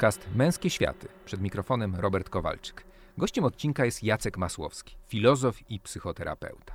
podcast 0.00 0.28
Męskie 0.34 0.70
Światy. 0.70 1.08
Przed 1.24 1.40
mikrofonem 1.40 1.94
Robert 1.94 2.28
Kowalczyk. 2.28 2.84
Gościem 3.18 3.44
odcinka 3.44 3.84
jest 3.84 4.02
Jacek 4.02 4.38
Masłowski, 4.38 4.96
filozof 5.08 5.70
i 5.70 5.80
psychoterapeuta. 5.80 6.74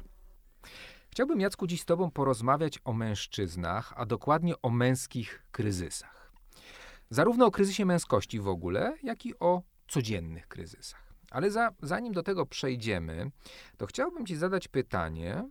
Chciałbym, 1.09 1.39
Jacku, 1.39 1.67
dziś 1.67 1.81
z 1.81 1.85
Tobą 1.85 2.11
porozmawiać 2.11 2.79
o 2.83 2.93
mężczyznach, 2.93 3.93
a 3.95 4.05
dokładnie 4.05 4.61
o 4.61 4.69
męskich 4.69 5.43
kryzysach. 5.51 6.31
Zarówno 7.09 7.45
o 7.45 7.51
kryzysie 7.51 7.85
męskości 7.85 8.39
w 8.39 8.47
ogóle, 8.47 8.97
jak 9.03 9.25
i 9.25 9.39
o 9.39 9.61
codziennych 9.87 10.47
kryzysach. 10.47 11.13
Ale 11.31 11.51
za, 11.51 11.71
zanim 11.81 12.13
do 12.13 12.23
tego 12.23 12.45
przejdziemy, 12.45 13.31
to 13.77 13.85
chciałbym 13.85 14.25
Ci 14.25 14.35
zadać 14.35 14.67
pytanie, 14.67 15.49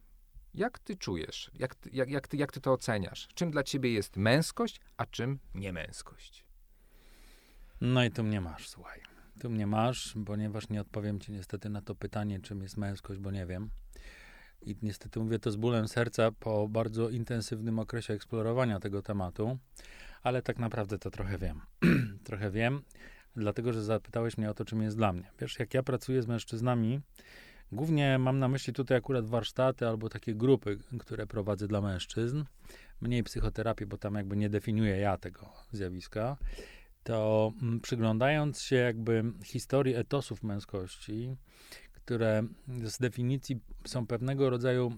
jak 0.54 0.78
Ty 0.78 0.96
czujesz, 0.96 1.50
jak, 1.54 1.74
jak, 1.92 2.10
jak, 2.10 2.28
ty, 2.28 2.36
jak 2.36 2.52
ty 2.52 2.60
to 2.60 2.72
oceniasz? 2.72 3.28
Czym 3.34 3.50
dla 3.50 3.62
Ciebie 3.62 3.92
jest 3.92 4.16
męskość, 4.16 4.80
a 4.96 5.06
czym 5.06 5.38
niemęskość? 5.54 6.43
No 7.80 8.04
i 8.04 8.10
tu 8.10 8.24
mnie 8.24 8.40
masz, 8.40 8.68
słuchaj. 8.68 9.00
Tu 9.40 9.50
mnie 9.50 9.66
masz, 9.66 10.14
ponieważ 10.26 10.68
nie 10.68 10.80
odpowiem 10.80 11.20
ci 11.20 11.32
niestety 11.32 11.68
na 11.68 11.82
to 11.82 11.94
pytanie, 11.94 12.40
czym 12.40 12.62
jest 12.62 12.76
męskość, 12.76 13.20
bo 13.20 13.30
nie 13.30 13.46
wiem. 13.46 13.70
I 14.62 14.76
niestety 14.82 15.20
mówię 15.20 15.38
to 15.38 15.50
z 15.50 15.56
bólem 15.56 15.88
serca 15.88 16.32
po 16.32 16.68
bardzo 16.68 17.10
intensywnym 17.10 17.78
okresie 17.78 18.14
eksplorowania 18.14 18.80
tego 18.80 19.02
tematu, 19.02 19.58
ale 20.22 20.42
tak 20.42 20.58
naprawdę 20.58 20.98
to 20.98 21.10
trochę 21.10 21.38
wiem. 21.38 21.60
trochę 22.24 22.50
wiem, 22.50 22.82
dlatego 23.36 23.72
że 23.72 23.82
zapytałeś 23.82 24.38
mnie 24.38 24.50
o 24.50 24.54
to, 24.54 24.64
czym 24.64 24.82
jest 24.82 24.96
dla 24.96 25.12
mnie. 25.12 25.30
Wiesz, 25.40 25.58
jak 25.58 25.74
ja 25.74 25.82
pracuję 25.82 26.22
z 26.22 26.26
mężczyznami, 26.26 27.00
głównie 27.72 28.18
mam 28.18 28.38
na 28.38 28.48
myśli 28.48 28.72
tutaj 28.72 28.98
akurat 28.98 29.26
warsztaty 29.26 29.88
albo 29.88 30.08
takie 30.08 30.34
grupy, 30.34 30.78
które 30.98 31.26
prowadzę 31.26 31.68
dla 31.68 31.80
mężczyzn, 31.80 32.44
mniej 33.00 33.22
psychoterapię, 33.22 33.86
bo 33.86 33.98
tam 33.98 34.14
jakby 34.14 34.36
nie 34.36 34.50
definiuję 34.50 34.96
ja 34.96 35.18
tego 35.18 35.52
zjawiska 35.72 36.36
to 37.04 37.52
mm, 37.62 37.80
przyglądając 37.80 38.60
się 38.60 38.76
jakby 38.76 39.24
historii 39.44 39.94
etosów 39.94 40.42
męskości, 40.42 41.36
które 41.92 42.42
z 42.84 42.98
definicji 42.98 43.60
są 43.86 44.06
pewnego 44.06 44.50
rodzaju 44.50 44.92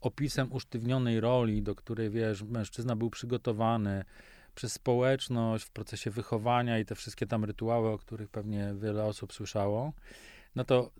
opisem 0.00 0.52
usztywnionej 0.52 1.20
roli, 1.20 1.62
do 1.62 1.74
której, 1.74 2.10
wiesz, 2.10 2.42
mężczyzna 2.42 2.96
był 2.96 3.10
przygotowany 3.10 4.04
przez 4.54 4.72
społeczność 4.72 5.64
w 5.64 5.70
procesie 5.70 6.10
wychowania 6.10 6.78
i 6.78 6.84
te 6.84 6.94
wszystkie 6.94 7.26
tam 7.26 7.44
rytuały, 7.44 7.88
o 7.88 7.98
których 7.98 8.28
pewnie 8.28 8.74
wiele 8.80 9.04
osób 9.04 9.32
słyszało, 9.32 9.92
no 10.54 10.64
to 10.64 10.90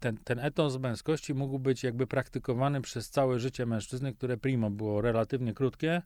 ten, 0.00 0.16
ten 0.24 0.38
etos 0.38 0.78
męskości 0.78 1.34
mógł 1.34 1.58
być 1.58 1.82
jakby 1.82 2.06
praktykowany 2.06 2.80
przez 2.80 3.10
całe 3.10 3.38
życie 3.38 3.66
mężczyzny, 3.66 4.14
które 4.14 4.36
primo 4.36 4.70
było 4.70 5.00
relatywnie 5.00 5.54
krótkie, 5.54 6.02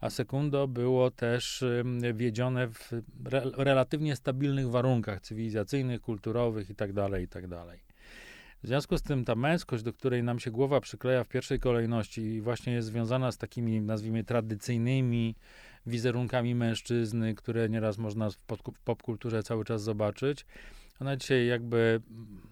a 0.00 0.10
sekundo 0.10 0.68
było 0.68 1.10
też 1.10 1.64
wiedzione 2.14 2.68
w 2.68 2.92
re, 3.24 3.42
relatywnie 3.56 4.16
stabilnych 4.16 4.70
warunkach 4.70 5.20
cywilizacyjnych, 5.20 6.00
kulturowych 6.00 6.68
itd., 6.68 7.08
tak 7.10 7.20
itd. 7.20 7.64
Tak 7.66 7.90
w 8.62 8.66
związku 8.66 8.98
z 8.98 9.02
tym 9.02 9.24
ta 9.24 9.34
męskość, 9.34 9.82
do 9.82 9.92
której 9.92 10.22
nam 10.22 10.38
się 10.38 10.50
głowa 10.50 10.80
przykleja 10.80 11.24
w 11.24 11.28
pierwszej 11.28 11.60
kolejności 11.60 12.20
i 12.20 12.40
właśnie 12.40 12.72
jest 12.72 12.88
związana 12.88 13.32
z 13.32 13.38
takimi, 13.38 13.80
nazwijmy, 13.80 14.24
tradycyjnymi 14.24 15.34
wizerunkami 15.86 16.54
mężczyzny, 16.54 17.34
które 17.34 17.68
nieraz 17.68 17.98
można 17.98 18.30
w 18.30 18.36
popkulturze 18.84 19.42
cały 19.42 19.64
czas 19.64 19.82
zobaczyć, 19.82 20.46
ona 21.00 21.16
dzisiaj 21.16 21.46
jakby, 21.46 22.00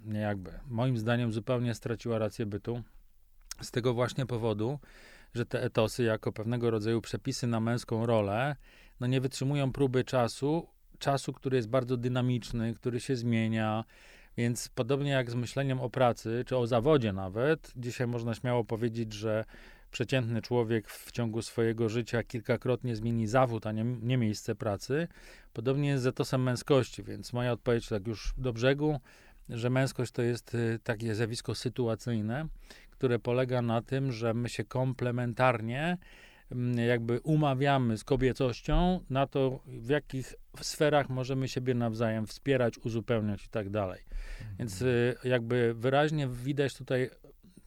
nie 0.05 0.21
jakby, 0.21 0.51
moim 0.69 0.99
zdaniem 0.99 1.33
zupełnie 1.33 1.75
straciła 1.75 2.19
rację 2.19 2.47
bytu. 2.47 2.83
Z 3.63 3.71
tego 3.71 3.95
właśnie 3.95 4.27
powodu, 4.27 4.79
że 5.35 5.47
te 5.47 5.63
etosy, 5.63 6.03
jako 6.03 6.33
pewnego 6.33 6.71
rodzaju 6.71 7.01
przepisy 7.01 7.47
na 7.47 7.61
męską 7.61 8.07
rolę, 8.07 8.57
no 9.01 9.07
nie 9.07 9.21
wytrzymują 9.21 9.73
próby 9.73 10.05
czasu, 10.05 10.67
czasu, 10.99 11.33
który 11.33 11.57
jest 11.57 11.69
bardzo 11.69 11.97
dynamiczny, 11.97 12.75
który 12.75 13.01
się 13.01 13.17
zmienia. 13.17 13.85
Więc 14.37 14.69
podobnie 14.69 15.11
jak 15.11 15.31
z 15.31 15.35
myśleniem 15.35 15.81
o 15.81 15.91
pracy, 15.91 16.45
czy 16.47 16.57
o 16.57 16.67
zawodzie 16.67 17.13
nawet, 17.13 17.73
dzisiaj 17.77 18.07
można 18.07 18.35
śmiało 18.35 18.65
powiedzieć, 18.65 19.13
że 19.13 19.45
przeciętny 19.91 20.43
człowiek 20.43 20.91
w 20.91 21.13
ciągu 21.13 21.43
swojego 21.43 21.89
życia 21.89 22.23
kilkakrotnie 22.23 22.97
zmieni 22.97 23.27
zawód, 23.27 23.67
a 23.67 23.73
nie, 23.73 23.85
nie 23.85 24.17
miejsce 24.17 24.55
pracy. 24.55 25.09
Podobnie 25.53 25.89
jest 25.89 26.03
z 26.03 26.07
etosem 26.07 26.43
męskości, 26.43 27.03
więc 27.03 27.33
moja 27.33 27.53
odpowiedź 27.53 27.89
tak 27.89 28.07
już 28.07 28.35
do 28.39 28.53
brzegu, 28.53 29.01
że 29.49 29.71
męskość 29.71 30.13
to 30.13 30.23
jest 30.23 30.55
y, 30.55 30.79
takie 30.85 31.15
zjawisko 31.15 31.55
sytuacyjne, 31.55 32.47
które 32.99 33.19
polega 33.19 33.63
na 33.63 33.83
tym, 33.83 34.13
że 34.13 34.35
my 34.35 34.49
się 34.49 34.65
komplementarnie 34.65 35.99
mm, 36.53 36.79
jakby 36.79 37.21
umawiamy 37.21 37.99
z 37.99 38.05
kobiecością 38.05 39.01
na 39.11 39.27
to, 39.27 39.61
w 39.67 39.89
jakich 39.89 40.35
sferach 40.61 41.09
możemy 41.09 41.49
siebie 41.49 41.75
nawzajem 41.75 42.27
wspierać, 42.27 42.79
uzupełniać 42.79 43.45
i 43.45 43.49
tak 43.49 43.71
dalej. 43.71 44.01
Mhm. 44.41 44.57
Więc 44.59 44.83
y, 44.83 45.17
jakby 45.25 45.75
wyraźnie 45.75 46.29
widać 46.29 46.75
tutaj, 46.75 47.11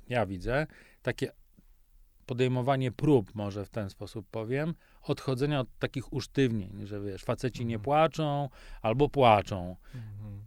ja 0.10 0.26
widzę, 0.26 0.68
takie 1.02 1.32
podejmowanie 2.26 2.92
prób, 2.92 3.36
może 3.36 3.66
w 3.66 3.70
ten 3.70 3.90
sposób 3.90 4.28
powiem, 4.32 4.74
odchodzenia 5.02 5.60
od 5.60 5.78
takich 5.80 6.14
usztywnień, 6.14 6.88
że 6.88 7.02
wiesz, 7.02 7.24
faceci 7.24 7.66
nie 7.66 7.76
mhm. 7.76 7.84
płaczą 7.84 8.50
albo 8.82 9.10
płaczą. 9.10 9.76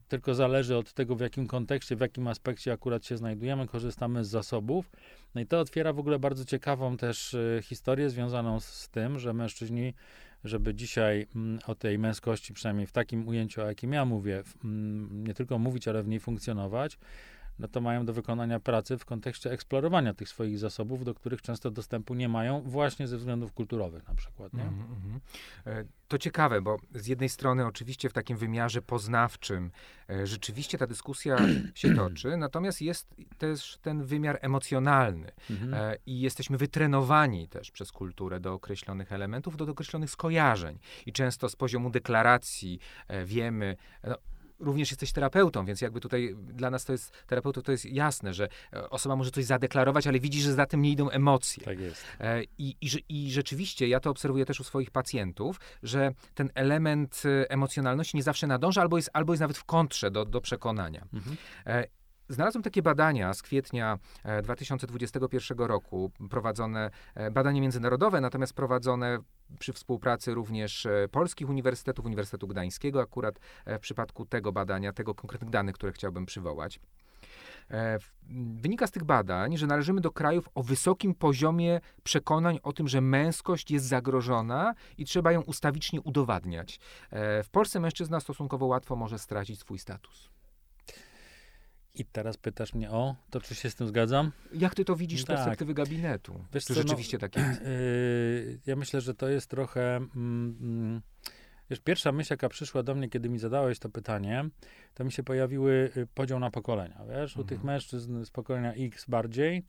Tylko 0.09 0.35
zależy 0.35 0.77
od 0.77 0.93
tego, 0.93 1.17
w 1.17 1.21
jakim 1.21 1.47
kontekście, 1.47 1.97
w 1.97 2.01
jakim 2.01 2.29
aspekcie 2.29 2.73
akurat 2.73 3.07
się 3.07 3.17
znajdujemy, 3.17 3.67
korzystamy 3.67 4.25
z 4.25 4.29
zasobów. 4.29 4.91
No 5.35 5.41
i 5.41 5.47
to 5.47 5.61
otwiera 5.61 5.93
w 5.93 5.99
ogóle 5.99 6.19
bardzo 6.19 6.45
ciekawą 6.45 6.97
też 6.97 7.35
y, 7.35 7.61
historię 7.63 8.11
związaną 8.11 8.61
z, 8.61 8.65
z 8.65 8.89
tym, 8.89 9.19
że 9.19 9.33
mężczyźni, 9.33 9.95
żeby 10.45 10.75
dzisiaj 10.75 11.27
mm, 11.37 11.59
o 11.67 11.75
tej 11.75 11.99
męskości, 11.99 12.55
przynajmniej 12.55 12.87
w 12.87 12.93
takim 12.93 13.29
ujęciu, 13.29 13.63
o 13.63 13.67
jakim 13.67 13.93
ja 13.93 14.05
mówię, 14.05 14.43
mm, 14.65 15.25
nie 15.27 15.35
tylko 15.35 15.59
mówić, 15.59 15.89
ale 15.89 16.03
w 16.03 16.09
niej 16.09 16.21
funkcjonować, 16.21 16.99
no 17.59 17.69
to 17.69 17.81
mają 17.81 18.07
do 18.07 18.13
wykonania 18.13 18.61
pracy 18.61 18.99
w 18.99 19.05
kontekście 19.05 19.51
eksplorowania 19.51 20.15
tych 20.15 20.29
swoich 20.29 20.59
zasobów, 20.59 21.05
do 21.05 21.15
których 21.15 21.43
często 21.43 21.71
dostępu 21.71 22.15
nie 22.15 22.29
mają, 22.29 22.61
właśnie 22.61 23.09
ze 23.09 23.19
względów 23.19 23.53
kulturowych 23.53 24.09
na 24.09 24.15
przykład. 24.15 24.53
Nie? 24.53 24.63
Mm 24.63 24.75
-hmm. 24.75 25.85
To 26.09 26.19
ciekawe, 26.19 26.63
bo 26.63 26.77
z 26.95 27.07
jednej 27.07 27.29
strony 27.29 27.67
oczywiście 27.67 28.09
w 28.09 28.13
takim 28.13 28.37
wymiarze 28.37 28.83
poznawczym 28.83 29.71
e, 30.11 30.27
rzeczywiście 30.27 30.79
ta 30.79 30.87
dyskusja 30.87 31.37
się 31.75 31.95
toczy, 31.95 32.37
natomiast 32.37 32.83
jest 32.83 33.15
też 33.39 33.79
ten 33.83 34.03
wymiar 34.03 34.39
emocjonalny 34.43 35.33
mm 35.51 35.63
-hmm. 35.63 35.97
i 36.07 36.21
jesteśmy 36.21 36.59
wytrenowani 36.59 37.49
też 37.49 37.71
przez 37.71 37.93
kulturę 37.93 38.41
do 38.41 38.53
określonych 38.53 39.13
elementów, 39.13 39.57
do 39.57 39.65
określonych 39.65 40.11
skojarzeń 40.11 40.79
i 41.07 41.13
często 41.13 41.49
z 41.49 41.57
poziomu 41.57 41.91
deklaracji 41.91 42.79
wiemy, 43.25 43.77
no, 44.05 44.17
również 44.65 44.91
jesteś 44.91 45.13
terapeutą, 45.13 45.65
więc 45.65 45.81
jakby 45.81 46.01
tutaj 46.01 46.35
dla 46.39 46.71
nas 46.71 46.85
to 46.85 46.93
jest, 46.93 47.13
terapeutów 47.27 47.65
to 47.65 47.73
jest 47.73 47.85
jasne, 47.85 48.35
że 48.35 48.49
e, 48.73 48.91
osoba 48.91 49.17
może 49.17 49.31
coś 49.31 49.45
zadeklarować, 49.45 50.07
ale 50.07 50.21
widzi, 50.21 50.41
że 50.41 50.53
za 50.53 50.67
tym 50.67 50.83
nie 50.83 50.91
idą 50.91 51.11
emocje. 51.11 51.65
Tak 51.65 51.81
jest. 51.81 52.05
E, 52.21 52.43
I, 52.59 52.77
i, 52.81 52.89
I 53.09 53.33
rzeczywiście, 53.33 53.89
ja 53.89 54.01
to 54.01 54.11
obserwuję 54.11 54.45
też 54.45 54.61
u 54.61 54.65
swoich 54.65 54.91
pacjentów, 54.91 55.61
że 55.83 56.13
ten 56.35 56.51
element 56.55 57.23
e, 57.25 57.51
emocjonalności 57.51 58.17
nie 58.17 58.23
zawsze 58.23 58.47
nadąża, 58.47 58.81
albo 58.81 58.97
jest, 58.97 59.11
albo 59.13 59.33
jest 59.33 59.41
nawet 59.41 59.59
w 59.59 59.65
kontrze 59.65 60.11
do, 60.11 60.25
do 60.25 60.41
przekonania. 60.41 61.07
Mhm. 61.13 61.37
Znalazłem 62.29 62.63
takie 62.63 62.83
badania 62.83 63.35
z 63.35 63.43
kwietnia 63.43 63.99
2021 64.43 65.59
roku, 65.59 66.11
prowadzone, 66.31 66.91
badanie 67.33 67.61
międzynarodowe, 67.61 68.21
natomiast 68.21 68.53
prowadzone 68.53 69.19
przy 69.59 69.73
współpracy 69.73 70.35
również 70.35 70.87
e, 70.87 71.09
polskich 71.11 71.49
uniwersytetów, 71.49 72.05
Uniwersytetu 72.07 72.49
Gdańskiego, 72.49 73.01
akurat 73.01 73.39
e, 73.65 73.79
w 73.79 73.81
przypadku 73.81 74.27
tego 74.27 74.53
badania, 74.53 74.93
tego 74.93 75.15
konkretnych 75.15 75.51
danych, 75.51 75.75
które 75.75 75.93
chciałbym 75.93 76.27
przywołać. 76.27 76.81
E, 77.71 77.99
wynika 78.55 78.87
z 78.87 78.91
tych 78.91 79.05
badań, 79.05 79.57
że 79.57 79.67
należymy 79.67 80.01
do 80.01 80.11
krajów 80.11 80.49
o 80.55 80.63
wysokim 80.63 81.15
poziomie 81.15 81.81
przekonań 82.03 82.59
o 82.63 82.73
tym, 82.73 82.89
że 82.89 83.01
męskość 83.01 83.71
jest 83.71 83.87
zagrożona 83.87 84.75
i 84.99 85.05
trzeba 85.05 85.33
ją 85.33 85.43
ustawicznie 85.43 86.01
udowadniać. 86.01 86.81
W 87.45 87.49
Polsce 87.51 87.81
mężczyzna 87.81 88.21
stosunkowo 88.21 88.67
łatwo 88.67 88.97
może 88.97 89.19
stracić 89.19 89.61
swój 89.61 89.79
status. 89.79 90.31
I 91.95 92.05
teraz 92.05 92.37
pytasz 92.37 92.75
mnie 92.75 92.91
o 92.91 93.17
to, 93.31 93.41
czy 93.41 93.55
się 93.55 93.71
z 93.71 93.75
tym 93.75 93.87
zgadzam? 93.87 94.33
Jak 94.53 94.75
ty 94.75 94.85
to 94.85 94.97
widzisz 94.97 95.23
z 95.23 95.25
tak. 95.25 95.37
perspektywy 95.37 95.75
gabinetu? 95.75 96.45
Wiesz 96.53 96.65
co, 96.65 96.75
no, 96.75 96.83
rzeczywiście 96.83 97.17
no, 97.17 97.21
tak 97.21 97.37
jest? 97.37 97.61
Yy, 97.61 98.59
ja 98.67 98.77
myślę, 98.77 99.01
że 99.01 99.15
to 99.15 99.29
jest 99.29 99.51
trochę... 99.51 99.97
Mm, 99.97 100.59
mm, 100.61 101.03
wiesz, 101.71 101.81
pierwsza 101.81 102.13
myśl, 102.13 102.33
jaka 102.33 102.49
przyszła 102.49 102.83
do 102.83 102.95
mnie, 102.95 103.09
kiedy 103.09 103.29
mi 103.29 103.39
zadałeś 103.39 103.79
to 103.79 103.89
pytanie, 103.89 104.49
to 104.95 105.05
mi 105.05 105.13
się 105.13 105.23
pojawiły 105.23 105.91
y, 105.97 106.07
podział 106.15 106.41
na 106.41 106.51
pokolenia, 106.51 107.05
wiesz? 107.09 107.31
Mhm. 107.31 107.45
U 107.47 107.49
tych 107.49 107.65
mężczyzn 107.65 108.25
z 108.25 108.31
pokolenia 108.31 108.73
X 108.73 109.05
bardziej, 109.09 109.63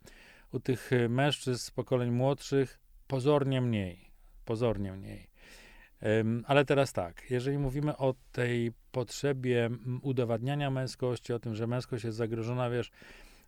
u 0.51 0.59
tych 0.59 0.93
y, 0.93 1.09
mężczyzn 1.09 1.65
z 1.65 1.71
pokoleń 1.71 2.11
młodszych 2.11 2.79
pozornie 3.07 3.61
mniej. 3.61 4.11
Pozornie 4.45 4.93
mniej. 4.93 5.34
Ale 6.45 6.65
teraz 6.65 6.93
tak, 6.93 7.23
jeżeli 7.29 7.57
mówimy 7.57 7.97
o 7.97 8.13
tej 8.31 8.71
potrzebie 8.91 9.69
udowadniania 10.01 10.71
męskości, 10.71 11.33
o 11.33 11.39
tym, 11.39 11.55
że 11.55 11.67
męskość 11.67 12.03
jest 12.03 12.17
zagrożona, 12.17 12.69
wiesz, 12.69 12.91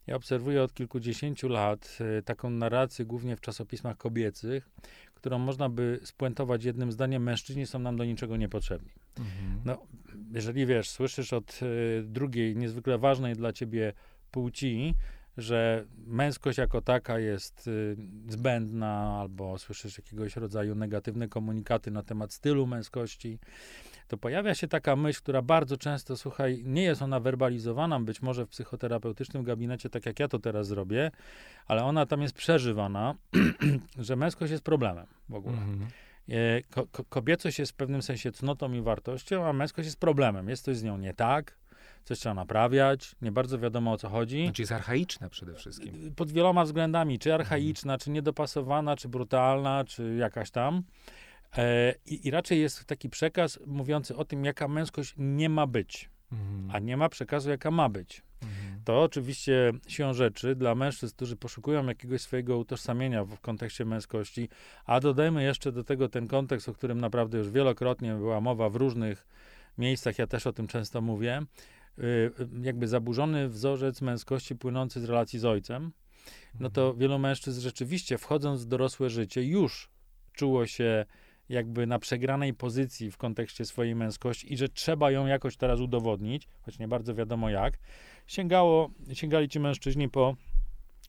ja 0.07 0.15
obserwuję 0.15 0.63
od 0.63 0.73
kilkudziesięciu 0.73 1.49
lat 1.49 1.97
y, 2.19 2.23
taką 2.23 2.49
narrację, 2.49 3.05
głównie 3.05 3.35
w 3.35 3.41
czasopismach 3.41 3.97
kobiecych, 3.97 4.69
którą 5.13 5.39
można 5.39 5.69
by 5.69 5.99
spuentować 6.03 6.63
jednym 6.63 6.91
zdaniem: 6.91 7.23
mężczyźni 7.23 7.65
są 7.65 7.79
nam 7.79 7.97
do 7.97 8.05
niczego 8.05 8.37
niepotrzebni. 8.37 8.91
Mhm. 9.17 9.61
No, 9.65 9.87
jeżeli 10.33 10.65
wiesz, 10.65 10.89
słyszysz 10.89 11.33
od 11.33 11.59
y, 11.63 12.03
drugiej, 12.03 12.55
niezwykle 12.55 12.97
ważnej 12.97 13.35
dla 13.35 13.53
ciebie 13.53 13.93
płci, 14.31 14.95
że 15.37 15.85
męskość 16.07 16.57
jako 16.57 16.81
taka 16.81 17.19
jest 17.19 17.67
y, 17.67 17.97
zbędna, 18.29 19.17
albo 19.21 19.57
słyszysz 19.57 19.97
jakiegoś 19.97 20.35
rodzaju 20.35 20.75
negatywne 20.75 21.27
komunikaty 21.27 21.91
na 21.91 22.03
temat 22.03 22.33
stylu 22.33 22.67
męskości, 22.67 23.39
to 24.07 24.17
pojawia 24.17 24.55
się 24.55 24.67
taka 24.67 24.95
myśl, 24.95 25.21
która 25.21 25.41
bardzo 25.41 25.77
często, 25.77 26.17
słuchaj, 26.17 26.61
nie 26.65 26.83
jest 26.83 27.01
ona 27.01 27.19
werbalizowana, 27.19 27.99
być 27.99 28.21
może 28.21 28.45
w 28.45 28.49
psychoterapeutycznym 28.49 29.43
gabinecie, 29.43 29.89
tak 29.89 30.05
jak 30.05 30.19
ja 30.19 30.27
to 30.27 30.39
teraz 30.39 30.67
zrobię, 30.67 31.11
ale 31.65 31.83
ona 31.83 32.05
tam 32.05 32.21
jest 32.21 32.33
przeżywana, 32.33 33.15
że 33.99 34.15
męskość 34.15 34.51
jest 34.51 34.63
problemem 34.63 35.05
w 35.29 35.33
ogóle. 35.33 35.57
Mhm. 35.57 35.87
E, 36.29 36.63
ko 36.63 36.87
kobiecość 37.09 37.59
jest 37.59 37.71
w 37.71 37.75
pewnym 37.75 38.01
sensie 38.01 38.31
cnotą 38.31 38.73
i 38.73 38.81
wartością, 38.81 39.45
a 39.45 39.53
męskość 39.53 39.85
jest 39.85 39.99
problemem. 39.99 40.49
Jest 40.49 40.63
coś 40.63 40.77
z 40.77 40.83
nią 40.83 40.97
nie 40.97 41.13
tak, 41.13 41.57
coś 42.03 42.19
trzeba 42.19 42.35
naprawiać, 42.35 43.15
nie 43.21 43.31
bardzo 43.31 43.59
wiadomo 43.59 43.91
o 43.91 43.97
co 43.97 44.09
chodzi. 44.09 44.43
Znaczy 44.43 44.61
jest 44.61 44.71
archaiczna 44.71 45.29
przede 45.29 45.53
wszystkim. 45.53 46.13
Pod 46.15 46.31
wieloma 46.31 46.63
względami, 46.63 47.19
czy 47.19 47.33
archaiczna, 47.33 47.93
mhm. 47.93 47.99
czy 47.99 48.09
niedopasowana, 48.09 48.95
czy 48.95 49.09
brutalna, 49.09 49.83
czy 49.83 50.15
jakaś 50.15 50.51
tam. 50.51 50.83
E, 51.57 51.93
i, 52.05 52.27
I, 52.27 52.31
raczej 52.31 52.61
jest 52.61 52.85
taki 52.85 53.09
przekaz 53.09 53.59
mówiący 53.65 54.15
o 54.15 54.25
tym, 54.25 54.45
jaka 54.45 54.67
męskość 54.67 55.13
nie 55.17 55.49
ma 55.49 55.67
być, 55.67 56.09
mhm. 56.31 56.69
a 56.73 56.79
nie 56.79 56.97
ma 56.97 57.09
przekazu, 57.09 57.49
jaka 57.49 57.71
ma 57.71 57.89
być. 57.89 58.23
Mhm. 58.41 58.81
To 58.85 59.03
oczywiście 59.03 59.71
siłą 59.87 60.13
rzeczy 60.13 60.55
dla 60.55 60.75
mężczyzn, 60.75 61.15
którzy 61.15 61.35
poszukują 61.35 61.85
jakiegoś 61.85 62.21
swojego 62.21 62.57
utożsamienia 62.57 63.25
w, 63.25 63.39
kontekście 63.39 63.85
męskości, 63.85 64.49
a 64.85 64.99
dodajmy 64.99 65.43
jeszcze 65.43 65.71
do 65.71 65.83
tego 65.83 66.09
ten 66.09 66.27
kontekst, 66.27 66.69
o 66.69 66.73
którym 66.73 67.01
naprawdę 67.01 67.37
już 67.37 67.49
wielokrotnie 67.49 68.13
była 68.13 68.41
mowa 68.41 68.69
w 68.69 68.75
różnych 68.75 69.27
miejscach, 69.77 70.19
ja 70.19 70.27
też 70.27 70.47
o 70.47 70.53
tym 70.53 70.67
często 70.67 71.01
mówię, 71.01 71.41
y, 71.41 71.41
y, 71.41 71.76
jakby 72.61 72.87
zaburzony 72.87 73.49
wzorzec 73.49 74.01
męskości 74.01 74.55
płynący 74.55 75.01
z 75.01 75.03
relacji 75.03 75.39
z 75.39 75.45
ojcem, 75.45 75.91
no 76.59 76.69
to 76.69 76.81
mhm. 76.81 76.99
wielu 76.99 77.19
mężczyzn 77.19 77.61
rzeczywiście 77.61 78.17
wchodząc 78.17 78.63
w 78.63 78.67
dorosłe 78.67 79.09
życie 79.09 79.43
już 79.43 79.89
czuło 80.33 80.65
się 80.65 81.05
jakby 81.49 81.87
na 81.87 81.99
przegranej 81.99 82.53
pozycji 82.53 83.11
w 83.11 83.17
kontekście 83.17 83.65
swojej 83.65 83.95
męskości 83.95 84.53
i 84.53 84.57
że 84.57 84.69
trzeba 84.69 85.11
ją 85.11 85.25
jakoś 85.25 85.57
teraz 85.57 85.79
udowodnić, 85.79 86.47
choć 86.61 86.79
nie 86.79 86.87
bardzo 86.87 87.15
wiadomo 87.15 87.49
jak, 87.49 87.79
sięgało, 88.27 88.89
sięgali 89.13 89.49
ci 89.49 89.59
mężczyźni 89.59 90.09
po 90.09 90.35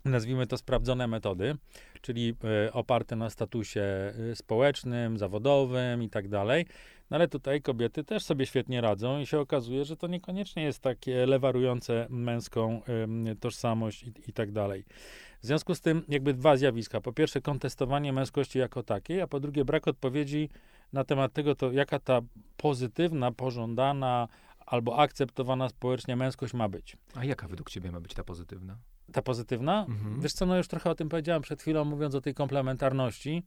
nazwijmy 0.04 0.46
to 0.46 0.56
sprawdzone 0.56 1.06
metody, 1.06 1.54
czyli 2.00 2.34
y, 2.66 2.72
oparte 2.72 3.16
na 3.16 3.30
statusie 3.30 3.82
y, 4.30 4.36
społecznym, 4.36 5.18
zawodowym 5.18 6.02
i 6.02 6.10
tak 6.10 6.28
dalej. 6.28 6.66
No 7.10 7.16
ale 7.16 7.28
tutaj 7.28 7.62
kobiety 7.62 8.04
też 8.04 8.24
sobie 8.24 8.46
świetnie 8.46 8.80
radzą 8.80 9.20
i 9.20 9.26
się 9.26 9.40
okazuje, 9.40 9.84
że 9.84 9.96
to 9.96 10.06
niekoniecznie 10.06 10.62
jest 10.62 10.82
takie 10.82 11.26
lewarujące 11.26 12.06
męską 12.10 12.82
y, 13.32 13.36
tożsamość 13.36 14.02
i, 14.02 14.12
i 14.28 14.32
tak 14.32 14.52
dalej. 14.52 14.84
W 15.42 15.46
związku 15.46 15.74
z 15.74 15.80
tym 15.80 16.02
jakby 16.08 16.34
dwa 16.34 16.56
zjawiska. 16.56 17.00
Po 17.00 17.12
pierwsze 17.12 17.40
kontestowanie 17.40 18.12
męskości 18.12 18.58
jako 18.58 18.82
takiej, 18.82 19.20
a 19.20 19.26
po 19.26 19.40
drugie 19.40 19.64
brak 19.64 19.88
odpowiedzi 19.88 20.48
na 20.92 21.04
temat 21.04 21.32
tego, 21.32 21.54
to 21.54 21.72
jaka 21.72 21.98
ta 21.98 22.20
pozytywna, 22.56 23.32
pożądana 23.32 24.28
albo 24.66 24.98
akceptowana 24.98 25.68
społecznie 25.68 26.16
męskość 26.16 26.54
ma 26.54 26.68
być. 26.68 26.96
A 27.14 27.24
jaka 27.24 27.48
według 27.48 27.70
ciebie 27.70 27.92
ma 27.92 28.00
być 28.00 28.14
ta 28.14 28.24
pozytywna? 28.24 28.78
Ta 29.12 29.22
pozytywna? 29.22 29.86
Mhm. 29.88 30.20
Wiesz 30.20 30.32
co, 30.32 30.46
no 30.46 30.56
już 30.56 30.68
trochę 30.68 30.90
o 30.90 30.94
tym 30.94 31.08
powiedziałem 31.08 31.42
przed 31.42 31.60
chwilą, 31.60 31.84
mówiąc 31.84 32.14
o 32.14 32.20
tej 32.20 32.34
komplementarności 32.34 33.42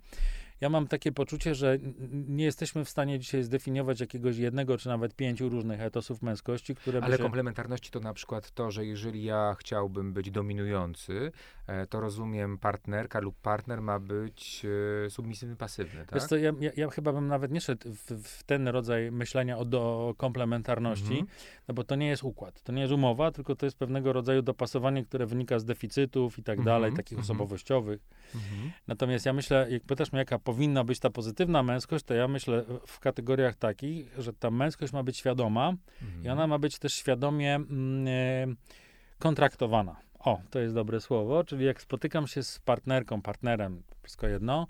ja 0.62 0.69
mam 0.69 0.88
takie 0.88 1.12
poczucie, 1.12 1.56
że 1.56 1.78
nie 2.12 2.44
jesteśmy 2.44 2.86
w 2.86 2.90
stanie 2.90 3.19
dzisiaj 3.19 3.44
zdefiniować 3.44 4.00
jakiegoś 4.00 4.38
jednego, 4.38 4.78
czy 4.78 4.88
nawet 4.88 5.16
pięciu 5.16 5.50
różnych 5.50 5.81
etosów 5.81 6.22
męskości, 6.22 6.75
które 6.75 7.02
Ale 7.04 7.18
się... 7.18 7.24
komplementarności 7.24 7.92
to 7.92 8.00
na 8.00 8.13
przykład 8.13 8.52
to, 8.52 8.72
że 8.72 8.86
jeżeli 8.86 9.24
ja 9.24 9.56
chciałbym 9.60 10.13
być 10.13 10.31
dominujący, 10.31 11.31
e, 11.68 11.88
to 11.88 12.00
rozumiem 12.00 12.58
partnerka 12.58 13.19
lub 13.19 13.36
partner 13.42 13.81
ma 13.81 14.00
być 14.00 14.66
e, 15.06 15.10
submisywny, 15.10 15.56
pasywny, 15.56 16.06
tak? 16.06 16.13
Wiesz 16.13 16.24
co, 16.24 16.38
ja, 16.38 16.52
ja, 16.60 16.72
ja, 16.75 16.90
chyba 16.90 17.14
bym 17.14 17.28
nawet 17.28 17.52
nie 17.52 17.62
szedł 17.62 17.94
w, 17.94 18.24
w 18.24 18.44
ten 18.44 18.68
rodzaj 18.68 19.12
myślenia 19.12 19.57
o 19.57 19.66
do 19.66 20.14
komplementarności, 20.18 21.19
mhm. 21.19 21.28
no 21.68 21.74
bo 21.74 21.84
to 21.84 21.96
nie 21.96 22.07
jest 22.07 22.24
układ, 22.24 22.62
to 22.62 22.72
nie 22.72 22.81
jest 22.81 22.94
umowa, 22.94 23.31
tylko 23.31 23.56
to 23.56 23.66
jest 23.66 23.78
pewnego 23.78 24.14
rodzaju 24.14 24.42
dopasowanie, 24.42 25.06
które 25.06 25.25
wynika 25.25 25.60
z 25.60 25.66
deficytów 25.66 26.40
i 26.40 26.44
tak 26.44 26.60
mhm. 26.60 26.66
dalej, 26.66 26.94
takich 26.94 27.18
mhm. 27.18 27.25
osobowościowych. 27.25 28.02
Mhm. 28.36 28.72
Natomiast 28.88 29.25
ja 29.25 29.34
myślę, 29.34 29.68
jak 29.69 29.84
pytasz 29.84 30.12
mnie, 30.12 30.19
jaka 30.19 30.40
powinna 30.51 30.83
być 30.83 31.00
ta 31.00 31.09
pozytywna 31.09 31.63
męskość, 31.63 32.06
to 32.06 32.13
ja 32.13 32.27
myślę 32.27 32.63
w 32.88 33.00
kategoriach 33.00 33.56
takich, 33.56 34.13
że 34.18 34.33
ta 34.33 34.51
męskość 34.51 34.94
ma 34.94 35.03
być 35.03 35.18
świadoma 35.18 35.74
mhm. 36.01 36.25
i 36.25 36.30
ona 36.30 36.48
ma 36.48 36.59
być 36.59 36.80
też 36.80 36.94
świadomie 36.94 37.56
mm, 37.56 38.07
e, 38.07 38.56
kontraktowana. 39.19 39.95
O, 40.19 40.42
to 40.50 40.59
jest 40.59 40.75
dobre 40.75 41.01
słowo, 41.01 41.44
czyli 41.44 41.65
jak 41.65 41.81
spotykam 41.81 42.27
się 42.27 42.44
z 42.44 42.59
partnerką, 42.59 43.21
partnerem, 43.21 43.83
wszystko 44.03 44.27
jedno, 44.27 44.68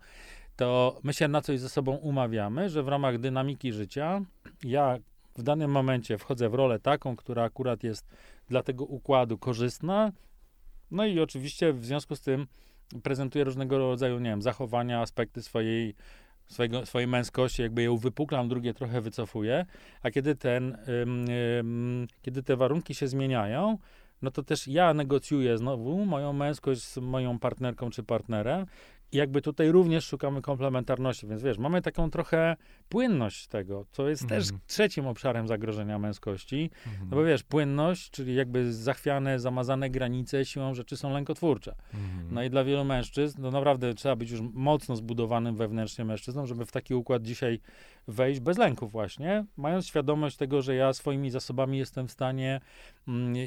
to 0.55 0.99
my 1.03 1.13
się 1.13 1.27
na 1.27 1.41
coś 1.41 1.59
ze 1.59 1.69
sobą 1.69 1.95
umawiamy, 1.95 2.69
że 2.69 2.83
w 2.83 2.87
ramach 2.87 3.17
dynamiki 3.17 3.73
życia 3.73 4.21
ja 4.63 4.97
w 5.37 5.43
danym 5.43 5.71
momencie 5.71 6.17
wchodzę 6.17 6.49
w 6.49 6.53
rolę 6.53 6.79
taką, 6.79 7.15
która 7.15 7.43
akurat 7.43 7.83
jest 7.83 8.07
dla 8.49 8.63
tego 8.63 8.85
układu 8.85 9.37
korzystna, 9.37 10.11
no 10.91 11.05
i 11.05 11.19
oczywiście 11.19 11.73
w 11.73 11.85
związku 11.85 12.15
z 12.15 12.21
tym 12.21 12.47
prezentuje 13.03 13.43
różnego 13.43 13.77
rodzaju, 13.77 14.19
nie 14.19 14.29
wiem, 14.29 14.41
zachowania, 14.41 15.01
aspekty 15.01 15.41
swojej, 15.41 15.95
swojego, 16.47 16.85
swojej 16.85 17.07
męskości, 17.07 17.61
jakby 17.61 17.83
ją 17.83 17.97
wypuklam, 17.97 18.49
drugie 18.49 18.73
trochę 18.73 19.01
wycofuję, 19.01 19.65
a 20.03 20.11
kiedy 20.11 20.35
ten, 20.35 20.77
ym, 20.87 21.25
ym, 21.59 22.07
kiedy 22.21 22.43
te 22.43 22.55
warunki 22.55 22.95
się 22.95 23.07
zmieniają, 23.07 23.77
no 24.21 24.31
to 24.31 24.43
też 24.43 24.67
ja 24.67 24.93
negocjuję 24.93 25.57
znowu 25.57 26.05
moją 26.05 26.33
męskość 26.33 26.81
z 26.81 26.97
moją 26.97 27.39
partnerką 27.39 27.89
czy 27.89 28.03
partnerem 28.03 28.65
i 29.11 29.17
jakby 29.17 29.41
tutaj 29.41 29.71
również 29.71 30.05
szukamy 30.05 30.41
komplementarności, 30.41 31.27
więc 31.27 31.43
wiesz, 31.43 31.57
mamy 31.57 31.81
taką 31.81 32.11
trochę 32.11 32.55
płynność 32.89 33.47
tego, 33.47 33.85
co 33.91 34.09
jest 34.09 34.27
też 34.27 34.43
mhm. 34.43 34.61
trzecim 34.67 35.07
obszarem 35.07 35.47
zagrożenia 35.47 35.99
męskości. 35.99 36.71
No 36.99 37.15
bo 37.15 37.23
wiesz, 37.23 37.43
płynność, 37.43 38.09
czyli 38.11 38.35
jakby 38.35 38.73
zachwiane, 38.73 39.39
zamazane 39.39 39.89
granice 39.89 40.45
siłą 40.45 40.73
rzeczy 40.73 40.97
są 40.97 41.13
lękotwórcze. 41.13 41.75
Mhm. 41.93 42.33
No 42.33 42.43
i 42.43 42.49
dla 42.49 42.63
wielu 42.63 42.85
mężczyzn, 42.85 43.41
no 43.41 43.51
naprawdę 43.51 43.93
trzeba 43.93 44.15
być 44.15 44.31
już 44.31 44.41
mocno 44.53 44.95
zbudowanym 44.95 45.55
wewnętrznie 45.55 46.05
mężczyzną, 46.05 46.45
żeby 46.45 46.65
w 46.65 46.71
taki 46.71 46.93
układ 46.93 47.23
dzisiaj 47.23 47.59
wejść 48.07 48.39
bez 48.39 48.57
lęków 48.57 48.91
właśnie, 48.91 49.45
mając 49.57 49.87
świadomość 49.87 50.37
tego, 50.37 50.61
że 50.61 50.75
ja 50.75 50.93
swoimi 50.93 51.29
zasobami 51.29 51.77
jestem 51.77 52.07
w 52.07 52.11
stanie 52.11 52.61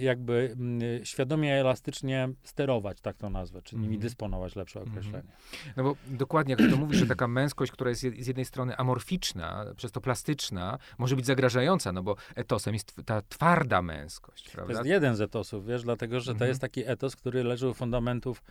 jakby 0.01 0.55
mm, 0.61 1.05
świadomie, 1.05 1.61
elastycznie 1.61 2.29
sterować, 2.43 3.01
tak 3.01 3.17
to 3.17 3.31
nazwę, 3.31 3.63
czy 3.63 3.77
nimi 3.77 3.87
mm. 3.87 4.01
dysponować, 4.01 4.57
lepsze 4.57 4.81
mhm. 4.81 4.99
określenie. 4.99 5.29
No 5.77 5.83
bo 5.83 5.97
dokładnie, 6.07 6.57
jak 6.59 6.71
to 6.71 6.77
mówisz, 6.77 6.99
że 6.99 7.07
taka 7.07 7.29
męskość, 7.29 7.73
która 7.73 7.91
jest 7.91 8.03
z 8.03 8.27
jednej 8.27 8.45
strony 8.45 8.77
amorficzna, 8.77 9.65
przez 9.77 9.93
to 9.93 10.01
plastyczna, 10.01 10.79
może 10.99 11.17
być 11.17 11.27
zagrażająca, 11.27 11.93
no 11.93 12.03
bo 12.03 12.17
etosem 12.35 12.75
jest 12.75 12.97
ta 13.07 13.23
twarda 13.23 13.83
męskość, 13.83 14.51
prawda? 14.51 14.73
To 14.73 14.79
jest 14.79 14.91
jeden 14.91 15.17
z 15.17 15.21
etosów, 15.21 15.67
wiesz, 15.67 15.83
dlatego, 15.83 16.21
że 16.21 16.27
to 16.27 16.33
mhm. 16.33 16.49
jest 16.49 16.61
taki 16.61 16.89
etos, 16.89 17.17
który 17.17 17.45
leży 17.45 17.69
u 17.69 17.75
fundamentów 17.75 18.43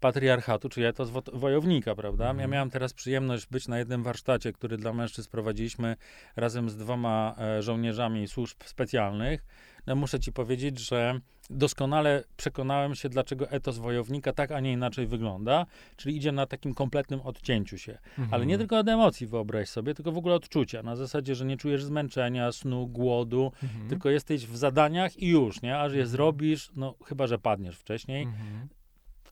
patriarchatu, 0.00 0.68
czyli 0.68 0.86
etos 0.86 1.10
wo 1.10 1.22
wojownika, 1.32 1.94
prawda? 1.94 2.34
Ja 2.38 2.46
miałem 2.46 2.70
teraz 2.70 2.92
przyjemność 2.92 3.46
być 3.46 3.68
na 3.68 3.78
jednym 3.78 4.02
warsztacie, 4.02 4.52
który 4.52 4.76
dla 4.76 4.92
mężczyzn 4.92 5.30
prowadziliśmy 5.30 5.96
razem 6.36 6.70
z 6.70 6.76
dwoma 6.76 7.34
e, 7.38 7.62
żołnierzami 7.62 8.28
służb 8.28 8.56
specjalnych. 8.64 9.44
No, 9.86 9.96
muszę 9.96 10.20
ci 10.20 10.32
powiedzieć, 10.32 10.78
że 10.78 11.20
doskonale 11.50 12.24
przekonałem 12.36 12.94
się, 12.94 13.08
dlaczego 13.08 13.50
etos 13.50 13.78
wojownika 13.78 14.32
tak, 14.32 14.52
a 14.52 14.60
nie 14.60 14.72
inaczej 14.72 15.06
wygląda, 15.06 15.66
czyli 15.96 16.16
idzie 16.16 16.32
na 16.32 16.46
takim 16.46 16.74
kompletnym 16.74 17.20
odcięciu 17.20 17.78
się. 17.78 17.92
Mhm. 17.92 18.28
Ale 18.34 18.46
nie 18.46 18.58
tylko 18.58 18.78
od 18.78 18.88
emocji, 18.88 19.26
wyobraź 19.26 19.68
sobie, 19.68 19.94
tylko 19.94 20.12
w 20.12 20.18
ogóle 20.18 20.34
odczucia. 20.34 20.82
Na 20.82 20.96
zasadzie, 20.96 21.34
że 21.34 21.44
nie 21.44 21.56
czujesz 21.56 21.84
zmęczenia, 21.84 22.52
snu, 22.52 22.86
głodu, 22.86 23.52
mhm. 23.62 23.88
tylko 23.88 24.10
jesteś 24.10 24.46
w 24.46 24.56
zadaniach 24.56 25.16
i 25.16 25.28
już, 25.28 25.62
nie? 25.62 25.78
Aż 25.78 25.92
je 25.92 25.98
mhm. 25.98 26.08
zrobisz, 26.08 26.70
no 26.76 26.94
chyba, 27.04 27.26
że 27.26 27.38
padniesz 27.38 27.78
wcześniej. 27.78 28.22
Mhm. 28.22 28.68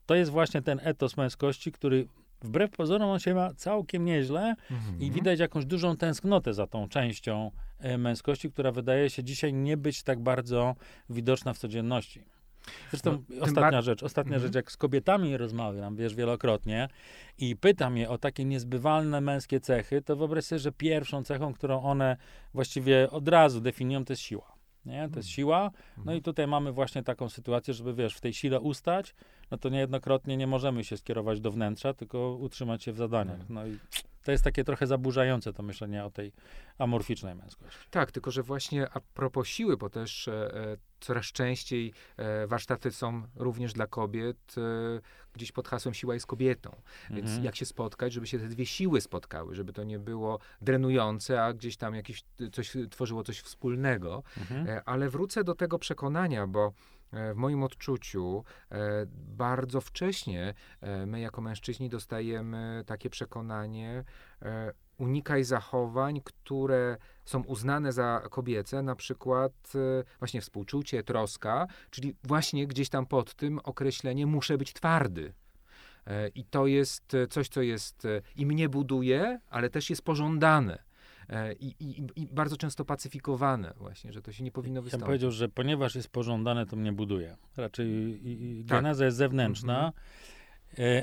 To 0.05 0.15
jest 0.15 0.31
właśnie 0.31 0.61
ten 0.61 0.79
etos 0.83 1.17
męskości, 1.17 1.71
który 1.71 2.07
wbrew 2.41 2.71
pozorom 2.71 3.09
on 3.09 3.19
się 3.19 3.33
ma 3.33 3.53
całkiem 3.53 4.05
nieźle 4.05 4.55
mhm. 4.71 4.99
i 4.99 5.11
widać 5.11 5.39
jakąś 5.39 5.65
dużą 5.65 5.97
tęsknotę 5.97 6.53
za 6.53 6.67
tą 6.67 6.89
częścią 6.89 7.51
e, 7.79 7.97
męskości, 7.97 8.51
która 8.51 8.71
wydaje 8.71 9.09
się 9.09 9.23
dzisiaj 9.23 9.53
nie 9.53 9.77
być 9.77 10.03
tak 10.03 10.19
bardzo 10.19 10.75
widoczna 11.09 11.53
w 11.53 11.57
codzienności. 11.57 12.23
Zresztą 12.89 13.23
no, 13.29 13.45
ostatnia 13.45 13.81
rzecz, 13.81 14.03
ostatnia 14.03 14.35
mhm. 14.35 14.47
rzecz, 14.47 14.55
jak 14.55 14.71
z 14.71 14.77
kobietami 14.77 15.37
rozmawiam, 15.37 15.95
wiesz, 15.95 16.15
wielokrotnie 16.15 16.87
i 17.37 17.55
pytam 17.55 17.97
je 17.97 18.09
o 18.09 18.17
takie 18.17 18.45
niezbywalne 18.45 19.21
męskie 19.21 19.59
cechy, 19.59 20.01
to 20.01 20.15
wyobraź 20.15 20.45
sobie, 20.45 20.59
że 20.59 20.71
pierwszą 20.71 21.23
cechą, 21.23 21.53
którą 21.53 21.83
one 21.83 22.17
właściwie 22.53 23.09
od 23.09 23.27
razu 23.27 23.61
definiują, 23.61 24.05
to 24.05 24.13
jest 24.13 24.23
siła. 24.23 24.60
Nie? 24.85 24.97
To 24.97 25.01
jest 25.01 25.15
mhm. 25.15 25.23
siła. 25.23 25.71
No 25.97 26.11
i 26.11 26.15
mhm. 26.15 26.21
tutaj 26.21 26.47
mamy 26.47 26.71
właśnie 26.71 27.03
taką 27.03 27.29
sytuację, 27.29 27.73
żeby 27.73 27.93
wiesz, 27.93 28.15
w 28.15 28.21
tej 28.21 28.33
sile 28.33 28.59
ustać, 28.59 29.15
no 29.51 29.57
to 29.57 29.69
niejednokrotnie 29.69 30.37
nie 30.37 30.47
możemy 30.47 30.83
się 30.83 30.97
skierować 30.97 31.41
do 31.41 31.51
wnętrza, 31.51 31.93
tylko 31.93 32.35
utrzymać 32.35 32.83
się 32.83 32.93
w 32.93 32.97
zadaniach. 32.97 33.49
No 33.49 33.67
i 33.67 33.77
to 34.23 34.31
jest 34.31 34.43
takie 34.43 34.63
trochę 34.63 34.87
zaburzające 34.87 35.53
to 35.53 35.63
myślenie 35.63 36.05
o 36.05 36.09
tej 36.09 36.33
amorficznej 36.77 37.35
męskości. 37.35 37.79
Tak, 37.89 38.11
tylko 38.11 38.31
że 38.31 38.43
właśnie 38.43 38.89
a 38.93 38.99
propos 39.13 39.47
siły, 39.47 39.77
bo 39.77 39.89
też 39.89 40.27
e, 40.27 40.55
e 40.55 40.77
coraz 40.99 41.25
częściej 41.25 41.93
e, 42.17 42.47
warsztaty 42.47 42.91
są 42.91 43.23
również 43.35 43.73
dla 43.73 43.87
kobiet 43.87 44.55
e, 44.57 44.61
gdzieś 45.33 45.51
pod 45.51 45.67
hasłem 45.67 45.93
siła 45.93 46.13
jest 46.13 46.25
kobietą. 46.25 46.81
Więc 47.09 47.27
mhm. 47.27 47.43
jak 47.43 47.55
się 47.55 47.65
spotkać, 47.65 48.13
żeby 48.13 48.27
się 48.27 48.39
te 48.39 48.47
dwie 48.47 48.65
siły 48.65 49.01
spotkały, 49.01 49.55
żeby 49.55 49.73
to 49.73 49.83
nie 49.83 49.99
było 49.99 50.39
drenujące, 50.61 51.43
a 51.43 51.53
gdzieś 51.53 51.77
tam 51.77 51.95
jakieś 51.95 52.23
coś 52.51 52.73
tworzyło 52.89 53.23
coś 53.23 53.39
wspólnego. 53.39 54.23
Mhm. 54.37 54.67
E, 54.69 54.83
ale 54.85 55.09
wrócę 55.09 55.43
do 55.43 55.55
tego 55.55 55.79
przekonania, 55.79 56.47
bo 56.47 56.73
w 57.13 57.35
moim 57.35 57.63
odczuciu 57.63 58.43
e, 58.71 58.77
bardzo 59.13 59.81
wcześnie 59.81 60.53
e, 60.81 61.05
my 61.05 61.19
jako 61.19 61.41
mężczyźni 61.41 61.89
dostajemy 61.89 62.83
takie 62.85 63.09
przekonanie, 63.09 64.03
unikaj 64.97 65.43
zachowań, 65.43 66.21
które 66.23 66.97
są 67.25 67.43
uznane 67.43 67.93
za 67.93 68.21
kobiece, 68.29 68.81
na 68.81 68.95
przykład 68.95 69.73
właśnie 70.19 70.41
współczucie, 70.41 71.03
troska, 71.03 71.67
czyli 71.89 72.15
właśnie 72.23 72.67
gdzieś 72.67 72.89
tam 72.89 73.05
pod 73.05 73.35
tym 73.35 73.59
określenie 73.63 74.27
muszę 74.27 74.57
być 74.57 74.73
twardy. 74.73 75.33
I 76.35 76.45
to 76.45 76.67
jest 76.67 77.17
coś, 77.29 77.49
co 77.49 77.61
jest 77.61 78.07
i 78.35 78.45
mnie 78.45 78.69
buduje, 78.69 79.39
ale 79.49 79.69
też 79.69 79.89
jest 79.89 80.01
pożądane. 80.01 80.83
E, 81.31 81.53
i, 81.53 81.75
i, 81.79 82.07
i, 82.15 82.27
bardzo 82.27 82.57
często 82.57 82.85
pacyfikowane 82.85 83.73
właśnie, 83.77 84.13
że 84.13 84.21
to 84.21 84.31
się 84.31 84.43
nie 84.43 84.51
powinno 84.51 84.81
wystąpić. 84.81 85.01
Ja 85.01 85.05
bym 85.05 85.07
powiedział, 85.07 85.31
że 85.31 85.49
ponieważ 85.49 85.95
jest 85.95 86.09
pożądane, 86.09 86.65
to 86.65 86.75
mnie 86.75 86.91
buduje. 86.91 87.37
Raczej 87.57 88.19
tak. 88.67 88.77
geneza 88.77 89.05
jest 89.05 89.17
zewnętrzna. 89.17 89.85
Mhm. 89.85 89.93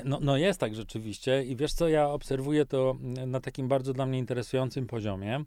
No, 0.05 0.19
no 0.21 0.37
jest 0.37 0.59
tak 0.59 0.75
rzeczywiście 0.75 1.43
i 1.43 1.55
wiesz 1.55 1.73
co, 1.73 1.87
ja 1.87 2.09
obserwuję 2.09 2.65
to 2.65 2.95
na 3.27 3.39
takim 3.39 3.67
bardzo 3.67 3.93
dla 3.93 4.05
mnie 4.05 4.19
interesującym 4.19 4.87
poziomie, 4.87 5.43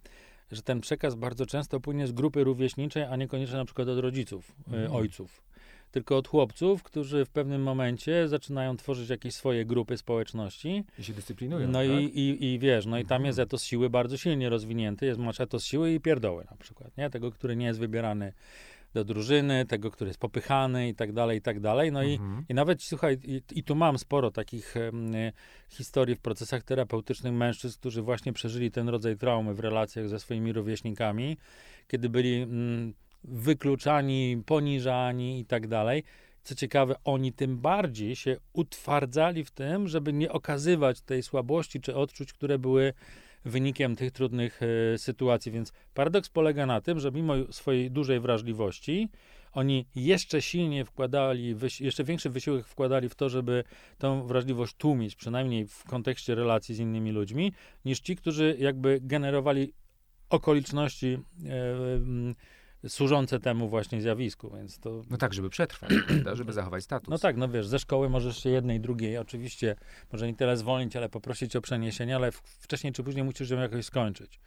że 0.50 0.62
ten 0.62 0.80
przekaz 0.80 1.14
bardzo 1.14 1.46
często 1.46 1.80
płynie 1.80 2.06
z 2.06 2.12
grupy 2.12 2.44
rówieśniczej, 2.44 3.02
a 3.02 3.16
niekoniecznie 3.16 3.56
na 3.56 3.64
przykład 3.64 3.88
od 3.88 3.98
rodziców, 3.98 4.52
e, 4.72 4.76
mhm. 4.76 4.92
ojców 4.92 5.42
tylko 5.92 6.16
od 6.16 6.28
chłopców, 6.28 6.82
którzy 6.82 7.24
w 7.24 7.30
pewnym 7.30 7.62
momencie 7.62 8.28
zaczynają 8.28 8.76
tworzyć 8.76 9.10
jakieś 9.10 9.34
swoje 9.34 9.64
grupy 9.64 9.96
społeczności. 9.96 10.84
I 10.98 11.04
się 11.04 11.12
dyscyplinują. 11.12 11.68
No 11.68 11.78
tak? 11.78 11.88
i, 11.88 12.04
i, 12.04 12.44
i 12.44 12.58
wiesz, 12.58 12.86
no 12.86 12.98
i 12.98 13.04
tam 13.04 13.24
jest 13.24 13.38
mhm. 13.38 13.48
etos 13.48 13.64
siły 13.64 13.90
bardzo 13.90 14.16
silnie 14.16 14.48
rozwinięty, 14.48 15.06
jest 15.06 15.20
masz 15.20 15.40
etos 15.40 15.64
siły 15.64 15.92
i 15.92 16.00
pierdoły 16.00 16.44
na 16.50 16.56
przykład, 16.56 16.96
nie? 16.96 17.10
Tego, 17.10 17.30
który 17.30 17.56
nie 17.56 17.66
jest 17.66 17.80
wybierany 17.80 18.32
do 18.94 19.04
drużyny, 19.04 19.66
tego, 19.66 19.90
który 19.90 20.08
jest 20.08 20.20
popychany 20.20 20.88
i 20.88 20.94
tak 20.94 21.12
dalej, 21.12 21.38
i 21.38 21.42
tak 21.42 21.60
dalej. 21.60 21.92
No 21.92 22.04
mhm. 22.04 22.44
i, 22.48 22.52
i 22.52 22.54
nawet, 22.54 22.82
słuchaj, 22.82 23.18
i, 23.24 23.42
i, 23.52 23.64
tu 23.64 23.74
mam 23.74 23.98
sporo 23.98 24.30
takich 24.30 24.74
historii 25.68 26.16
w 26.16 26.20
procesach 26.20 26.62
terapeutycznych 26.62 27.32
mężczyzn, 27.32 27.78
którzy 27.78 28.02
właśnie 28.02 28.32
przeżyli 28.32 28.70
ten 28.70 28.88
rodzaj 28.88 29.16
traumy 29.16 29.54
w 29.54 29.60
relacjach 29.60 30.08
ze 30.08 30.20
swoimi 30.20 30.52
rówieśnikami, 30.52 31.36
kiedy 31.88 32.08
byli 32.08 32.42
mm, 32.42 32.94
wykluczani, 33.24 34.42
poniżani 34.46 35.40
i 35.40 35.44
tak 35.44 35.66
dalej. 35.66 36.04
Co 36.44 36.54
ciekawe, 36.54 36.94
oni 37.04 37.32
tym 37.32 37.58
bardziej 37.58 38.16
się 38.16 38.36
utwardzali 38.52 39.44
w 39.44 39.50
tym, 39.50 39.88
żeby 39.88 40.12
nie 40.12 40.32
okazywać 40.32 41.00
tej 41.00 41.22
słabości 41.22 41.80
czy 41.80 41.94
odczuć, 41.94 42.32
które 42.32 42.58
były 42.58 42.92
wynikiem 43.44 43.96
tych 43.96 44.12
trudnych 44.12 44.60
y, 44.62 44.98
sytuacji. 44.98 45.52
Więc 45.52 45.72
paradoks 45.94 46.28
polega 46.28 46.66
na 46.66 46.80
tym, 46.80 47.00
że 47.00 47.12
mimo 47.12 47.34
swojej 47.50 47.90
dużej 47.90 48.20
wrażliwości, 48.20 49.08
oni 49.52 49.86
jeszcze 49.94 50.42
silniej 50.42 50.84
wkładali, 50.84 51.56
jeszcze 51.80 52.04
większy 52.04 52.30
wysiłek 52.30 52.66
wkładali 52.66 53.08
w 53.08 53.14
to, 53.14 53.28
żeby 53.28 53.64
tą 53.98 54.26
wrażliwość 54.26 54.74
tłumić, 54.74 55.16
przynajmniej 55.16 55.66
w 55.66 55.84
kontekście 55.84 56.34
relacji 56.34 56.74
z 56.74 56.78
innymi 56.78 57.12
ludźmi, 57.12 57.52
niż 57.84 58.00
ci, 58.00 58.16
którzy 58.16 58.56
jakby 58.58 58.98
generowali 59.02 59.72
okoliczności. 60.30 61.06
Y, 61.06 62.34
służące 62.88 63.40
temu 63.40 63.68
właśnie 63.68 64.02
zjawisku, 64.02 64.50
więc 64.56 64.78
to... 64.78 65.02
No 65.10 65.16
tak, 65.16 65.34
żeby 65.34 65.50
przetrwać, 65.50 65.92
prawda? 66.06 66.34
żeby 66.34 66.52
zachować 66.52 66.84
status. 66.84 67.08
No 67.08 67.18
tak, 67.18 67.36
no 67.36 67.48
wiesz, 67.48 67.66
ze 67.66 67.78
szkoły 67.78 68.08
możesz 68.08 68.42
się 68.42 68.50
jednej, 68.50 68.80
drugiej, 68.80 69.18
oczywiście, 69.18 69.76
może 70.12 70.26
nie 70.26 70.34
tyle 70.34 70.56
zwolnić, 70.56 70.96
ale 70.96 71.08
poprosić 71.08 71.56
o 71.56 71.60
przeniesienie, 71.60 72.16
ale 72.16 72.32
wcześniej 72.32 72.92
czy 72.92 73.02
później 73.02 73.24
musisz 73.24 73.50
ją 73.50 73.58
jakoś 73.58 73.84
skończyć. 73.84 74.40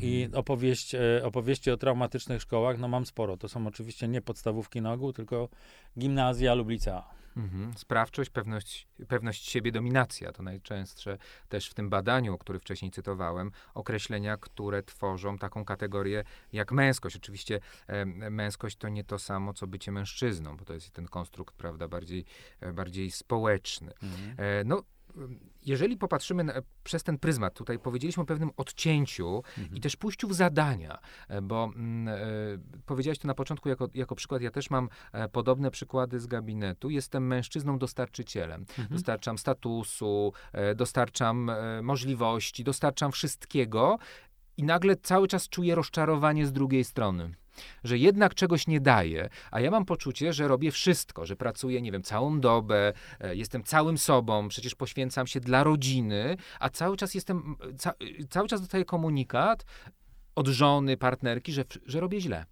I 0.00 0.22
mhm. 0.22 0.40
opowieść, 0.40 0.94
e, 0.94 1.20
opowieści 1.24 1.70
o 1.70 1.76
traumatycznych 1.76 2.42
szkołach, 2.42 2.78
no 2.78 2.88
mam 2.88 3.06
sporo. 3.06 3.36
To 3.36 3.48
są 3.48 3.66
oczywiście 3.66 4.08
nie 4.08 4.20
podstawówki 4.20 4.82
na 4.82 4.92
ogół, 4.92 5.12
tylko 5.12 5.48
gimnazja 5.98 6.54
lub 6.54 6.68
licea. 6.68 7.21
Mhm. 7.36 7.72
Sprawczość, 7.76 8.30
pewność, 8.30 8.88
pewność 9.08 9.50
siebie, 9.50 9.72
dominacja 9.72 10.32
to 10.32 10.42
najczęstsze 10.42 11.18
też 11.48 11.68
w 11.68 11.74
tym 11.74 11.90
badaniu, 11.90 12.34
o 12.34 12.38
którym 12.38 12.60
wcześniej 12.60 12.90
cytowałem, 12.90 13.50
określenia, 13.74 14.36
które 14.36 14.82
tworzą 14.82 15.38
taką 15.38 15.64
kategorię 15.64 16.24
jak 16.52 16.72
męskość. 16.72 17.16
Oczywiście 17.16 17.60
e, 17.86 18.04
męskość 18.06 18.76
to 18.76 18.88
nie 18.88 19.04
to 19.04 19.18
samo, 19.18 19.54
co 19.54 19.66
bycie 19.66 19.92
mężczyzną, 19.92 20.56
bo 20.56 20.64
to 20.64 20.74
jest 20.74 20.90
ten 20.90 21.08
konstrukt, 21.08 21.54
prawda, 21.54 21.88
bardziej, 21.88 22.24
bardziej 22.74 23.10
społeczny. 23.10 23.92
Mhm. 24.02 24.34
E, 24.38 24.64
no, 24.64 24.82
jeżeli 25.66 25.96
popatrzymy 25.96 26.44
na, 26.44 26.54
przez 26.84 27.02
ten 27.02 27.18
pryzmat, 27.18 27.54
tutaj 27.54 27.78
powiedzieliśmy 27.78 28.22
o 28.22 28.26
pewnym 28.26 28.50
odcięciu 28.56 29.42
mhm. 29.58 29.76
i 29.76 29.80
też 29.80 29.96
pójściu 29.96 30.28
w 30.28 30.34
zadania, 30.34 30.98
e, 31.28 31.42
bo 31.42 31.70
e, 32.06 32.58
powiedziałeś 32.86 33.18
to 33.18 33.28
na 33.28 33.34
początku 33.34 33.68
jako, 33.68 33.88
jako 33.94 34.14
przykład, 34.14 34.42
ja 34.42 34.50
też 34.50 34.70
mam 34.70 34.88
e, 35.12 35.28
podobne 35.28 35.70
przykłady 35.70 36.20
z 36.20 36.26
gabinetu. 36.26 36.90
Jestem 36.90 37.26
mężczyzną 37.26 37.78
dostarczycielem. 37.78 38.60
Mhm. 38.60 38.88
Dostarczam 38.90 39.38
statusu, 39.38 40.32
dostarczam 40.76 41.50
możliwości, 41.82 42.64
dostarczam 42.64 43.12
wszystkiego 43.12 43.98
i 44.56 44.62
nagle 44.62 44.96
cały 44.96 45.28
czas 45.28 45.48
czuję 45.48 45.74
rozczarowanie 45.74 46.46
z 46.46 46.52
drugiej 46.52 46.84
strony 46.84 47.34
że 47.84 47.98
jednak 47.98 48.34
czegoś 48.34 48.66
nie 48.66 48.80
daję, 48.80 49.28
a 49.50 49.60
ja 49.60 49.70
mam 49.70 49.84
poczucie, 49.84 50.32
że 50.32 50.48
robię 50.48 50.70
wszystko, 50.70 51.26
że 51.26 51.36
pracuję, 51.36 51.82
nie 51.82 51.92
wiem, 51.92 52.02
całą 52.02 52.40
dobę, 52.40 52.92
e, 53.20 53.36
jestem 53.36 53.62
całym 53.62 53.98
sobą, 53.98 54.48
przecież 54.48 54.74
poświęcam 54.74 55.26
się 55.26 55.40
dla 55.40 55.64
rodziny, 55.64 56.36
a 56.60 56.68
cały 56.68 56.96
czas 56.96 57.14
jestem, 57.14 57.56
ca, 57.78 57.92
cały 58.30 58.48
czas 58.48 58.60
dostaję 58.60 58.84
komunikat 58.84 59.64
od 60.34 60.48
żony, 60.48 60.96
partnerki, 60.96 61.52
że, 61.52 61.64
że 61.86 62.00
robię 62.00 62.20
źle. 62.20 62.44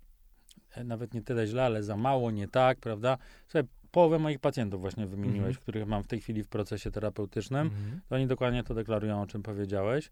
E, 0.74 0.84
nawet 0.84 1.14
nie 1.14 1.22
tyle 1.22 1.46
źle, 1.46 1.64
ale 1.64 1.82
za 1.82 1.96
mało, 1.96 2.30
nie 2.30 2.48
tak, 2.48 2.78
prawda? 2.78 3.18
Słuchaj, 3.46 3.68
połowę 3.90 4.18
moich 4.18 4.38
pacjentów 4.38 4.80
właśnie 4.80 5.06
wymieniłeś, 5.06 5.42
mm 5.42 5.52
-hmm. 5.52 5.62
których 5.62 5.86
mam 5.86 6.02
w 6.02 6.06
tej 6.06 6.20
chwili 6.20 6.42
w 6.42 6.48
procesie 6.48 6.90
terapeutycznym, 6.90 7.60
mm 7.60 7.72
-hmm. 7.72 8.00
to 8.08 8.14
oni 8.14 8.26
dokładnie 8.26 8.64
to 8.64 8.74
deklarują, 8.74 9.22
o 9.22 9.26
czym 9.26 9.42
powiedziałeś. 9.42 10.10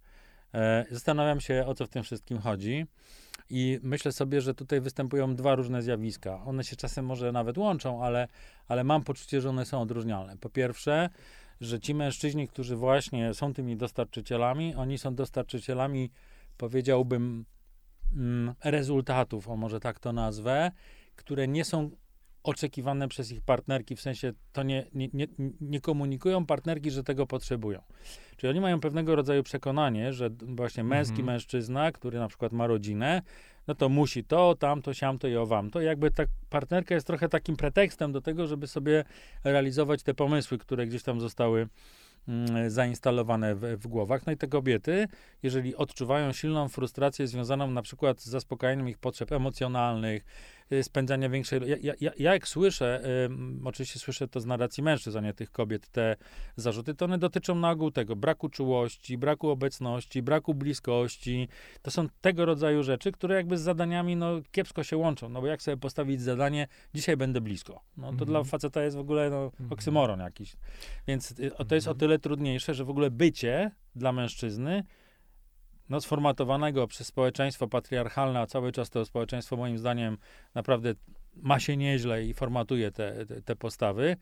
E, 0.54 0.84
zastanawiam 0.90 1.40
się, 1.40 1.64
o 1.66 1.74
co 1.74 1.86
w 1.86 1.88
tym 1.88 2.02
wszystkim 2.02 2.38
chodzi. 2.38 2.86
I 3.50 3.80
myślę 3.82 4.12
sobie, 4.12 4.40
że 4.40 4.54
tutaj 4.54 4.80
występują 4.80 5.36
dwa 5.36 5.54
różne 5.54 5.82
zjawiska. 5.82 6.44
One 6.44 6.64
się 6.64 6.76
czasem 6.76 7.06
może 7.06 7.32
nawet 7.32 7.58
łączą, 7.58 8.04
ale, 8.04 8.28
ale 8.68 8.84
mam 8.84 9.04
poczucie, 9.04 9.40
że 9.40 9.48
one 9.50 9.66
są 9.66 9.80
odróżnialne. 9.80 10.36
Po 10.36 10.48
pierwsze, 10.48 11.10
że 11.60 11.80
ci 11.80 11.94
mężczyźni, 11.94 12.48
którzy 12.48 12.76
właśnie 12.76 13.34
są 13.34 13.54
tymi 13.54 13.76
dostarczycielami, 13.76 14.74
oni 14.74 14.98
są 14.98 15.14
dostarczycielami, 15.14 16.10
powiedziałbym, 16.56 17.44
mm, 18.16 18.54
rezultatów, 18.64 19.48
o 19.48 19.56
może 19.56 19.80
tak 19.80 19.98
to 19.98 20.12
nazwę, 20.12 20.70
które 21.16 21.48
nie 21.48 21.64
są 21.64 21.90
oczekiwane 22.42 23.08
przez 23.08 23.32
ich 23.32 23.40
partnerki, 23.40 23.96
w 23.96 24.00
sensie 24.00 24.32
to 24.52 24.62
nie, 24.62 24.86
nie, 24.94 25.08
nie, 25.12 25.26
nie 25.60 25.80
komunikują 25.80 26.46
partnerki, 26.46 26.90
że 26.90 27.04
tego 27.04 27.26
potrzebują. 27.26 27.82
Czyli 28.36 28.50
oni 28.50 28.60
mają 28.60 28.80
pewnego 28.80 29.16
rodzaju 29.16 29.42
przekonanie, 29.42 30.12
że 30.12 30.30
właśnie 30.42 30.84
męski 30.84 31.20
mhm. 31.20 31.26
mężczyzna, 31.26 31.92
który 31.92 32.18
na 32.18 32.28
przykład 32.28 32.52
ma 32.52 32.66
rodzinę, 32.66 33.22
no 33.68 33.74
to 33.74 33.88
musi 33.88 34.24
to, 34.24 34.54
tamto, 34.54 34.94
siamto 34.94 35.28
i 35.28 35.36
owam. 35.36 35.70
To 35.70 35.80
jakby 35.80 36.10
ta 36.10 36.24
partnerka 36.50 36.94
jest 36.94 37.06
trochę 37.06 37.28
takim 37.28 37.56
pretekstem 37.56 38.12
do 38.12 38.20
tego, 38.20 38.46
żeby 38.46 38.66
sobie 38.66 39.04
realizować 39.44 40.02
te 40.02 40.14
pomysły, 40.14 40.58
które 40.58 40.86
gdzieś 40.86 41.02
tam 41.02 41.20
zostały 41.20 41.68
mm, 42.28 42.70
zainstalowane 42.70 43.54
w, 43.54 43.60
w, 43.60 43.86
głowach. 43.86 44.26
No 44.26 44.32
i 44.32 44.36
te 44.36 44.46
kobiety, 44.46 45.06
jeżeli 45.42 45.76
odczuwają 45.76 46.32
silną 46.32 46.68
frustrację 46.68 47.26
związaną 47.26 47.70
na 47.70 47.82
przykład 47.82 48.20
z 48.20 48.26
zaspokajaniem 48.26 48.88
ich 48.88 48.98
potrzeb 48.98 49.32
emocjonalnych, 49.32 50.24
spędzania 50.82 51.28
większej... 51.28 51.60
Ja, 51.66 51.76
ja, 52.00 52.12
ja 52.18 52.32
jak 52.32 52.48
słyszę, 52.48 53.02
y, 53.64 53.68
oczywiście 53.68 53.98
słyszę 53.98 54.28
to 54.28 54.40
z 54.40 54.46
narracji 54.46 54.82
mężczyzn, 54.82 55.18
a 55.18 55.20
nie 55.20 55.34
tych 55.34 55.50
kobiet, 55.50 55.88
te 55.88 56.16
zarzuty, 56.56 56.94
to 56.94 57.04
one 57.04 57.18
dotyczą 57.18 57.54
na 57.54 57.70
ogół 57.70 57.90
tego 57.90 58.16
braku 58.16 58.48
czułości, 58.48 59.18
braku 59.18 59.48
obecności, 59.48 60.22
braku 60.22 60.54
bliskości. 60.54 61.48
To 61.82 61.90
są 61.90 62.06
tego 62.20 62.44
rodzaju 62.44 62.82
rzeczy, 62.82 63.12
które 63.12 63.34
jakby 63.34 63.58
z 63.58 63.60
zadaniami 63.60 64.16
no, 64.16 64.40
kiepsko 64.52 64.84
się 64.84 64.96
łączą, 64.96 65.28
no 65.28 65.40
bo 65.40 65.46
jak 65.46 65.62
sobie 65.62 65.76
postawić 65.76 66.22
zadanie, 66.22 66.68
dzisiaj 66.94 67.16
będę 67.16 67.40
blisko. 67.40 67.80
No 67.96 68.06
to 68.06 68.12
mhm. 68.12 68.28
dla 68.28 68.44
faceta 68.44 68.82
jest 68.82 68.96
w 68.96 69.00
ogóle 69.00 69.30
no, 69.30 69.44
mhm. 69.44 69.72
oksymoron 69.72 70.20
jakiś. 70.20 70.56
Więc 71.06 71.30
y, 71.30 71.50
to 71.68 71.74
jest 71.74 71.86
o 71.86 71.90
mhm. 71.90 71.98
tyle 71.98 72.18
trudniejsze, 72.18 72.74
że 72.74 72.84
w 72.84 72.90
ogóle 72.90 73.10
bycie 73.10 73.70
dla 73.94 74.12
mężczyzny 74.12 74.84
no, 75.88 76.00
sformatowanego 76.00 76.86
przez 76.86 77.06
społeczeństwo 77.06 77.68
patriarchalne, 77.68 78.40
a 78.40 78.46
cały 78.46 78.72
czas 78.72 78.90
to 78.90 79.04
społeczeństwo 79.04 79.56
moim 79.56 79.78
zdaniem 79.78 80.18
naprawdę 80.54 80.94
ma 81.36 81.60
się 81.60 81.76
nieźle 81.76 82.24
i 82.24 82.34
formatuje 82.34 82.90
te, 82.90 83.26
te, 83.26 83.42
te 83.42 83.56
postawy. 83.56 84.16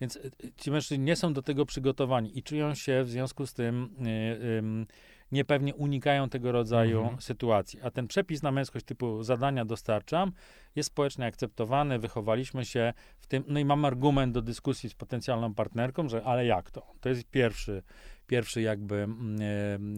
Więc 0.00 0.18
ci 0.56 0.70
mężczyźni 0.70 1.04
nie 1.04 1.16
są 1.16 1.32
do 1.32 1.42
tego 1.42 1.66
przygotowani 1.66 2.38
i 2.38 2.42
czują 2.42 2.74
się 2.74 3.04
w 3.04 3.10
związku 3.10 3.46
z 3.46 3.54
tym 3.54 3.84
y, 4.06 4.86
niepewnie 5.32 5.74
unikają 5.74 6.28
tego 6.28 6.52
rodzaju 6.52 7.00
Mhm. 7.00 7.20
sytuacji. 7.20 7.80
A 7.82 7.90
ten 7.90 8.08
przepis 8.08 8.42
na 8.42 8.52
męskość 8.52 8.84
typu 8.84 9.22
zadania 9.22 9.64
dostarczam 9.64 10.32
jest 10.76 10.86
społecznie 10.86 11.26
akceptowany, 11.26 11.98
wychowaliśmy 11.98 12.64
się 12.64 12.92
w 13.18 13.26
tym, 13.26 13.44
no 13.48 13.60
i 13.60 13.64
mam 13.64 13.84
argument 13.84 14.34
do 14.34 14.42
dyskusji 14.42 14.90
z 14.90 14.94
potencjalną 14.94 15.54
partnerką, 15.54 16.08
że 16.08 16.24
ale 16.24 16.46
jak 16.46 16.70
to? 16.70 16.86
To 17.00 17.08
jest 17.08 17.24
pierwszy, 17.30 17.82
pierwszy 18.26 18.62
jakby 18.62 18.96
mm, 18.96 19.38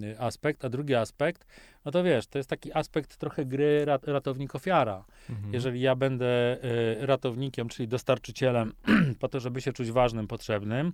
e, 0.05 0.21
aspekt, 0.21 0.65
a 0.65 0.69
drugi 0.69 0.95
aspekt, 0.95 1.47
no 1.85 1.91
to 1.91 2.03
wiesz, 2.03 2.27
to 2.27 2.39
jest 2.39 2.51
taki 2.51 2.73
aspekt 2.73 3.17
trochę 3.17 3.45
gry 3.45 3.85
rat, 3.85 4.05
ratownik-ofiara. 4.05 5.05
Mhm. 5.31 5.55
Jeżeli 5.55 5.81
ja 5.81 5.95
będę 5.97 6.27
e, 6.63 7.07
ratownikiem, 7.07 7.69
czyli 7.69 7.89
dostarczycielem 7.89 8.73
po 9.21 9.29
to, 9.29 9.41
żeby 9.41 9.61
się 9.61 9.73
czuć 9.73 9.91
ważnym, 9.91 10.27
potrzebnym, 10.27 10.93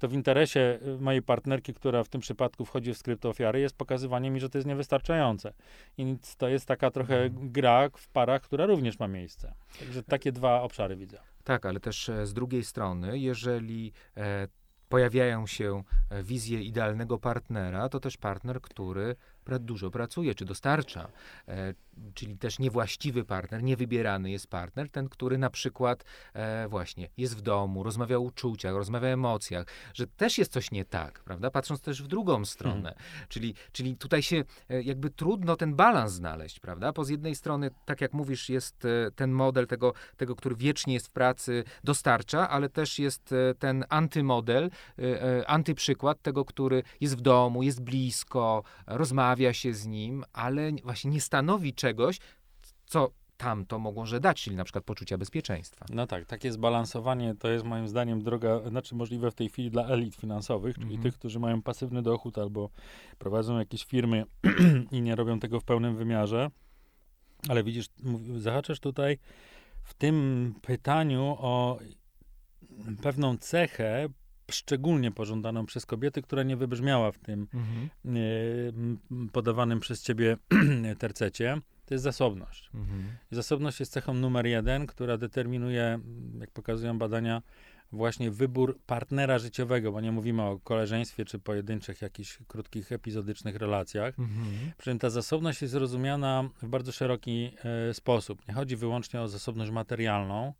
to 0.00 0.08
w 0.08 0.12
interesie 0.12 0.60
e, 0.60 1.02
mojej 1.02 1.22
partnerki, 1.22 1.74
która 1.74 2.04
w 2.04 2.08
tym 2.08 2.20
przypadku 2.20 2.64
wchodzi 2.64 2.94
w 2.94 2.98
skrypt 2.98 3.26
ofiary, 3.26 3.60
jest 3.60 3.76
pokazywanie 3.76 4.30
mi, 4.30 4.40
że 4.40 4.50
to 4.50 4.58
jest 4.58 4.68
niewystarczające. 4.68 5.52
I 5.98 6.16
to 6.38 6.48
jest 6.48 6.66
taka 6.66 6.90
trochę 6.90 7.22
Mhm. 7.22 7.52
gra 7.52 7.88
w 7.96 8.08
parach, 8.08 8.42
która 8.42 8.66
również 8.66 8.98
ma 8.98 9.08
miejsce. 9.08 9.54
Także 9.80 10.02
takie 10.02 10.32
dwa 10.32 10.62
obszary 10.62 10.96
widzę. 10.96 11.18
Tak, 11.44 11.66
ale 11.66 11.80
też 11.80 12.08
e, 12.08 12.26
z 12.26 12.34
drugiej 12.34 12.64
strony, 12.64 13.18
jeżeli 13.18 13.92
e, 14.16 14.48
pojawiają 14.88 15.46
się 15.46 15.82
e, 16.10 16.22
wizje 16.22 16.62
idealnego 16.62 17.18
partnera, 17.18 17.88
to 17.88 18.00
też 18.00 18.16
partner, 18.16 18.60
który 18.60 19.16
dużo 19.58 19.90
pracuje, 19.90 20.34
czy 20.34 20.44
dostarcza. 20.44 21.08
E, 21.48 21.74
czyli 22.14 22.36
też 22.38 22.58
niewłaściwy 22.58 23.24
partner, 23.24 23.62
niewybierany 23.62 24.30
jest 24.30 24.46
partner, 24.46 24.90
ten, 24.90 25.08
który 25.08 25.38
na 25.38 25.50
przykład 25.50 26.04
e, 26.34 26.68
właśnie 26.68 27.08
jest 27.16 27.36
w 27.36 27.40
domu, 27.40 27.82
rozmawia 27.82 28.16
o 28.16 28.20
uczuciach, 28.20 28.74
rozmawia 28.74 29.08
o 29.08 29.10
emocjach, 29.10 29.66
że 29.94 30.06
też 30.06 30.38
jest 30.38 30.52
coś 30.52 30.70
nie 30.70 30.84
tak, 30.84 31.20
prawda? 31.24 31.50
Patrząc 31.50 31.80
też 31.80 32.02
w 32.02 32.06
drugą 32.06 32.44
stronę. 32.44 32.94
Czyli, 33.28 33.54
czyli 33.72 33.96
tutaj 33.96 34.22
się 34.22 34.44
e, 34.68 34.82
jakby 34.82 35.10
trudno 35.10 35.56
ten 35.56 35.74
balans 35.74 36.12
znaleźć, 36.12 36.60
prawda? 36.60 36.92
Bo 36.92 37.04
z 37.04 37.08
jednej 37.08 37.34
strony, 37.34 37.70
tak 37.84 38.00
jak 38.00 38.12
mówisz, 38.12 38.48
jest 38.48 38.84
e, 38.84 39.10
ten 39.10 39.32
model 39.32 39.66
tego, 39.66 39.92
tego, 40.16 40.36
który 40.36 40.56
wiecznie 40.56 40.94
jest 40.94 41.08
w 41.08 41.10
pracy, 41.10 41.64
dostarcza, 41.84 42.48
ale 42.48 42.68
też 42.68 42.98
jest 42.98 43.32
e, 43.32 43.54
ten 43.54 43.84
antymodel, 43.88 44.70
e, 44.98 45.46
antyprzykład 45.46 46.22
tego, 46.22 46.44
który 46.44 46.82
jest 47.00 47.16
w 47.16 47.20
domu, 47.20 47.62
jest 47.62 47.82
blisko, 47.82 48.62
rozmawia 48.86 49.39
się 49.52 49.74
z 49.74 49.86
nim, 49.86 50.24
ale 50.32 50.72
właśnie 50.84 51.10
nie 51.10 51.20
stanowi 51.20 51.74
czegoś, 51.74 52.18
co 52.86 53.10
tamto 53.36 53.78
mogło 53.78 54.06
że 54.06 54.20
dać, 54.20 54.42
czyli 54.42 54.56
na 54.56 54.64
przykład 54.64 54.84
poczucia 54.84 55.18
bezpieczeństwa. 55.18 55.86
No 55.90 56.06
tak, 56.06 56.26
takie 56.26 56.52
zbalansowanie 56.52 57.34
to 57.38 57.50
jest 57.50 57.64
moim 57.64 57.88
zdaniem 57.88 58.22
droga, 58.22 58.60
znaczy 58.68 58.94
możliwe 58.94 59.30
w 59.30 59.34
tej 59.34 59.48
chwili 59.48 59.70
dla 59.70 59.86
elit 59.86 60.14
finansowych, 60.16 60.74
czyli 60.74 60.86
Mhm. 60.86 61.02
tych, 61.02 61.14
którzy 61.14 61.38
mają 61.38 61.62
pasywny 61.62 62.02
dochód 62.02 62.38
albo 62.38 62.70
prowadzą 63.18 63.58
jakieś 63.58 63.84
firmy 63.84 64.24
i 64.92 65.02
nie 65.02 65.16
robią 65.16 65.38
tego 65.40 65.60
w 65.60 65.64
pełnym 65.64 65.96
wymiarze. 65.96 66.50
Ale 67.48 67.64
widzisz, 67.64 67.86
zahaczasz 68.36 68.80
tutaj 68.80 69.18
w 69.82 69.94
tym 69.94 70.54
pytaniu 70.62 71.36
o 71.38 71.78
pewną 73.02 73.36
cechę, 73.36 74.08
szczególnie 74.50 75.10
pożądaną 75.10 75.66
przez 75.66 75.86
kobiety, 75.86 76.22
która 76.22 76.42
nie 76.42 76.56
wybrzmiała 76.56 77.12
w 77.12 77.18
tym 77.18 77.46
Mhm. 77.54 77.90
m, 79.10 79.28
podawanym 79.32 79.80
przez 79.80 80.02
ciebie 80.02 80.36
tercecie, 80.98 81.60
to 81.86 81.94
jest 81.94 82.04
zasobność. 82.04 82.70
Mhm. 82.74 83.02
Zasobność 83.30 83.80
jest 83.80 83.92
cechą 83.92 84.14
numer 84.14 84.46
jeden, 84.46 84.86
która 84.86 85.16
determinuje, 85.18 85.98
jak 86.40 86.50
pokazują 86.50 86.98
badania, 86.98 87.42
właśnie 87.92 88.30
wybór 88.30 88.78
partnera 88.86 89.38
życiowego, 89.38 89.92
bo 89.92 90.00
nie 90.00 90.12
mówimy 90.12 90.42
o 90.42 90.58
koleżeństwie 90.58 91.24
czy 91.24 91.38
pojedynczych 91.38 92.02
jakichś 92.02 92.38
krótkich, 92.48 92.92
epizodycznych 92.92 93.56
relacjach. 93.56 94.18
Mhm. 94.18 94.72
Przy 94.78 94.90
czym 94.90 94.98
ta 94.98 95.10
zasobność 95.10 95.62
jest 95.62 95.74
rozumiana 95.74 96.50
w 96.62 96.68
bardzo 96.68 96.92
szeroki 96.92 97.52
e, 97.90 97.94
sposób. 97.94 98.48
Nie 98.48 98.54
chodzi 98.54 98.76
wyłącznie 98.76 99.20
o 99.20 99.28
zasobność 99.28 99.70
materialną 99.70 100.52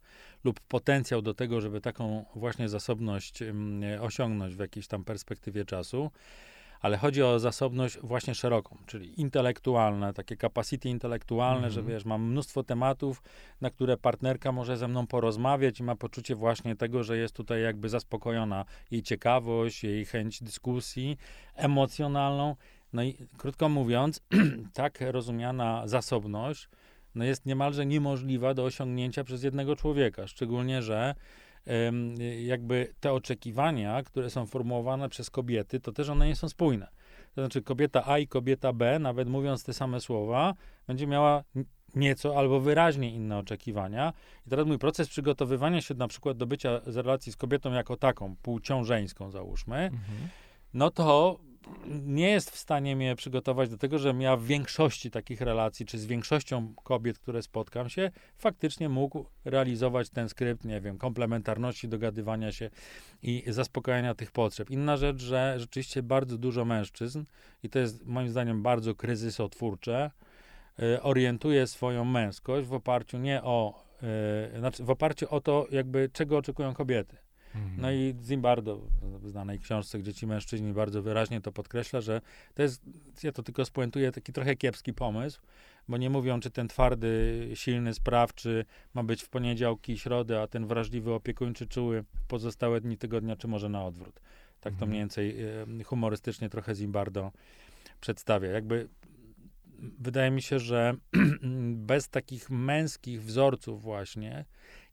lub 0.45 0.61
potencjał 0.61 1.23
do 1.23 1.35
tego, 1.35 1.61
żeby 1.61 1.81
taką 1.81 2.25
właśnie 2.35 2.69
zasobność 2.69 3.43
em, 3.43 3.83
e, 3.85 4.03
osiągnąć 4.03 4.55
w 4.55 4.59
jakiejś 4.59 4.87
tam 4.87 5.05
perspektywie 5.05 5.65
czasu, 5.65 6.11
ale 6.81 6.97
chodzi 6.97 7.23
o 7.23 7.39
zasobność 7.39 7.99
właśnie 8.03 8.35
szeroką, 8.35 8.77
czyli 8.87 9.21
intelektualne, 9.21 10.13
takie 10.13 10.37
capacity 10.37 10.89
intelektualne, 10.89 11.71
że 11.71 11.81
Mhm. 11.81 11.97
wiesz, 11.97 12.05
mam 12.05 12.23
mnóstwo 12.23 12.63
tematów, 12.63 13.23
na 13.61 13.71
które 13.71 13.97
partnerka 13.97 14.53
może 14.53 14.77
ze 14.77 14.89
mną 14.89 15.07
porozmawiać 15.07 15.81
i 15.81 15.83
ma 15.83 15.97
poczucie 15.97 16.35
właśnie 16.35 16.77
tego, 16.77 17.03
że 17.05 17.17
jest 17.17 17.35
tutaj 17.35 17.63
jakby 17.63 17.89
zaspokojona 17.89 18.65
jej 18.91 19.03
ciekawość, 19.03 19.85
jej 19.85 20.05
chęć 20.05 20.43
dyskusji 20.43 21.17
emocjonalną. 21.55 22.57
No 22.93 23.03
i 23.03 23.17
krótko 23.39 23.69
mówiąc, 23.69 24.23
tak 24.73 24.99
rozumiana 25.01 25.83
zasobność 25.87 26.69
no 27.15 27.25
jest 27.25 27.47
niemalże 27.47 27.87
niemożliwa 27.87 28.55
do 28.55 28.65
osiągnięcia 28.65 29.25
przez 29.25 29.43
jednego 29.43 29.77
człowieka, 29.77 30.27
szczególnie, 30.27 30.83
że 30.83 31.15
jakby 32.47 32.95
te 33.01 33.13
oczekiwania, 33.13 34.03
które 34.03 34.31
są 34.31 34.47
formułowane 34.47 35.09
przez 35.09 35.31
kobiety, 35.31 35.81
to 35.81 35.93
też 35.93 36.09
one 36.09 36.27
nie 36.27 36.37
są 36.37 36.49
spójne. 36.49 36.89
To 37.35 37.43
znaczy 37.43 37.63
kobieta 37.63 38.07
A 38.07 38.19
i 38.19 38.27
kobieta 38.29 38.73
B, 38.73 38.99
nawet 38.99 39.29
mówiąc 39.29 39.65
te 39.65 39.73
same 39.73 40.01
słowa, 40.01 40.55
będzie 40.87 41.07
miała 41.07 41.45
nieco 41.95 42.39
albo 42.39 42.61
wyraźnie 42.61 43.11
inne 43.11 43.39
oczekiwania. 43.39 44.13
I 44.47 44.51
teraz 44.51 44.67
mój 44.67 44.79
proces 44.79 45.09
przygotowywania 45.09 45.81
się 45.81 45.95
na 45.95 46.09
przykład 46.09 46.37
do 46.37 46.47
bycia 46.47 46.81
z 46.87 46.97
relacji 46.97 47.33
z 47.33 47.37
kobietą 47.37 47.73
jako 47.73 47.97
taką, 47.97 48.37
płcią 48.37 48.85
żeńską 48.85 49.31
załóżmy, 49.31 49.77
Mhm. 49.77 50.01
no 50.75 50.91
to 50.91 51.39
nie 51.87 52.31
jest 52.31 52.51
w 52.51 52.59
stanie 52.59 52.97
mnie 52.97 53.17
przygotować 53.17 53.71
do 53.71 53.79
tego, 53.79 53.99
żebym 53.99 54.21
ja 54.21 54.37
w 54.37 54.45
większości 54.45 55.11
takich 55.11 55.41
relacji, 55.41 55.87
czy 55.87 55.99
z 55.99 56.07
większością 56.07 56.75
kobiet, 56.85 57.19
które 57.19 57.43
spotkam 57.43 57.89
się, 57.89 58.11
faktycznie 58.37 58.89
mógł 58.89 59.27
realizować 59.45 60.11
ten 60.11 60.29
skrypt, 60.29 60.65
nie 60.65 60.81
wiem, 60.81 60.99
komplementarności, 60.99 61.89
dogadywania 61.89 62.53
się 62.53 62.71
i 63.23 63.45
zaspokajania 63.47 64.15
tych 64.15 64.31
potrzeb. 64.31 64.71
Inna 64.71 64.97
rzecz, 64.97 65.23
że 65.23 65.55
rzeczywiście 65.59 66.03
bardzo 66.03 66.39
dużo 66.39 66.65
mężczyzn, 66.65 67.25
i 67.63 67.71
to 67.71 67.79
jest 67.79 68.07
moim 68.07 68.29
zdaniem 68.29 68.63
bardzo 68.63 68.95
kryzysotwórcze, 68.95 70.11
y, 70.83 71.03
orientuje 71.03 71.67
swoją 71.67 72.05
męskość 72.05 72.69
w 72.69 72.73
oparciu 72.73 73.19
nie 73.19 73.43
o, 73.43 73.85
y, 74.55 74.59
znaczy 74.59 74.85
w 74.85 74.91
oparciu 74.91 75.27
o 75.31 75.41
to, 75.41 75.67
jakby 75.71 76.11
czego 76.13 76.37
oczekują 76.37 76.75
kobiety. 76.75 77.17
Mhm. 77.55 77.81
No 77.81 77.93
i 77.93 78.15
Zimbardo 78.25 78.81
w 79.03 79.29
znanej 79.29 79.59
książce, 79.59 79.99
gdzie 79.99 80.15
ci 80.15 80.27
mężczyźni 80.27 80.73
bardzo 80.73 81.03
wyraźnie 81.03 81.41
to 81.41 81.53
podkreśla, 81.53 82.01
że 82.01 82.21
to 82.55 82.63
jest, 82.63 82.83
ja 83.23 83.33
to 83.33 83.43
tylko 83.43 83.65
spuentuję, 83.65 84.13
taki 84.13 84.33
trochę 84.33 84.57
kiepski 84.57 84.93
pomysł, 84.93 85.41
bo 85.89 85.97
nie 85.97 86.11
mówią, 86.11 86.41
czy 86.41 86.51
ten 86.51 86.69
twardy, 86.69 87.49
silny, 87.55 87.95
sprawczy 87.95 88.65
ma 88.95 89.03
być 89.03 89.23
w 89.23 89.29
poniedziałki 89.29 89.93
i 89.93 89.99
środę, 89.99 90.43
a 90.43 90.47
ten 90.47 90.67
wrażliwy, 90.67 91.13
opiekuńczy, 91.13 91.67
czuły 91.67 92.05
pozostałe 92.29 92.81
dni 92.81 92.97
tygodnia, 92.97 93.37
czy 93.37 93.49
może 93.49 93.69
na 93.69 93.85
odwrót. 93.85 94.21
Tak 94.61 94.73
to 94.73 94.85
Mhm. 94.85 94.89
mniej 94.91 95.01
więcej 95.01 95.37
humorystycznie 95.85 96.49
trochę 96.49 96.75
Zimbardo 96.75 97.33
przedstawia. 98.01 98.49
Jakby 98.51 98.89
wydaje 99.99 100.31
mi 100.31 100.43
się, 100.43 100.59
że 100.59 100.95
bez 101.75 102.09
takich 102.09 102.51
męskich 102.51 103.23
wzorców 103.23 103.83
właśnie, 103.83 104.45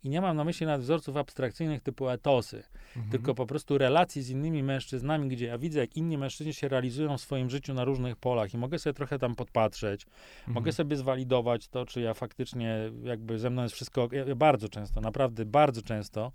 i 0.03 0.09
nie 0.09 0.21
mam 0.21 0.37
na 0.37 0.43
myśli 0.43 0.65
nawet 0.65 0.81
wzorców 0.81 1.17
abstrakcyjnych 1.17 1.81
typu 1.81 2.09
etosy, 2.09 2.63
Mhm. 2.95 3.11
tylko 3.11 3.35
po 3.35 3.45
prostu 3.45 3.77
relacji 3.77 4.21
z 4.21 4.29
innymi 4.29 4.63
mężczyznami, 4.63 5.27
gdzie 5.29 5.45
ja 5.45 5.57
widzę, 5.57 5.79
jak 5.79 5.97
inni 5.97 6.17
mężczyźni 6.17 6.53
się 6.53 6.67
realizują 6.67 7.17
w 7.17 7.21
swoim 7.21 7.49
życiu 7.49 7.73
na 7.73 7.83
różnych 7.85 8.15
polach 8.15 8.53
i 8.53 8.57
mogę 8.57 8.79
sobie 8.79 8.93
trochę 8.93 9.19
tam 9.19 9.35
podpatrzeć, 9.35 10.05
Mhm. 10.39 10.53
mogę 10.55 10.71
sobie 10.71 10.95
zwalidować 10.95 11.67
to, 11.67 11.85
czy 11.85 12.01
ja 12.01 12.13
faktycznie 12.13 12.77
jakby 13.03 13.39
ze 13.39 13.49
mną 13.49 13.63
jest 13.63 13.75
wszystko, 13.75 14.09
ja, 14.11 14.35
bardzo 14.35 14.69
często, 14.69 15.01
naprawdę 15.01 15.45
bardzo 15.45 15.81
często 15.81 16.31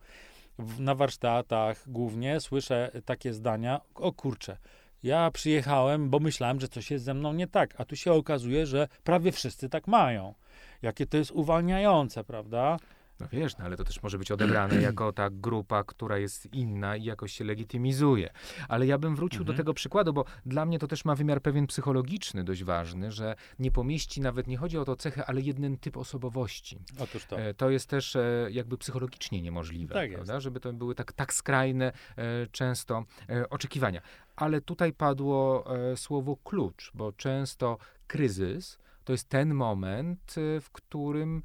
w, 0.58 0.80
na 0.80 0.94
warsztatach 0.94 1.84
głównie 1.86 2.40
słyszę 2.40 2.90
takie 3.04 3.32
zdania, 3.32 3.80
o 3.94 4.12
kurczę, 4.12 4.56
ja 5.02 5.30
przyjechałem, 5.30 6.10
bo 6.10 6.18
myślałem, 6.18 6.60
że 6.60 6.68
coś 6.68 6.90
jest 6.90 7.04
ze 7.04 7.14
mną 7.14 7.32
nie 7.32 7.46
tak, 7.46 7.74
a 7.80 7.84
tu 7.84 7.96
się 7.96 8.12
okazuje, 8.12 8.66
że 8.66 8.88
prawie 9.04 9.32
wszyscy 9.32 9.68
tak 9.68 9.86
mają. 9.88 10.34
Jakie 10.82 11.06
to 11.06 11.16
jest 11.16 11.30
uwalniające, 11.30 12.24
prawda? 12.24 12.76
No 13.22 13.28
wiesz, 13.32 13.58
no 13.58 13.64
ale 13.64 13.76
to 13.76 13.84
też 13.84 14.02
może 14.02 14.18
być 14.18 14.30
odebrane 14.32 14.74
jako 14.90 15.12
ta 15.12 15.30
grupa, 15.30 15.84
która 15.84 16.18
jest 16.18 16.54
inna 16.54 16.96
i 16.96 17.04
jakoś 17.04 17.32
się 17.32 17.44
legitymizuje. 17.44 18.30
Ale 18.68 18.86
ja 18.86 18.98
bym 18.98 19.16
wrócił 19.16 19.38
do 19.44 19.52
Mhm. 19.52 19.56
tego 19.56 19.74
przykładu, 19.74 20.12
bo 20.12 20.24
dla 20.46 20.64
mnie 20.66 20.78
to 20.78 20.86
też 20.86 21.04
ma 21.04 21.14
wymiar 21.14 21.42
pewien 21.42 21.66
psychologiczny 21.66 22.44
dość 22.44 22.64
ważny, 22.64 23.12
że 23.12 23.34
nie 23.58 23.70
pomieści 23.70 24.20
nawet, 24.20 24.46
nie 24.46 24.56
chodzi 24.56 24.78
o 24.78 24.84
to 24.84 24.96
cechę, 24.96 25.26
ale 25.26 25.40
jeden 25.40 25.76
typ 25.78 25.96
osobowości. 25.96 26.78
Otóż 26.98 27.24
to. 27.24 27.40
E, 27.40 27.54
To 27.54 27.70
jest 27.70 27.88
też 27.88 28.16
e, 28.16 28.46
jakby 28.50 28.78
psychologicznie 28.78 29.42
niemożliwe, 29.42 29.94
Tak 29.94 30.12
prawda? 30.12 30.40
żeby 30.40 30.60
to 30.60 30.72
były 30.72 30.94
tak, 30.94 31.12
tak 31.12 31.34
skrajne 31.34 31.92
e, 32.16 32.46
często 32.46 33.04
oczekiwania. 33.50 34.00
Ale 34.36 34.60
tutaj 34.60 34.92
padło 34.92 35.64
słowo 35.96 36.36
klucz, 36.44 36.90
bo 36.94 37.12
często 37.12 37.78
kryzys 38.06 38.78
to 39.04 39.12
jest 39.12 39.28
ten 39.28 39.54
moment, 39.54 40.34
w 40.60 40.70
którym 40.72 41.42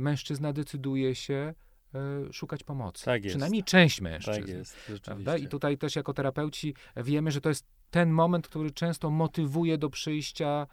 mężczyzna 0.00 0.52
decyduje 0.52 1.14
się 1.14 1.54
e, 1.94 2.32
szukać 2.32 2.64
pomocy. 2.64 3.04
Tak 3.04 3.24
jest. 3.24 3.34
Przynajmniej 3.34 3.64
część 3.64 4.00
mężczyzn. 4.00 4.40
Tak 4.40 4.48
jest, 4.48 4.76
Prawda? 5.04 5.36
I 5.36 5.48
tutaj 5.48 5.78
też 5.78 5.96
jako 5.96 6.14
terapeuci 6.14 6.74
wiemy, 6.96 7.30
że 7.30 7.40
to 7.40 7.48
jest 7.48 7.66
ten 7.90 8.10
moment, 8.10 8.48
który 8.48 8.70
często 8.70 9.10
motywuje 9.10 9.78
do 9.78 9.90
przyjścia 9.90 10.66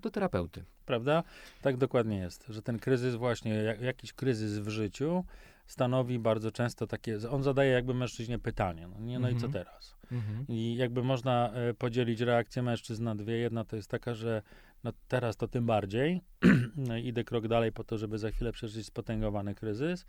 do 0.00 0.10
terapeuty. 0.10 0.64
Prawda? 0.86 1.22
Tak 1.62 1.76
dokładnie 1.76 2.18
jest, 2.18 2.44
że 2.48 2.62
ten 2.62 2.78
kryzys 2.78 3.14
właśnie, 3.14 3.54
jak, 3.54 3.80
jakiś 3.80 4.12
kryzys 4.12 4.58
w 4.58 4.68
życiu 4.68 5.24
stanowi 5.66 6.18
bardzo 6.18 6.50
często 6.50 6.86
takie, 6.86 7.18
on 7.30 7.42
zadaje 7.42 7.70
jakby 7.70 7.94
mężczyźnie 7.94 8.38
pytanie, 8.38 8.88
no, 8.88 9.00
nie, 9.00 9.18
no 9.18 9.28
Mhm. 9.28 9.36
i 9.36 9.40
co 9.40 9.48
teraz? 9.48 9.96
Mhm. 10.12 10.44
I 10.48 10.76
jakby 10.76 11.02
można 11.02 11.52
e, 11.52 11.74
podzielić 11.74 12.20
reakcję 12.20 12.62
mężczyzn 12.62 13.04
na 13.04 13.14
dwie. 13.14 13.36
Jedna 13.36 13.64
to 13.64 13.76
jest 13.76 13.90
taka, 13.90 14.14
że 14.14 14.42
no 14.84 14.92
teraz 15.08 15.36
to 15.36 15.48
tym 15.48 15.66
bardziej, 15.66 16.20
no 16.88 16.96
idę 16.96 17.24
krok 17.24 17.48
dalej 17.48 17.72
po 17.72 17.84
to, 17.84 17.98
żeby 17.98 18.18
za 18.18 18.30
chwilę 18.30 18.52
przeżyć 18.52 18.86
spotęgowany 18.86 19.54
kryzys. 19.54 20.06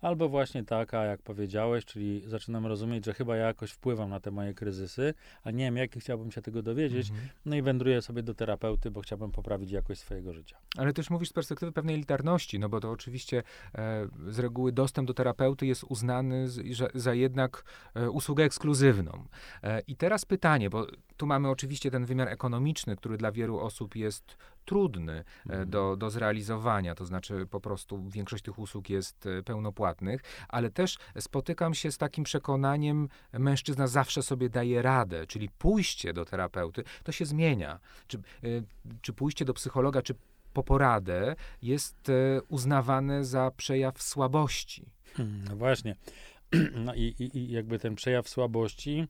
Albo 0.00 0.28
właśnie 0.28 0.64
taka, 0.64 1.04
jak 1.04 1.22
powiedziałeś, 1.22 1.84
czyli 1.84 2.22
zaczynam 2.26 2.66
rozumieć, 2.66 3.04
że 3.04 3.14
chyba 3.14 3.36
ja 3.36 3.46
jakoś 3.46 3.70
wpływam 3.70 4.10
na 4.10 4.20
te 4.20 4.30
moje 4.30 4.54
kryzysy, 4.54 5.14
a 5.44 5.50
nie 5.50 5.64
wiem, 5.64 5.76
jak 5.76 5.98
chciałbym 5.98 6.30
się 6.30 6.42
tego 6.42 6.62
dowiedzieć. 6.62 7.10
Mhm. 7.10 7.28
No 7.46 7.56
i 7.56 7.62
wędruję 7.62 8.02
sobie 8.02 8.22
do 8.22 8.34
terapeuty, 8.34 8.90
bo 8.90 9.00
chciałbym 9.00 9.30
poprawić 9.30 9.70
jakość 9.70 10.00
swojego 10.00 10.32
życia. 10.32 10.56
Ale 10.76 10.92
też 10.92 11.10
mówisz 11.10 11.28
z 11.28 11.32
perspektywy 11.32 11.72
pewnej 11.72 11.94
elitarności, 11.94 12.58
no 12.58 12.68
bo 12.68 12.80
to 12.80 12.90
oczywiście 12.90 13.42
e, 13.74 14.08
z 14.28 14.38
reguły 14.38 14.72
dostęp 14.72 15.08
do 15.08 15.14
terapeuty 15.14 15.66
jest 15.66 15.84
uznany 15.84 16.48
z, 16.48 16.92
za 16.94 17.14
jednak 17.14 17.64
e, 17.94 18.10
usługę 18.10 18.44
ekskluzywną. 18.44 19.24
E, 19.62 19.80
I 19.80 19.96
teraz 19.96 20.24
pytanie, 20.24 20.70
bo 20.70 20.86
tu 21.16 21.26
mamy 21.26 21.48
oczywiście 21.48 21.90
ten 21.90 22.04
wymiar 22.04 22.28
ekonomiczny, 22.28 22.96
który 22.96 23.16
dla 23.16 23.32
wielu 23.32 23.58
osób 23.58 23.96
jest 23.96 24.36
trudny 24.68 25.12
e, 25.12 25.24
Mhm. 25.46 25.70
do, 25.70 25.96
do 25.96 26.10
zrealizowania, 26.10 26.94
to 26.94 27.06
znaczy 27.06 27.46
po 27.50 27.60
prostu 27.60 28.08
większość 28.08 28.44
tych 28.44 28.58
usług 28.58 28.90
jest 28.90 29.26
e, 29.26 29.42
pełnopłatnych, 29.42 30.22
ale 30.48 30.70
też 30.70 30.98
spotykam 31.18 31.74
się 31.74 31.92
z 31.92 31.98
takim 31.98 32.24
przekonaniem, 32.24 33.08
mężczyzna 33.32 33.86
zawsze 33.86 34.22
sobie 34.22 34.48
daje 34.48 34.82
radę, 34.82 35.26
czyli 35.26 35.48
pójście 35.48 36.12
do 36.12 36.24
terapeuty, 36.24 36.84
to 37.04 37.12
się 37.12 37.24
zmienia. 37.26 37.78
Czy, 38.06 38.16
e, 38.18 38.22
czy 39.02 39.12
pójście 39.12 39.44
do 39.44 39.54
psychologa, 39.54 40.02
czy 40.02 40.14
po 40.52 40.62
poradę 40.62 41.36
jest 41.62 42.10
uznawane 42.48 43.24
za 43.24 43.50
przejaw 43.56 44.02
słabości. 44.02 44.86
Hmm, 45.14 45.44
No 45.48 45.56
właśnie. 45.56 45.96
No 46.84 46.94
i, 46.94 47.14
i, 47.18 47.38
i 47.38 47.50
jakby 47.52 47.78
ten 47.78 47.94
przejaw 47.94 48.28
słabości 48.28 49.06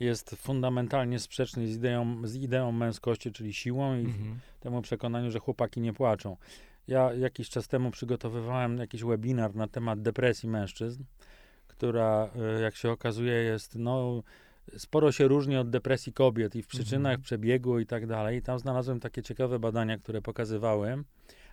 jest 0.00 0.30
fundamentalnie 0.30 1.18
sprzeczny 1.18 1.66
z 1.66 1.76
ideą, 1.76 2.26
z 2.26 2.34
ideą 2.36 2.72
męskości, 2.72 3.32
czyli 3.32 3.54
siłą 3.54 3.96
i 3.96 4.04
Mhm. 4.04 4.38
temu 4.60 4.82
przekonaniu, 4.82 5.30
że 5.30 5.38
chłopaki 5.38 5.80
nie 5.80 5.92
płaczą. 5.92 6.36
Ja 6.88 7.14
jakiś 7.14 7.48
czas 7.50 7.68
temu 7.68 7.90
przygotowywałem 7.90 8.78
jakiś 8.78 9.04
webinar 9.04 9.54
na 9.54 9.68
temat 9.68 10.02
depresji 10.02 10.48
mężczyzn, 10.48 11.04
która, 11.68 12.30
e, 12.58 12.60
jak 12.60 12.76
się 12.76 12.90
okazuje, 12.90 13.32
jest 13.32 13.74
no, 13.78 14.22
sporo 14.76 15.12
się 15.12 15.28
różni 15.28 15.56
od 15.56 15.70
depresji 15.70 16.12
kobiet 16.12 16.56
i 16.56 16.62
w 16.62 16.66
przyczynach, 16.66 17.12
Mhm. 17.12 17.22
przebiegu 17.22 17.78
i 17.78 17.86
tak 17.86 18.06
dalej. 18.06 18.38
I 18.38 18.42
tam 18.42 18.58
znalazłem 18.58 19.00
takie 19.00 19.22
ciekawe 19.22 19.58
badania, 19.58 19.98
które 19.98 20.22
pokazywały, 20.22 21.04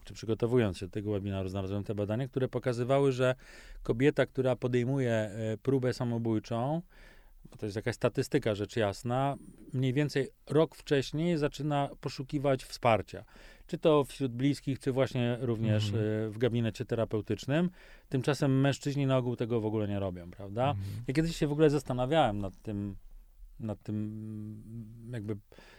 czy 0.04 0.13
przygotowując 0.13 0.77
się 0.77 0.86
do 0.86 0.91
tego 0.91 1.12
webinaru, 1.12 1.49
znalazłem 1.49 1.84
te 1.84 1.95
badania, 1.95 2.27
które 2.27 2.47
pokazywały, 2.47 3.12
że 3.12 3.36
kobieta, 3.84 4.25
która 4.25 4.56
podejmuje 4.56 5.12
e, 5.12 5.58
próbę 5.63 5.93
samobójczą, 5.93 6.82
bo 7.52 7.58
to 7.58 7.66
jest 7.66 7.76
jakaś 7.76 7.96
statystyka, 7.96 8.56
rzecz 8.56 8.76
jasna, 8.76 9.36
mniej 9.74 9.94
więcej 9.94 10.30
rok 10.50 10.76
wcześniej 10.76 11.38
zaczyna 11.38 11.90
poszukiwać 12.02 12.64
wsparcia. 12.64 13.24
Czy 13.68 13.78
to 13.78 14.04
wśród 14.04 14.32
bliskich, 14.32 14.80
czy 14.80 14.92
właśnie 14.92 15.38
również 15.42 15.86
Mhm. 15.88 16.06
e, 16.06 16.30
w 16.30 16.38
gabinecie 16.38 16.86
terapeutycznym. 16.86 17.70
Tymczasem 18.10 18.62
mężczyźni 18.62 19.06
na 19.06 19.18
ogół 19.18 19.36
tego 19.36 19.62
w 19.62 19.66
ogóle 19.66 19.88
nie 19.88 20.00
robią, 20.00 20.32
prawda? 20.32 20.70
Mhm. 20.70 20.88
Ja 21.08 21.14
kiedyś 21.14 21.36
się 21.36 21.48
w 21.48 21.52
ogóle 21.52 21.70
zastanawiałem 21.70 22.40
nad 22.40 22.62
tym, 22.62 22.96
nad 23.60 23.84
tym 23.84 24.64
jakby 25.12 25.38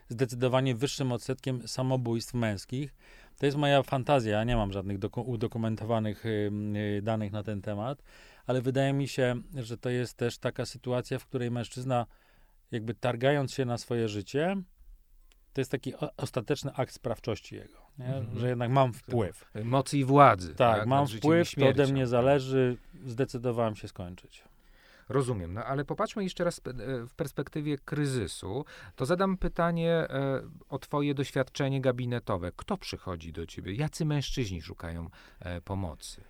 zdecydowanie 0.08 0.74
wyższym 0.74 1.12
odsetkiem 1.12 1.68
samobójstw 1.68 2.34
męskich. 2.34 2.94
To 3.38 3.46
jest 3.46 3.58
moja 3.58 3.82
fantazja, 3.82 4.32
ja 4.38 4.44
nie 4.44 4.56
mam 4.56 4.72
żadnych 4.72 4.98
doku- 4.98 5.24
udokumentowanych 5.26 6.26
y, 6.26 6.50
y, 6.98 7.02
danych 7.02 7.32
na 7.32 7.42
ten 7.42 7.62
temat, 7.62 8.02
ale 8.46 8.62
wydaje 8.62 8.92
mi 8.92 9.08
się, 9.08 9.34
że 9.54 9.78
to 9.78 9.90
jest 9.90 10.16
też 10.16 10.38
taka 10.38 10.66
sytuacja, 10.66 11.18
w 11.18 11.26
której 11.26 11.50
mężczyzna 11.50 12.06
jakby 12.70 12.94
targając 12.94 13.52
się 13.52 13.64
na 13.64 13.78
swoje 13.78 14.08
życie, 14.08 14.56
to 15.52 15.60
jest 15.60 15.70
taki 15.70 15.92
ostateczny 16.16 16.74
akt 16.74 16.94
sprawczości 16.94 17.54
jego? 17.54 17.82
Mhm. 17.98 18.38
że 18.38 18.48
jednak 18.48 18.70
mam 18.70 18.92
wpływ. 18.92 19.50
Mocy 19.64 19.98
i 19.98 20.04
władzy. 20.04 20.54
Tak, 20.54 20.86
mam 20.86 21.06
życiem 21.06 21.18
i 21.18 21.20
wpływ, 21.20 21.54
to 21.54 21.68
ode 21.68 21.92
mnie 21.92 22.06
zależy, 22.06 22.76
zdecydowałem 23.04 23.76
się 23.76 23.88
skończyć. 23.88 24.44
Rozumiem, 25.08 25.54
no 25.54 25.64
ale 25.64 25.84
popatrzmy 25.84 26.22
jeszcze 26.22 26.44
raz 26.44 26.58
e, 26.58 26.72
w 27.06 27.14
perspektywie 27.14 27.78
kryzysu. 27.78 28.64
To 28.96 29.06
zadam 29.06 29.36
pytanie 29.36 29.90
e, 29.90 30.42
o 30.68 30.78
Twoje 30.78 31.14
doświadczenie 31.14 31.80
gabinetowe. 31.80 32.52
Kto 32.56 32.76
przychodzi 32.76 33.32
do 33.32 33.46
Ciebie? 33.46 33.74
Jacy 33.74 34.04
mężczyźni 34.04 34.62
szukają 34.62 35.10
e, 35.40 35.60
pomocy? 35.60 36.24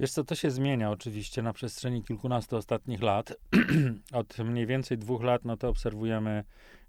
Wiesz 0.00 0.10
co, 0.10 0.24
to 0.24 0.34
się 0.34 0.50
zmienia 0.50 0.90
oczywiście 0.90 1.42
na 1.42 1.52
przestrzeni 1.52 2.02
kilkunastu 2.02 2.56
ostatnich 2.56 3.02
lat. 3.02 3.32
Od 4.12 4.38
mniej 4.38 4.66
więcej 4.66 4.98
dwóch 4.98 5.22
lat, 5.22 5.44
no 5.44 5.56
to 5.56 5.68
obserwujemy, 5.68 6.44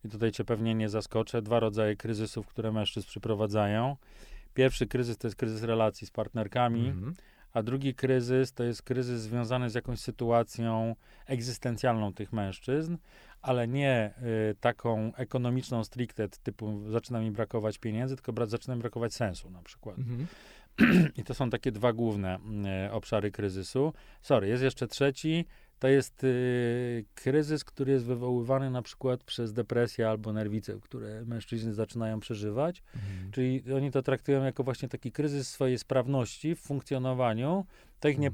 i 0.06 0.10
tutaj 0.10 0.32
cię 0.32 0.44
pewnie 0.46 0.76
nie 0.76 0.90
zaskoczę, 0.90 1.42
dwa 1.42 1.60
rodzaje 1.60 1.96
kryzysów, 1.96 2.48
które 2.48 2.72
mężczyzn 2.72 3.08
przyprowadzają. 3.08 3.96
Pierwszy 4.54 4.88
kryzys 4.88 5.18
to 5.18 5.28
jest 5.28 5.38
kryzys 5.38 5.64
relacji 5.64 6.08
z 6.08 6.12
partnerkami, 6.12 6.88
Mhm. 6.88 7.14
a 7.54 7.64
drugi 7.64 7.96
kryzys 7.96 8.54
to 8.54 8.64
jest 8.64 8.82
kryzys 8.84 9.22
związany 9.22 9.70
z 9.70 9.76
jakąś 9.76 10.00
sytuacją 10.00 10.96
egzystencjalną 11.26 12.14
tych 12.14 12.34
mężczyzn, 12.34 12.98
ale 13.42 13.68
nie 13.68 14.14
y, 14.52 14.56
taką 14.56 15.16
ekonomiczną 15.16 15.84
stricte, 15.84 16.28
typu 16.44 16.90
zaczyna 16.92 17.20
mi 17.20 17.32
brakować 17.32 17.78
pieniędzy, 17.78 18.16
tylko 18.16 18.34
bra- 18.34 18.48
zaczyna 18.48 18.76
mi 18.76 18.82
brakować 18.82 19.14
sensu 19.14 19.50
na 19.50 19.62
przykład. 19.62 19.98
Mhm. 19.98 20.28
I 21.18 21.24
to 21.24 21.34
są 21.34 21.50
takie 21.50 21.72
dwa 21.72 21.94
główne 21.94 22.40
e, 22.66 22.92
obszary 22.92 23.32
kryzysu. 23.32 23.94
Sorry, 24.22 24.48
jest 24.48 24.64
jeszcze 24.64 24.88
trzeci. 24.88 25.46
To 25.80 25.88
jest 25.88 26.24
y, 26.24 27.06
kryzys, 27.16 27.64
który 27.64 27.92
jest 27.92 28.06
wywoływany 28.06 28.72
na 28.72 28.82
przykład 28.82 29.24
przez 29.24 29.54
depresję 29.54 30.10
albo 30.10 30.34
nerwicę, 30.34 30.80
które 30.82 31.26
mężczyźni 31.26 31.74
zaczynają 31.74 32.20
przeżywać. 32.20 32.84
Mhm. 32.96 33.32
Czyli 33.32 33.64
oni 33.74 33.92
to 33.92 34.02
traktują 34.02 34.44
jako 34.44 34.64
właśnie 34.64 34.90
taki 34.90 35.12
kryzys 35.12 35.50
swojej 35.50 35.78
sprawności 35.78 36.56
w 36.56 36.60
funkcjonowaniu. 36.60 37.66
To 38.00 38.08
ich 38.08 38.16
Mhm. 38.16 38.34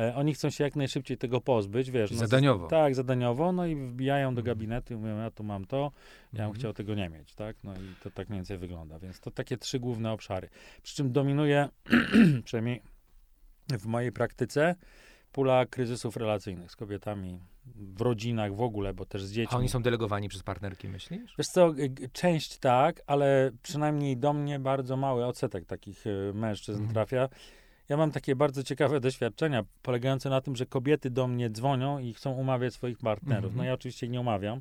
E, 0.00 0.14
oni 0.14 0.34
chcą 0.34 0.50
się 0.50 0.64
jak 0.64 0.76
najszybciej 0.76 1.16
tego 1.18 1.40
pozbyć, 1.40 1.90
wiesz. 1.90 2.10
No, 2.10 2.16
zadaniowo. 2.16 2.66
Tak, 2.66 2.94
zadaniowo. 2.94 3.52
No 3.52 3.66
i 3.66 3.76
wbijają 3.76 4.34
do 4.34 4.40
Mhm. 4.40 4.44
gabinetu 4.56 4.94
i 4.94 4.96
mówią, 4.96 5.18
ja 5.18 5.30
tu 5.30 5.44
mam 5.44 5.64
to, 5.64 5.76
ja 5.76 5.90
bym 6.32 6.40
Mhm. 6.40 6.54
chciał 6.58 6.72
tego 6.72 6.94
nie 6.94 7.08
mieć, 7.08 7.34
tak? 7.34 7.56
No 7.64 7.74
i 7.74 7.94
to 8.02 8.10
tak 8.10 8.28
mniej 8.28 8.38
więcej 8.38 8.58
wygląda. 8.58 8.98
Więc 8.98 9.20
to 9.20 9.30
takie 9.30 9.56
trzy 9.56 9.78
główne 9.80 10.12
obszary. 10.12 10.48
Przy 10.82 10.94
czym 10.96 11.12
dominuje, 11.12 11.68
przynajmniej 12.44 12.82
w 13.78 13.86
mojej 13.86 14.12
praktyce, 14.12 14.74
pula 15.32 15.66
kryzysów 15.66 16.16
relacyjnych 16.16 16.70
z 16.72 16.76
kobietami, 16.76 17.38
w 17.76 18.00
rodzinach 18.00 18.54
w 18.54 18.60
ogóle, 18.62 18.94
bo 18.94 19.04
też 19.06 19.22
z 19.24 19.32
dziećmi. 19.32 19.54
A 19.54 19.58
oni 19.58 19.68
są 19.68 19.82
delegowani 19.82 20.28
przez 20.28 20.42
partnerki, 20.42 20.88
myślisz? 20.88 21.34
Wiesz 21.38 21.46
co, 21.46 21.74
część 22.12 22.58
tak, 22.58 23.02
ale 23.06 23.50
przynajmniej 23.62 24.16
do 24.16 24.32
mnie 24.32 24.58
bardzo 24.58 24.96
mały 24.96 25.24
odsetek 25.26 25.64
takich 25.66 26.06
y, 26.06 26.32
mężczyzn 26.34 26.78
Mhm. 26.78 26.94
trafia. 26.94 27.28
Ja 27.90 27.96
mam 27.96 28.10
takie 28.12 28.36
bardzo 28.36 28.62
ciekawe 28.62 29.00
doświadczenia, 29.00 29.64
polegające 29.82 30.30
na 30.30 30.40
tym, 30.40 30.56
że 30.56 30.66
kobiety 30.66 31.10
do 31.10 31.26
mnie 31.26 31.50
dzwonią 31.50 31.98
i 31.98 32.14
chcą 32.14 32.32
umawiać 32.32 32.74
swoich 32.74 32.98
partnerów. 32.98 33.44
Mhm. 33.44 33.56
No 33.56 33.64
ja 33.64 33.72
oczywiście 33.74 34.08
nie 34.08 34.20
umawiam. 34.20 34.60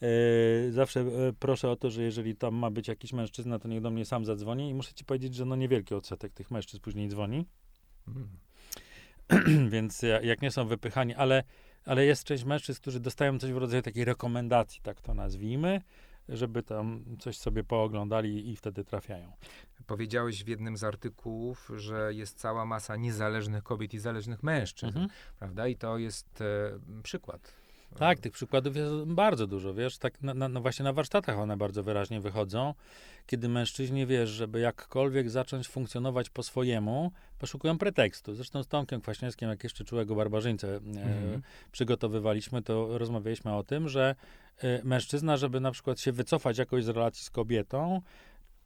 Yy, 0.00 0.72
zawsze 0.72 1.00
yy, 1.00 1.32
proszę 1.38 1.70
o 1.70 1.76
to, 1.76 1.90
że 1.90 2.02
jeżeli 2.02 2.36
tam 2.36 2.54
ma 2.54 2.70
być 2.70 2.88
jakiś 2.88 3.12
mężczyzna, 3.12 3.58
to 3.58 3.68
niech 3.68 3.80
do 3.80 3.90
mnie 3.90 4.04
sam 4.04 4.24
zadzwoni 4.24 4.70
i 4.70 4.74
muszę 4.74 4.94
ci 4.94 5.04
powiedzieć, 5.04 5.34
że 5.34 5.44
no 5.44 5.56
niewielki 5.56 5.94
odsetek 5.94 6.32
tych 6.32 6.50
mężczyzn 6.50 6.82
później 6.82 7.08
dzwoni. 7.08 7.46
Mhm. 8.08 8.28
Więc 9.74 10.02
ja- 10.02 10.20
jak 10.20 10.42
nie 10.42 10.50
są 10.50 10.66
wypychani, 10.66 11.14
ale, 11.14 11.42
ale 11.84 12.04
jest 12.04 12.24
część 12.24 12.44
mężczyzn, 12.44 12.80
którzy 12.80 13.00
dostają 13.00 13.38
coś 13.38 13.52
w 13.52 13.56
rodzaju 13.56 13.82
takiej 13.82 14.04
rekomendacji, 14.04 14.80
tak 14.82 15.00
to 15.00 15.14
nazwijmy, 15.14 15.80
żeby 16.28 16.62
tam 16.62 17.04
coś 17.18 17.38
sobie 17.38 17.64
pooglądali 17.64 18.50
i 18.50 18.56
wtedy 18.56 18.84
trafiają. 18.84 19.32
Powiedziałeś 19.86 20.44
w 20.44 20.48
jednym 20.48 20.76
z 20.76 20.84
artykułów, 20.84 21.70
że 21.76 22.14
jest 22.14 22.38
cała 22.38 22.64
masa 22.64 22.96
niezależnych 22.96 23.62
kobiet 23.62 23.94
i 23.94 23.98
zależnych 23.98 24.42
mężczyzn, 24.42 24.86
Mhm. 24.86 25.08
prawda? 25.38 25.66
I 25.68 25.76
to 25.76 25.98
jest 25.98 26.40
e, 26.40 27.02
przykład. 27.02 27.52
Tak, 27.98 28.18
tych 28.20 28.32
przykładów 28.32 28.76
jest 28.76 28.92
bardzo 29.06 29.46
dużo, 29.46 29.74
wiesz, 29.74 29.98
tak 29.98 30.22
na, 30.22 30.34
na, 30.34 30.48
no 30.48 30.60
właśnie 30.60 30.84
na 30.84 30.92
warsztatach 30.92 31.38
one 31.38 31.56
bardzo 31.56 31.82
wyraźnie 31.82 32.20
wychodzą, 32.20 32.74
kiedy 33.26 33.48
mężczyźni, 33.48 34.06
wiesz, 34.06 34.30
żeby 34.30 34.60
jakkolwiek 34.60 35.30
zacząć 35.30 35.68
funkcjonować 35.68 36.30
po 36.30 36.42
swojemu, 36.42 37.12
poszukują 37.38 37.78
pretekstu. 37.78 38.34
Zresztą 38.34 38.62
z 38.62 38.68
Tomkiem 38.68 39.00
Kwaśniewskim, 39.00 39.48
jak 39.48 39.64
jeszcze 39.64 39.84
Czułego 39.84 40.14
Barbarzyńcę 40.14 40.68
e, 40.68 40.76
Mhm. 40.76 41.42
przygotowywaliśmy, 41.72 42.62
to 42.62 42.98
rozmawialiśmy 42.98 43.54
o 43.54 43.62
tym, 43.62 43.88
że 43.88 44.14
e, 44.58 44.84
mężczyzna, 44.84 45.36
żeby 45.36 45.60
na 45.60 45.70
przykład 45.70 46.00
się 46.00 46.12
wycofać 46.12 46.58
jakoś 46.58 46.84
z 46.84 46.88
relacji 46.88 47.24
z 47.24 47.30
kobietą, 47.30 48.00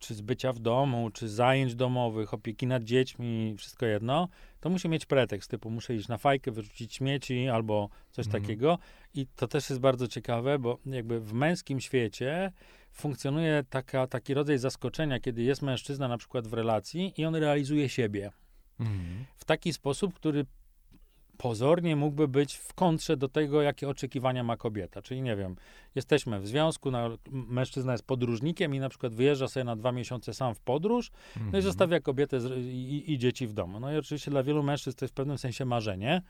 czy 0.01 0.15
z 0.15 0.21
bycia 0.21 0.53
w 0.53 0.59
domu, 0.59 1.11
czy 1.11 1.29
zajęć 1.29 1.75
domowych, 1.75 2.35
opieki 2.35 2.67
nad 2.67 2.85
dziećmi, 2.85 3.55
wszystko 3.59 3.87
jedno, 3.87 4.29
to 4.61 4.71
musi 4.71 4.89
mieć 4.89 5.07
pretekst, 5.07 5.51
typu 5.51 5.71
muszę 5.71 5.95
iść 5.95 6.09
na 6.09 6.19
fajkę, 6.19 6.51
wyrzucić 6.51 6.95
śmieci 6.95 7.49
albo 7.49 7.89
coś 8.11 8.27
Mhm. 8.27 8.43
takiego. 8.43 8.79
I 9.15 9.27
to 9.37 9.49
też 9.49 9.71
jest 9.71 9.81
bardzo 9.81 10.09
ciekawe, 10.09 10.59
bo 10.59 10.79
jakby 10.87 11.21
w 11.21 11.33
męskim 11.33 11.81
świecie 11.81 12.53
funkcjonuje 12.93 13.65
taka, 13.71 14.07
taki 14.07 14.35
rodzaj 14.35 14.59
zaskoczenia, 14.59 15.21
kiedy 15.21 15.43
jest 15.43 15.63
mężczyzna 15.63 16.09
na 16.09 16.19
przykład 16.19 16.47
w 16.49 16.53
relacji 16.53 17.15
i 17.17 17.25
on 17.25 17.35
realizuje 17.35 17.89
siebie 17.89 18.31
Mhm. 18.81 19.25
w 19.37 19.45
taki 19.45 19.73
sposób, 19.73 20.15
który 20.15 20.47
pozornie 21.41 21.97
mógłby 21.97 22.29
być 22.29 22.55
w 22.55 22.75
kontrze 22.75 23.17
do 23.17 23.29
tego, 23.29 23.63
jakie 23.63 23.89
oczekiwania 23.89 24.45
ma 24.45 24.57
kobieta. 24.57 25.03
Czyli 25.03 25.23
nie 25.23 25.37
wiem, 25.37 25.57
jesteśmy 25.95 26.41
w 26.41 26.47
związku, 26.47 26.91
na, 26.91 27.11
mężczyzna 27.31 27.93
jest 27.93 28.05
podróżnikiem 28.05 28.75
i 28.75 28.81
na 28.81 28.89
przykład 28.89 29.15
wyjeżdża 29.15 29.49
sobie 29.49 29.65
na 29.65 29.77
dwa 29.77 29.93
miesiące 29.93 30.35
sam 30.35 30.55
w 30.55 30.61
podróż, 30.61 31.11
no 31.37 31.43
i 31.43 31.45
Mhm. 31.45 31.63
zostawia 31.63 32.01
kobietę 32.01 32.41
z, 32.41 32.59
i, 32.67 33.13
i 33.13 33.19
dzieci 33.19 33.47
w 33.47 33.53
domu. 33.53 33.81
No 33.81 33.93
i 33.93 33.97
oczywiście 33.97 34.31
dla 34.31 34.43
wielu 34.43 34.63
mężczyzn 34.63 34.99
to 34.99 35.05
jest 35.05 35.15
w 35.15 35.17
pewnym 35.17 35.39
sensie 35.39 35.65
marzenie, 35.65 36.23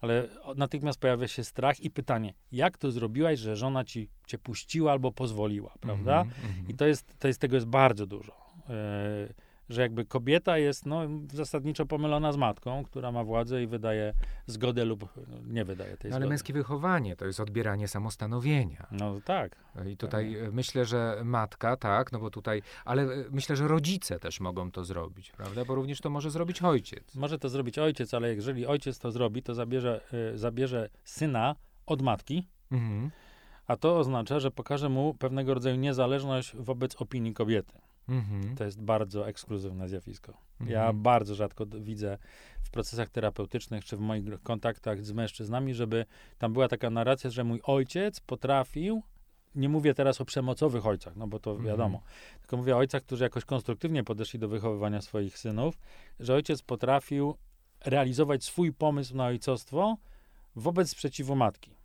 ale 0.00 0.28
natychmiast 0.56 1.00
pojawia 1.00 1.28
się 1.28 1.44
strach 1.44 1.80
i 1.80 1.90
pytanie, 1.90 2.34
jak 2.52 2.78
to 2.78 2.90
zrobiłaś, 2.90 3.38
że 3.38 3.56
żona 3.56 3.84
ci 3.84 4.08
cię 4.26 4.38
puściła 4.38 4.92
albo 4.92 5.12
pozwoliła, 5.12 5.74
prawda? 5.80 6.20
Mhm, 6.20 6.46
mhm. 6.48 6.68
I 6.68 6.74
to 6.74 6.86
jest, 6.86 7.18
to 7.18 7.28
jest 7.28 7.40
tego 7.40 7.56
jest 7.56 7.66
bardzo 7.66 8.06
dużo. 8.06 8.32
E, 8.68 9.45
że 9.68 9.82
jakby 9.82 10.04
kobieta 10.04 10.58
jest 10.58 10.86
no, 10.86 11.00
zasadniczo 11.32 11.86
pomylona 11.86 12.32
z 12.32 12.36
matką, 12.36 12.84
która 12.84 13.12
ma 13.12 13.24
władzę 13.24 13.62
i 13.62 13.66
wydaje 13.66 14.12
zgodę 14.46 14.84
lub 14.84 15.08
nie 15.46 15.64
wydaje 15.64 15.96
tej 15.96 16.10
No, 16.10 16.14
ale 16.16 16.22
zgody. 16.22 16.28
męskie 16.30 16.52
wychowanie 16.52 17.16
to 17.16 17.26
jest 17.26 17.40
odbieranie 17.40 17.88
samostanowienia. 17.88 18.86
No 18.90 19.20
tak. 19.24 19.56
I 19.86 19.96
tutaj 19.96 20.36
e, 20.36 20.50
myślę, 20.50 20.84
że 20.84 21.20
matka, 21.24 21.76
tak, 21.76 22.12
no 22.12 22.18
bo 22.18 22.30
tutaj, 22.30 22.62
ale 22.84 23.02
e, 23.02 23.06
myślę, 23.30 23.56
że 23.56 23.68
rodzice 23.68 24.18
też 24.18 24.40
mogą 24.40 24.70
to 24.70 24.84
zrobić, 24.84 25.32
prawda? 25.32 25.64
Bo 25.64 25.74
również 25.74 26.00
to 26.00 26.10
może 26.10 26.30
zrobić 26.30 26.62
ojciec. 26.62 27.14
Może 27.14 27.38
to 27.38 27.48
zrobić 27.48 27.78
ojciec, 27.78 28.14
ale 28.14 28.34
jeżeli 28.34 28.66
ojciec 28.66 28.98
to 28.98 29.10
zrobi, 29.10 29.42
to 29.42 29.54
zabierze, 29.54 30.00
y, 30.34 30.38
zabierze 30.38 30.88
syna 31.04 31.54
od 31.86 32.02
matki, 32.02 32.48
Mhm. 32.72 33.10
a 33.66 33.76
to 33.76 33.98
oznacza, 33.98 34.40
że 34.40 34.50
pokaże 34.50 34.88
mu 34.88 35.14
pewnego 35.14 35.54
rodzaju 35.54 35.76
niezależność 35.76 36.56
wobec 36.56 36.96
opinii 36.96 37.34
kobiety. 37.34 37.72
Mhm. 38.08 38.56
To 38.56 38.64
jest 38.64 38.82
bardzo 38.82 39.28
ekskluzywne 39.28 39.88
zjawisko. 39.88 40.32
Ja 40.60 40.78
Mhm. 40.78 41.02
bardzo 41.02 41.34
rzadko 41.34 41.66
widzę 41.66 42.18
w 42.62 42.70
procesach 42.70 43.08
terapeutycznych 43.08 43.84
czy 43.84 43.96
w 43.96 44.00
moich 44.00 44.24
kontaktach 44.42 45.04
z 45.04 45.12
mężczyznami, 45.12 45.74
żeby 45.74 46.06
tam 46.38 46.52
była 46.52 46.68
taka 46.68 46.90
narracja, 46.90 47.30
że 47.30 47.44
mój 47.44 47.60
ojciec 47.64 48.20
potrafił, 48.20 49.02
nie 49.54 49.68
mówię 49.68 49.94
teraz 49.94 50.20
o 50.20 50.24
przemocowych 50.24 50.86
ojcach, 50.86 51.16
no 51.16 51.26
bo 51.26 51.38
to 51.38 51.50
Mhm. 51.50 51.68
wiadomo, 51.68 52.02
tylko 52.40 52.56
mówię 52.56 52.74
o 52.74 52.78
ojcach, 52.78 53.02
którzy 53.02 53.24
jakoś 53.24 53.44
konstruktywnie 53.44 54.04
podeszli 54.04 54.38
do 54.38 54.48
wychowywania 54.48 55.00
swoich 55.00 55.38
synów, 55.38 55.78
że 56.20 56.34
ojciec 56.34 56.62
potrafił 56.62 57.34
realizować 57.84 58.44
swój 58.44 58.72
pomysł 58.72 59.16
na 59.16 59.24
ojcostwo 59.26 59.96
wobec 60.56 60.90
sprzeciwu 60.90 61.36
matki. 61.36 61.75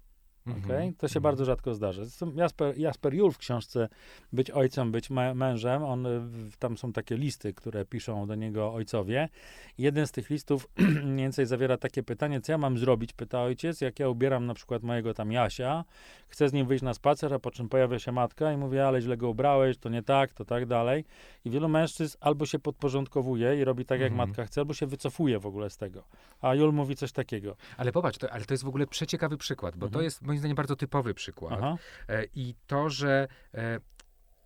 Mhm. 0.48 0.66
Okej? 0.66 0.94
To 0.94 1.08
się 1.08 1.12
Mhm. 1.20 1.24
bardzo 1.24 1.46
rzadko 1.46 1.74
zdarza. 1.76 2.02
Jasper, 2.36 2.78
Jasper 2.78 3.14
Jul 3.14 3.32
w 3.32 3.38
książce 3.38 3.90
Być 4.34 4.52
ojcem, 4.52 4.92
być 4.92 5.10
mę- 5.10 5.36
mężem, 5.36 5.84
on, 5.84 6.06
y, 6.06 6.22
tam 6.60 6.78
są 6.78 6.94
takie 6.94 7.18
listy, 7.18 7.54
które 7.54 7.86
piszą 7.86 8.28
do 8.28 8.36
niego 8.36 8.74
ojcowie. 8.74 9.30
Jeden 9.78 10.08
z 10.08 10.12
tych 10.12 10.30
listów 10.30 10.68
mniej 11.04 11.18
więcej 11.26 11.46
zawiera 11.46 11.78
takie 11.78 12.04
pytanie, 12.04 12.42
co 12.42 12.52
ja 12.52 12.58
mam 12.58 12.78
zrobić, 12.78 13.14
pyta 13.14 13.42
ojciec, 13.42 13.82
jak 13.82 14.00
ja 14.00 14.10
ubieram 14.10 14.46
na 14.46 14.54
przykład 14.54 14.84
mojego 14.84 15.14
tam 15.14 15.32
Jasia, 15.32 15.84
chcę 16.28 16.50
z 16.50 16.54
nim 16.54 16.68
wyjść 16.68 16.84
na 16.84 16.94
spacer, 16.94 17.34
a 17.34 17.40
po 17.40 17.52
czym 17.52 17.70
pojawia 17.70 18.00
się 18.00 18.12
matka 18.12 18.54
i 18.54 18.58
mówi, 18.58 18.80
ale 18.80 19.02
źle 19.02 19.18
go 19.18 19.30
ubrałeś, 19.30 19.78
to 19.78 19.90
nie 19.90 20.04
tak, 20.04 20.34
to 20.34 20.46
tak 20.46 20.66
dalej. 20.66 21.06
I 21.46 21.50
wielu 21.50 21.70
mężczyzn 21.70 22.18
albo 22.22 22.46
się 22.46 22.60
podporządkowuje 22.60 23.60
i 23.60 23.64
robi 23.64 23.86
tak, 23.86 24.00
jak 24.00 24.12
Mhm. 24.12 24.30
matka 24.30 24.46
chce, 24.46 24.62
albo 24.62 24.74
się 24.74 24.86
wycofuje 24.86 25.40
w 25.40 25.46
ogóle 25.46 25.70
z 25.70 25.78
tego. 25.78 26.04
A 26.42 26.56
Jul 26.56 26.74
mówi 26.74 26.96
coś 26.96 27.12
takiego. 27.12 27.56
Ale 27.78 27.92
popatrz, 27.92 28.18
to, 28.18 28.32
ale 28.32 28.46
to 28.46 28.54
jest 28.54 28.64
w 28.64 28.68
ogóle 28.68 28.88
przeciekawy 28.88 29.38
przykład, 29.38 29.76
bo 29.78 29.90
to 29.90 30.02
jest 30.02 30.22
moim 30.32 30.40
zdaniem 30.40 30.56
bardzo 30.56 30.76
typowy 30.76 31.14
przykład. 31.14 31.54
Aha. 31.54 31.78
E, 32.10 32.26
I 32.36 32.56
to, 32.68 32.90
że 32.90 33.28
e, 33.54 33.80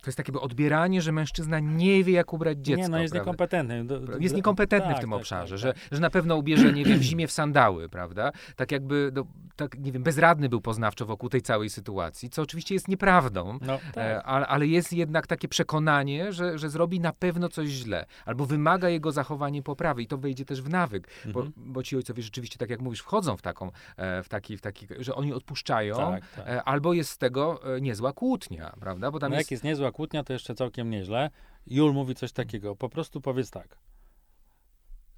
to 0.05 0.09
jest 0.09 0.17
takie 0.17 0.33
odbieranie, 0.33 1.01
że 1.01 1.11
mężczyzna 1.11 1.59
nie 1.59 2.03
wie, 2.03 2.13
jak 2.13 2.33
ubrać 2.33 2.57
dziecko. 2.57 2.81
nie, 2.81 2.89
no 2.89 3.01
jest 3.01 3.11
prawda? 3.13 3.25
niekompetentny. 3.31 3.85
Do- 3.85 3.99
do- 3.99 4.17
Jest 4.17 4.35
niekompetentny 4.35 4.89
tak, 4.89 4.97
w 4.97 5.01
tym 5.01 5.09
tak, 5.09 5.19
obszarze, 5.19 5.55
tak, 5.55 5.59
że, 5.59 5.73
tak. 5.73 5.81
że 5.91 6.01
na 6.01 6.09
pewno 6.09 6.35
ubierze, 6.35 6.73
nie 6.73 6.85
wiem, 6.85 6.99
w 6.99 7.01
zimie 7.01 7.27
w 7.27 7.31
sandały, 7.31 7.89
prawda? 7.89 8.31
Tak 8.55 8.71
jakby, 8.71 9.11
no, 9.15 9.25
tak, 9.55 9.79
nie 9.79 9.91
wiem, 9.91 10.03
bezradny 10.03 10.49
był 10.49 10.61
poznawczo 10.61 11.05
wokół 11.05 11.29
tej 11.29 11.41
całej 11.41 11.69
sytuacji, 11.69 12.29
co 12.29 12.41
oczywiście 12.41 12.73
jest 12.75 12.87
nieprawdą. 12.87 13.57
No, 13.61 13.79
tak. 13.93 13.97
E, 14.03 14.23
ale, 14.23 14.47
ale 14.47 14.67
jest 14.67 14.93
jednak 14.93 15.27
takie 15.27 15.47
przekonanie, 15.47 16.33
że, 16.33 16.57
że 16.57 16.69
zrobi 16.69 16.99
na 16.99 17.13
pewno 17.13 17.49
coś 17.49 17.67
źle, 17.69 18.05
albo 18.25 18.45
wymaga 18.45 18.89
jego 18.89 19.11
zachowanie 19.11 19.63
poprawy 19.63 20.01
i 20.03 20.07
to 20.07 20.17
wejdzie 20.17 20.45
też 20.45 20.61
w 20.61 20.69
nawyk, 20.69 21.07
bo, 21.25 21.39
Mhm. 21.39 21.53
bo 21.73 21.83
ci 21.83 21.95
ojcowie 21.95 22.23
rzeczywiście, 22.23 22.57
tak 22.57 22.69
jak 22.69 22.81
mówisz, 22.81 22.99
wchodzą 22.99 23.37
w 23.37 23.41
taką, 23.41 23.71
e, 23.97 24.23
w 24.23 24.29
taki, 24.29 24.57
w 24.57 24.61
taki, 24.61 24.87
że 24.99 25.15
oni 25.15 25.33
odpuszczają, 25.33 25.95
Tak, 25.95 26.23
tak. 26.35 26.47
e, 26.47 26.63
albo 26.63 26.93
jest 26.93 27.09
z 27.09 27.17
tego 27.17 27.59
niezła 27.81 28.13
kłótnia, 28.13 28.73
prawda? 28.79 29.11
Bo 29.11 29.19
tam 29.19 29.29
No 29.31 29.37
jest... 29.37 29.47
jak 29.47 29.51
jest 29.51 29.63
niezła 29.63 29.91
kłótnia, 29.95 30.23
to 30.23 30.34
jeszcze 30.34 30.55
całkiem 30.55 30.89
nieźle. 30.89 31.29
Jul 31.67 31.93
mówi 31.93 32.15
coś 32.15 32.31
takiego. 32.31 32.75
Po 32.75 32.89
prostu 32.89 33.21
powiedz 33.21 33.51
tak. 33.51 33.77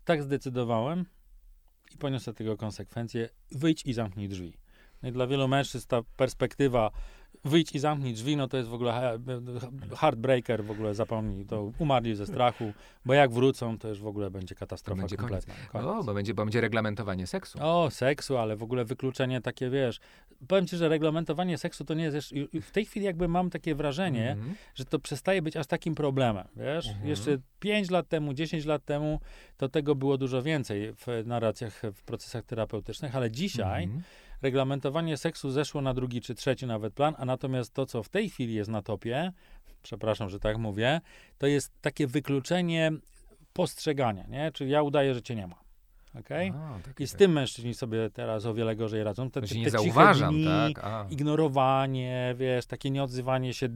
Tak 0.06 0.24
zdecydowałem 0.24 1.06
i 1.94 1.98
poniosę 1.98 2.34
tego 2.34 2.58
konsekwencje. 2.58 3.30
Wyjdź 3.52 3.86
i 3.86 3.94
zamknij 3.94 4.30
drzwi. 4.30 4.58
No 5.02 5.10
i 5.10 5.12
dla 5.12 5.28
wielu 5.28 5.48
mężczyzn 5.48 5.88
ta 5.88 6.02
perspektywa 6.18 6.92
wyjdź 7.48 7.76
i 7.76 7.80
zamknij 7.80 8.14
drzwi, 8.14 8.38
no 8.38 8.48
to 8.48 8.58
jest 8.58 8.70
w 8.70 8.74
ogóle 8.74 9.20
heartbreaker, 9.96 10.64
w 10.66 10.72
ogóle 10.72 10.96
zapomnij, 10.96 11.46
to 11.46 11.72
umarli 11.80 12.16
ze 12.16 12.26
strachu, 12.28 12.74
bo 13.06 13.14
jak 13.14 13.32
wrócą, 13.32 13.78
to 13.78 13.88
już 13.88 14.00
w 14.00 14.08
ogóle 14.08 14.32
będzie 14.32 14.56
katastrofa 14.56 15.02
będzie 15.02 15.18
koniec. 15.18 15.46
kompletna. 15.46 15.70
Koniec. 15.72 15.88
O, 15.88 16.04
bo 16.04 16.14
będzie, 16.14 16.34
bo 16.34 16.44
będzie 16.46 16.62
reglamentowanie 16.62 17.28
seksu. 17.28 17.60
O, 17.62 17.90
seksu, 17.92 18.38
ale 18.38 18.56
w 18.56 18.64
ogóle 18.64 18.86
wykluczenie 18.86 19.42
takie, 19.42 19.70
wiesz, 19.70 20.00
powiem 20.48 20.68
ci, 20.68 20.78
że 20.78 20.90
reglamentowanie 20.90 21.58
seksu 21.58 21.86
to 21.86 21.94
nie 21.94 22.04
jest, 22.04 22.34
w 22.62 22.72
tej 22.72 22.86
chwili 22.86 23.06
jakby 23.06 23.28
mam 23.28 23.50
takie 23.50 23.76
wrażenie, 23.76 24.32
Mhm. 24.32 24.56
że 24.76 24.86
to 24.86 25.00
przestaje 25.00 25.42
być 25.42 25.58
aż 25.58 25.68
takim 25.68 25.96
problemem, 25.96 26.48
wiesz? 26.56 26.88
Mhm. 26.88 27.08
Jeszcze 27.08 27.38
5 27.60 27.90
lat 27.92 28.08
temu, 28.08 28.34
10 28.34 28.66
lat 28.66 28.86
temu, 28.86 29.20
to 29.58 29.70
tego 29.70 29.96
było 29.96 30.18
dużo 30.18 30.42
więcej 30.42 30.94
w 30.94 31.08
narracjach, 31.26 31.82
w 31.94 32.04
procesach 32.04 32.46
terapeutycznych, 32.46 33.16
ale 33.16 33.32
dzisiaj 33.32 33.84
Mhm. 33.84 34.04
Reglamentowanie 34.41 35.17
seksu 35.17 35.52
zeszło 35.52 35.82
na 35.82 35.93
drugi 35.93 36.21
czy 36.21 36.36
trzeci 36.36 36.65
nawet 36.65 36.93
plan, 36.93 37.15
a 37.17 37.26
natomiast 37.26 37.73
to, 37.73 37.86
co 37.86 38.04
w 38.04 38.10
tej 38.10 38.30
chwili 38.30 38.54
jest 38.54 38.69
na 38.69 38.82
topie, 38.82 39.32
przepraszam, 39.84 40.30
że 40.30 40.39
tak 40.39 40.58
mówię, 40.58 41.02
to 41.38 41.47
jest 41.47 41.71
takie 41.82 42.08
wykluczenie 42.08 42.91
postrzegania, 43.54 44.28
nie? 44.28 44.52
Czyli 44.52 44.71
ja 44.71 44.82
udaję, 44.82 45.13
że 45.13 45.21
cię 45.21 45.36
nie 45.36 45.47
ma. 45.47 45.67
Okej? 46.19 46.54
A, 46.56 46.80
takie 46.86 47.04
I 47.04 47.08
z 47.08 47.12
tak. 47.12 47.19
tym 47.19 47.32
mężczyźni 47.32 47.73
sobie 47.73 48.10
teraz 48.10 48.45
o 48.45 48.54
wiele 48.54 48.76
gorzej 48.76 49.04
radzą. 49.04 49.32
Te, 49.32 49.41
te, 49.41 49.47
te 49.47 49.56
nie 49.56 49.65
ciche 49.65 49.71
zauważam, 49.71 50.36
dni, 50.36 50.45
tak? 50.45 50.84
A. 50.84 51.06
ignorowanie, 51.10 52.36
wiesz, 52.38 52.65
takie 52.65 52.91
nieodzywanie 52.91 53.54
się 53.54 53.69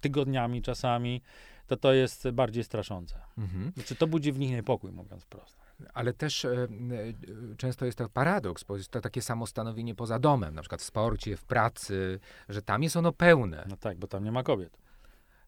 tygodniami 0.00 0.62
czasami, 0.62 1.22
to 1.66 1.76
to 1.76 1.92
jest 1.92 2.30
bardziej 2.30 2.64
straszące. 2.64 3.20
Mhm. 3.38 3.72
Znaczy, 3.74 3.96
to 3.96 4.06
budzi 4.06 4.32
w 4.32 4.38
nich 4.38 4.50
niepokój, 4.50 4.92
mówiąc 4.92 5.24
prosto. 5.24 5.62
Ale 5.94 6.12
też 6.12 6.44
e, 6.44 6.50
e, 6.52 6.66
często 7.56 7.86
jest 7.86 7.98
to 7.98 8.08
paradoks, 8.08 8.64
bo 8.64 8.76
jest 8.76 8.88
to 8.90 9.00
takie 9.00 9.22
samo 9.22 9.46
stanowienie 9.46 9.94
poza 9.94 10.18
domem, 10.18 10.54
na 10.54 10.62
przykład 10.62 10.80
w 10.80 10.84
sporcie, 10.84 11.36
w 11.36 11.44
pracy, 11.44 12.20
że 12.48 12.62
tam 12.62 12.82
jest 12.82 12.96
ono 12.96 13.12
pełne. 13.12 13.66
No 13.68 13.76
tak, 13.76 13.98
bo 13.98 14.06
tam 14.06 14.24
nie 14.24 14.32
ma 14.32 14.42
kobiet. 14.42 14.78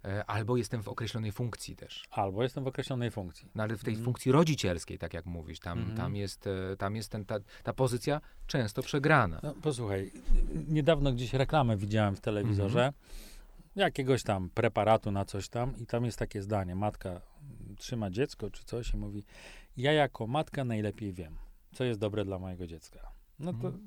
E, 0.04 0.24
albo 0.24 0.56
jestem 0.56 0.82
w 0.82 0.88
określonej 0.88 1.32
funkcji 1.32 1.76
też. 1.76 2.04
Albo 2.10 2.42
jestem 2.42 2.64
w 2.64 2.66
określonej 2.66 3.10
funkcji. 3.10 3.50
No 3.54 3.62
ale 3.62 3.76
w 3.76 3.84
tej 3.84 3.92
Mhm. 3.94 4.04
funkcji 4.04 4.32
rodzicielskiej, 4.32 4.98
tak 4.98 5.14
jak 5.14 5.26
mówisz, 5.26 5.60
tam, 5.60 5.78
Mhm. 5.78 5.96
tam 5.96 6.16
jest, 6.16 6.48
tam 6.78 6.96
jest 6.96 7.10
ten, 7.10 7.24
ta, 7.24 7.36
ta 7.62 7.72
pozycja 7.72 8.20
często 8.46 8.82
przegrana. 8.82 9.40
No, 9.42 9.54
posłuchaj, 9.54 10.12
niedawno 10.68 11.12
gdzieś 11.12 11.32
reklamę 11.34 11.76
widziałem 11.76 12.16
w 12.16 12.20
telewizorze 12.20 12.84
Mhm. 12.86 12.94
jakiegoś 13.76 14.22
tam 14.22 14.50
preparatu 14.50 15.10
na 15.10 15.24
coś 15.24 15.48
tam 15.48 15.76
i 15.78 15.86
tam 15.86 16.04
jest 16.04 16.18
takie 16.18 16.42
zdanie, 16.42 16.74
matka 16.74 17.08
mm, 17.10 17.76
trzyma 17.78 18.10
dziecko 18.10 18.50
czy 18.50 18.64
coś 18.64 18.94
i 18.94 18.96
mówi, 18.96 19.24
ja 19.76 19.92
jako 19.92 20.26
matka 20.26 20.64
najlepiej 20.64 21.12
wiem, 21.12 21.36
co 21.74 21.84
jest 21.84 22.00
dobre 22.00 22.24
dla 22.24 22.38
mojego 22.38 22.66
dziecka. 22.66 23.12
No 23.38 23.52
to 23.52 23.66
Mhm. 23.68 23.80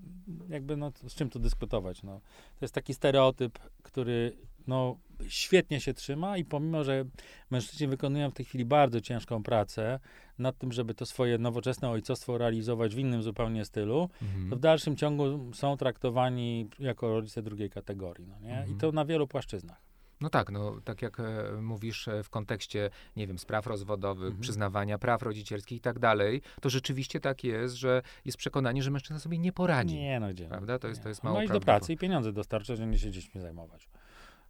jakby, 0.49 0.77
no 0.77 0.91
z 1.07 1.15
czym 1.15 1.29
tu 1.29 1.39
dyskutować, 1.39 2.03
no. 2.03 2.19
To 2.59 2.65
jest 2.65 2.73
taki 2.73 2.93
stereotyp, 2.93 3.59
który, 3.83 4.37
no, 4.67 4.97
świetnie 5.27 5.79
się 5.81 5.93
trzyma 5.93 6.37
i 6.37 6.45
pomimo, 6.45 6.83
że 6.83 7.05
mężczyźni 7.51 7.87
wykonują 7.87 8.29
w 8.31 8.33
tej 8.33 8.45
chwili 8.45 8.65
bardzo 8.65 9.01
ciężką 9.01 9.43
pracę 9.43 9.99
nad 10.39 10.57
tym, 10.57 10.71
żeby 10.71 10.93
to 10.93 11.05
swoje 11.05 11.37
nowoczesne 11.37 11.89
ojcostwo 11.89 12.37
realizować 12.37 12.95
w 12.95 12.99
innym 12.99 13.23
zupełnie 13.23 13.65
stylu, 13.65 14.09
Mhm. 14.21 14.49
to 14.49 14.55
w 14.55 14.59
dalszym 14.59 14.95
ciągu 14.95 15.53
są 15.53 15.77
traktowani 15.77 16.69
jako 16.79 17.09
rodzice 17.09 17.41
drugiej 17.41 17.69
kategorii, 17.69 18.27
no 18.27 18.39
nie? 18.39 18.49
I 18.49 18.53
Mhm. 18.53 18.77
to 18.77 18.91
na 18.91 19.05
wielu 19.05 19.27
płaszczyznach. 19.27 19.81
No 20.21 20.29
tak, 20.29 20.51
no 20.51 20.75
tak 20.83 21.01
jak 21.01 21.19
e, 21.19 21.23
mówisz 21.61 22.07
e, 22.07 22.23
w 22.23 22.29
kontekście, 22.29 22.89
nie 23.15 23.27
wiem, 23.27 23.39
spraw 23.39 23.67
rozwodowych, 23.67 24.25
Mhm. 24.27 24.41
przyznawania 24.41 24.97
praw 24.97 25.21
rodzicielskich 25.21 25.77
i 25.77 25.81
tak 25.81 25.99
dalej, 25.99 26.41
to 26.61 26.69
rzeczywiście 26.69 27.19
tak 27.19 27.43
jest, 27.43 27.75
że 27.75 28.01
jest 28.25 28.37
przekonanie, 28.37 28.83
że 28.83 28.91
mężczyzna 28.91 29.19
sobie 29.19 29.37
nie 29.37 29.51
poradzi. 29.53 29.95
Nie, 29.95 30.19
no 30.19 30.29
gdzie. 30.29 30.47
Prawda? 30.47 30.79
To 30.79 30.87
jest- 30.87 30.99
nie. 30.99 31.03
to 31.03 31.09
jest 31.09 31.23
mało 31.23 31.37
Ma 31.37 31.43
iść 31.43 31.53
do 31.53 31.59
pracy 31.59 31.93
i 31.93 31.97
pieniądze 31.97 32.33
dostarczać, 32.33 32.79
a 32.79 32.85
nie 32.85 32.97
się 32.99 33.11
dziećmi 33.11 33.41
zajmować. 33.41 33.87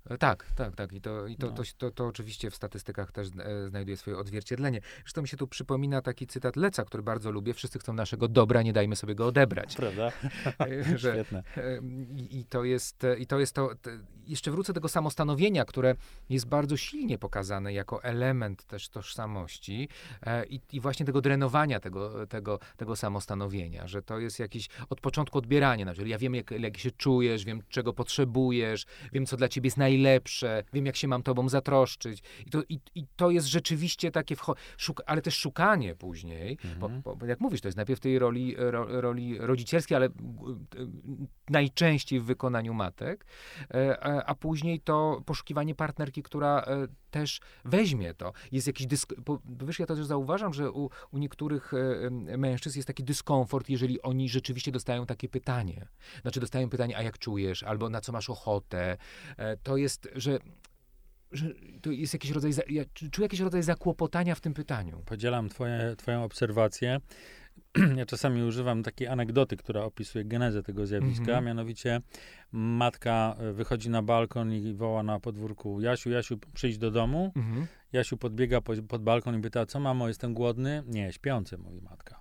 E, 0.09 0.17
tak, 0.17 0.45
tak, 0.55 0.75
tak. 0.75 0.93
I 0.93 1.01
to, 1.01 1.27
i 1.27 1.35
to, 1.37 1.47
No. 1.47 1.53
to, 1.53 1.63
to, 1.77 1.91
to 1.91 2.07
oczywiście 2.07 2.51
w 2.51 2.55
statystykach 2.55 3.11
też 3.11 3.27
e, 3.27 3.67
znajduje 3.69 3.97
swoje 3.97 4.17
odzwierciedlenie. 4.17 4.81
Zresztą 5.01 5.21
mi 5.21 5.27
się 5.27 5.37
tu 5.37 5.47
przypomina 5.47 6.01
taki 6.01 6.27
cytat 6.27 6.55
Leca, 6.55 6.85
który 6.85 7.03
bardzo 7.03 7.31
lubię. 7.31 7.53
Wszyscy 7.53 7.79
chcą 7.79 7.93
naszego 7.93 8.27
dobra, 8.27 8.61
nie 8.61 8.73
dajmy 8.73 8.95
sobie 8.95 9.15
go 9.15 9.27
odebrać. 9.27 9.75
Prawda? 9.75 10.11
E, 10.59 10.97
że, 10.97 11.11
Świetne. 11.13 11.43
e, 11.57 11.79
I, 12.29 12.45
to 12.49 12.63
jest, 12.63 13.03
i 13.19 13.27
to, 13.27 13.39
jest 13.39 13.53
to, 13.53 13.75
te, 13.81 13.99
jeszcze 14.27 14.51
wrócę 14.51 14.73
do 14.73 14.77
tego 14.77 14.89
samostanowienia, 14.89 15.65
które 15.65 15.95
jest 16.29 16.47
bardzo 16.47 16.77
silnie 16.77 17.17
pokazane 17.17 17.73
jako 17.73 18.03
element 18.03 18.63
też 18.65 18.89
tożsamości 18.89 19.89
i, 20.49 20.59
i 20.71 20.79
właśnie 20.79 21.05
tego 21.05 21.21
drenowania 21.21 21.79
tego, 21.79 22.27
tego, 22.27 22.59
tego 22.77 22.95
samostanowienia, 22.95 23.87
że 23.87 24.01
to 24.01 24.19
jest 24.19 24.39
jakiś 24.39 24.67
od 24.89 25.01
początku 25.01 25.37
odbieranie, 25.37 25.85
na 25.85 25.91
przykład 25.91 26.09
ja 26.09 26.17
wiem 26.17 26.35
jak, 26.35 26.51
jak 26.51 26.77
się 26.77 26.91
czujesz, 26.91 27.45
wiem 27.45 27.61
czego 27.69 27.93
potrzebujesz, 27.93 28.85
wiem 29.13 29.25
co 29.25 29.37
dla 29.37 29.47
ciebie 29.47 29.67
jest 29.67 29.77
najlepsze, 29.77 29.94
wiem 30.73 30.85
jak 30.85 30.95
się 30.95 31.07
mam 31.07 31.23
tobą 31.23 31.49
zatroszczyć 31.49 32.23
i 32.45 32.49
to, 32.49 32.61
i, 32.69 32.79
i 32.95 33.05
to 33.15 33.29
jest 33.29 33.47
rzeczywiście 33.47 34.11
takie, 34.11 34.35
wcho- 34.35 34.55
szuk- 34.77 35.01
ale 35.05 35.21
też 35.21 35.37
szukanie 35.37 35.95
później, 35.95 36.57
bo, 36.79 36.85
Mhm. 36.85 37.01
bo, 37.01 37.15
bo 37.15 37.25
jak 37.25 37.39
mówisz, 37.39 37.61
to 37.61 37.67
jest 37.67 37.75
najpierw 37.77 37.99
tej 37.99 38.19
roli, 38.19 38.55
ro, 38.57 39.01
roli 39.01 39.37
rodzicielskiej, 39.37 39.95
ale 39.95 40.09
g- 40.09 40.15
najczęściej 41.49 42.19
w 42.19 42.23
wykonaniu 42.25 42.73
matek, 42.73 43.25
e, 43.73 44.03
a- 44.03 44.23
a 44.25 44.35
później 44.35 44.79
to 44.79 45.21
poszukiwanie 45.25 45.75
partnerki, 45.75 46.23
która 46.23 46.61
e, 46.61 46.87
też 47.15 47.39
weźmie 47.65 48.13
to. 48.13 48.33
Jest 48.51 48.67
jakiś 48.67 48.87
dysk... 48.87 49.13
Bo, 49.25 49.39
wiesz, 49.45 49.79
ja 49.79 49.85
to 49.85 49.95
też 49.95 50.05
zauważam, 50.05 50.53
że 50.53 50.71
u, 50.71 50.89
u 51.11 51.17
niektórych 51.17 51.73
e, 51.73 52.37
mężczyzn 52.37 52.77
jest 52.79 52.87
taki 52.87 53.03
dyskomfort, 53.03 53.69
jeżeli 53.69 54.01
oni 54.01 54.29
rzeczywiście 54.29 54.71
dostają 54.71 55.05
takie 55.05 55.29
pytanie. 55.29 55.87
Znaczy 56.21 56.39
dostają 56.39 56.69
pytanie, 56.69 56.97
a 56.97 57.01
jak 57.01 57.17
czujesz, 57.19 57.63
albo 57.63 57.89
na 57.89 58.01
co 58.01 58.11
masz 58.11 58.29
ochotę. 58.29 58.97
E, 59.37 59.57
to 59.57 59.77
jest, 59.77 60.09
że 60.15 60.39
że 61.31 61.45
to 61.81 61.91
jest 61.91 62.13
jakiś 62.13 62.31
rodzaj, 62.31 62.53
za- 62.53 62.61
ja 62.69 62.83
czuję 63.11 63.25
jakiś 63.25 63.39
rodzaj 63.39 63.63
zakłopotania 63.63 64.35
w 64.35 64.41
tym 64.41 64.53
pytaniu. 64.53 65.01
Podzielam 65.05 65.49
twoje, 65.49 65.95
twoją 65.97 66.23
obserwację. 66.23 66.99
Ja 67.97 68.05
czasami 68.05 68.43
używam 68.43 68.83
takiej 68.83 69.07
anegdoty, 69.07 69.57
która 69.57 69.83
opisuje 69.83 70.25
genezę 70.25 70.63
tego 70.63 70.85
zjawiska, 70.85 71.23
Mhm. 71.23 71.45
mianowicie 71.45 72.01
matka 72.51 73.35
e, 73.39 73.51
wychodzi 73.53 73.89
na 73.89 74.01
balkon 74.01 74.53
i 74.53 74.73
woła 74.73 75.03
na 75.03 75.19
podwórku 75.19 75.81
Jasiu, 75.81 76.09
Jasiu, 76.09 76.37
przyjdź 76.53 76.77
do 76.77 76.91
domu. 76.91 77.31
Mhm. 77.35 77.67
Jasiu 77.93 78.17
podbiega 78.17 78.61
pod, 78.61 78.81
pod 78.81 79.03
balkon 79.03 79.39
i 79.39 79.41
pyta, 79.41 79.65
co 79.65 79.79
mamo, 79.79 80.07
jestem 80.07 80.33
głodny? 80.33 80.83
Nie, 80.87 81.13
śpiący, 81.13 81.57
mówi 81.57 81.81
matka. 81.81 82.19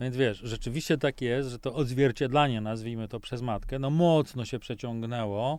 No 0.00 0.04
więc 0.04 0.16
wiesz, 0.16 0.38
rzeczywiście 0.44 0.98
tak 0.98 1.20
jest, 1.20 1.48
że 1.48 1.58
to 1.58 1.74
odzwierciedlanie, 1.74 2.60
nazwijmy 2.60 3.08
to 3.08 3.20
przez 3.20 3.42
matkę, 3.42 3.78
no 3.78 3.90
mocno 3.90 4.44
się 4.44 4.58
przeciągnęło 4.58 5.58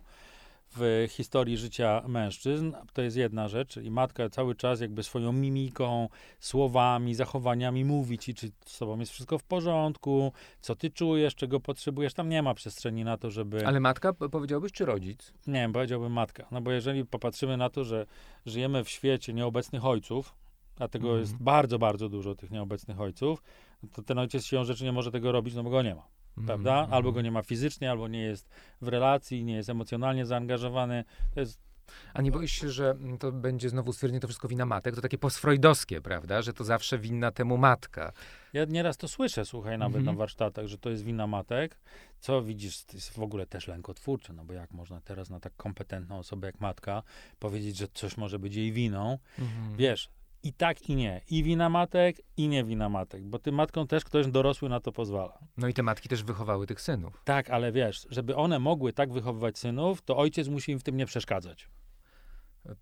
w 0.76 1.06
historii 1.10 1.56
życia 1.56 2.02
mężczyzn. 2.08 2.72
To 2.92 3.02
jest 3.02 3.16
jedna 3.16 3.48
rzecz. 3.48 3.76
I 3.76 3.90
matka 3.90 4.28
cały 4.28 4.54
czas 4.54 4.80
jakby 4.80 5.02
swoją 5.02 5.32
mimiką, 5.32 6.08
słowami, 6.40 7.14
zachowaniami 7.14 7.84
mówi 7.84 8.18
ci, 8.18 8.34
czy 8.34 8.50
z 8.66 8.78
tobą 8.78 8.98
jest 8.98 9.12
wszystko 9.12 9.38
w 9.38 9.44
porządku, 9.44 10.32
co 10.60 10.76
ty 10.76 10.90
czujesz, 10.90 11.34
czego 11.34 11.60
potrzebujesz. 11.60 12.14
Tam 12.14 12.28
nie 12.28 12.42
ma 12.42 12.54
przestrzeni 12.54 13.04
na 13.04 13.16
to, 13.16 13.30
żeby... 13.30 13.66
Ale 13.66 13.80
matka, 13.80 14.12
powiedziałbyś, 14.12 14.72
czy 14.72 14.84
rodzic? 14.84 15.32
Nie 15.46 15.54
wiem, 15.54 15.72
powiedziałbym 15.72 16.12
matka. 16.12 16.46
No 16.50 16.60
bo 16.60 16.70
jeżeli 16.72 17.04
popatrzymy 17.04 17.56
na 17.56 17.70
to, 17.70 17.84
że 17.84 18.06
żyjemy 18.46 18.84
w 18.84 18.88
świecie 18.88 19.32
nieobecnych 19.32 19.84
ojców, 19.84 20.34
a 20.78 20.88
tego 20.88 21.06
Mhm. 21.06 21.20
jest 21.20 21.36
bardzo, 21.36 21.78
bardzo 21.78 22.08
dużo 22.08 22.34
tych 22.34 22.50
nieobecnych 22.50 23.00
ojców, 23.00 23.42
to 23.92 24.02
ten 24.02 24.18
ojciec 24.18 24.44
siłą 24.44 24.64
rzeczy 24.64 24.84
nie 24.84 24.92
może 24.92 25.10
tego 25.10 25.32
robić, 25.32 25.54
no 25.54 25.62
bo 25.62 25.70
go 25.70 25.82
nie 25.82 25.94
ma, 25.94 26.06
prawda? 26.46 26.72
Mhm. 26.72 26.94
Albo 26.94 27.12
go 27.12 27.22
nie 27.22 27.30
ma 27.32 27.42
fizycznie, 27.42 27.90
albo 27.90 28.08
nie 28.08 28.22
jest 28.22 28.48
w 28.80 28.88
relacji, 28.88 29.44
nie 29.44 29.54
jest 29.56 29.68
emocjonalnie 29.68 30.26
zaangażowany. 30.26 31.04
To 31.34 31.40
jest 31.40 31.60
A 32.14 32.22
nie 32.22 32.30
boisz 32.30 32.52
się, 32.52 32.70
że 32.70 32.90
mm, 32.90 33.18
to 33.18 33.32
będzie 33.32 33.68
znowu 33.68 33.92
stwierdzenie, 33.92 34.20
to 34.20 34.28
wszystko 34.28 34.48
wina 34.48 34.66
matek? 34.66 34.94
To 34.94 35.00
takie 35.00 35.18
postfreudowskie, 35.18 36.00
prawda? 36.00 36.42
Że 36.42 36.52
to 36.52 36.64
zawsze 36.64 36.98
winna 36.98 37.30
temu 37.32 37.58
matka. 37.58 38.12
Ja 38.52 38.64
nieraz 38.64 38.96
to 38.96 39.08
słyszę, 39.08 39.44
słuchaj, 39.44 39.78
nawet 39.78 39.96
Mhm. 39.96 40.04
na 40.16 40.18
warsztatach, 40.18 40.66
że 40.66 40.78
to 40.78 40.90
jest 40.90 41.04
wina 41.04 41.26
matek. 41.26 41.78
Co 42.20 42.42
widzisz, 42.42 42.84
jest 42.94 43.10
w 43.10 43.18
ogóle 43.22 43.46
też 43.46 43.68
lękotwórcze, 43.68 44.32
no 44.32 44.44
bo 44.44 44.52
jak 44.52 44.70
można 44.70 45.00
teraz 45.00 45.30
na 45.30 45.40
tak 45.40 45.52
kompetentną 45.56 46.18
osobę 46.18 46.46
jak 46.46 46.60
matka 46.60 47.02
powiedzieć, 47.38 47.76
że 47.76 47.88
coś 47.94 48.16
może 48.16 48.38
być 48.38 48.54
jej 48.54 48.72
winą? 48.72 49.18
Wiesz, 49.76 50.08
i 50.42 50.52
tak, 50.52 50.88
i 50.88 50.96
nie. 50.96 51.20
I 51.30 51.42
wina 51.42 51.68
matek, 51.68 52.16
i 52.36 52.48
nie 52.48 52.64
wina 52.64 52.88
matek, 52.88 53.24
bo 53.24 53.38
tym 53.38 53.54
matkom 53.54 53.86
też 53.86 54.04
ktoś 54.04 54.26
dorosły 54.26 54.68
na 54.68 54.80
to 54.80 54.92
pozwala. 54.92 55.38
No 55.56 55.68
i 55.68 55.74
te 55.74 55.82
matki 55.82 56.08
też 56.08 56.22
wychowały 56.24 56.66
tych 56.66 56.80
synów. 56.80 57.22
Tak, 57.24 57.50
ale 57.50 57.72
wiesz, 57.72 58.06
żeby 58.10 58.36
one 58.36 58.58
mogły 58.58 58.92
tak 58.92 59.12
wychowywać 59.12 59.58
synów, 59.58 60.02
to 60.02 60.16
ojciec 60.16 60.48
musi 60.48 60.72
im 60.72 60.78
w 60.78 60.82
tym 60.82 60.96
nie 60.96 61.06
przeszkadzać. 61.06 61.68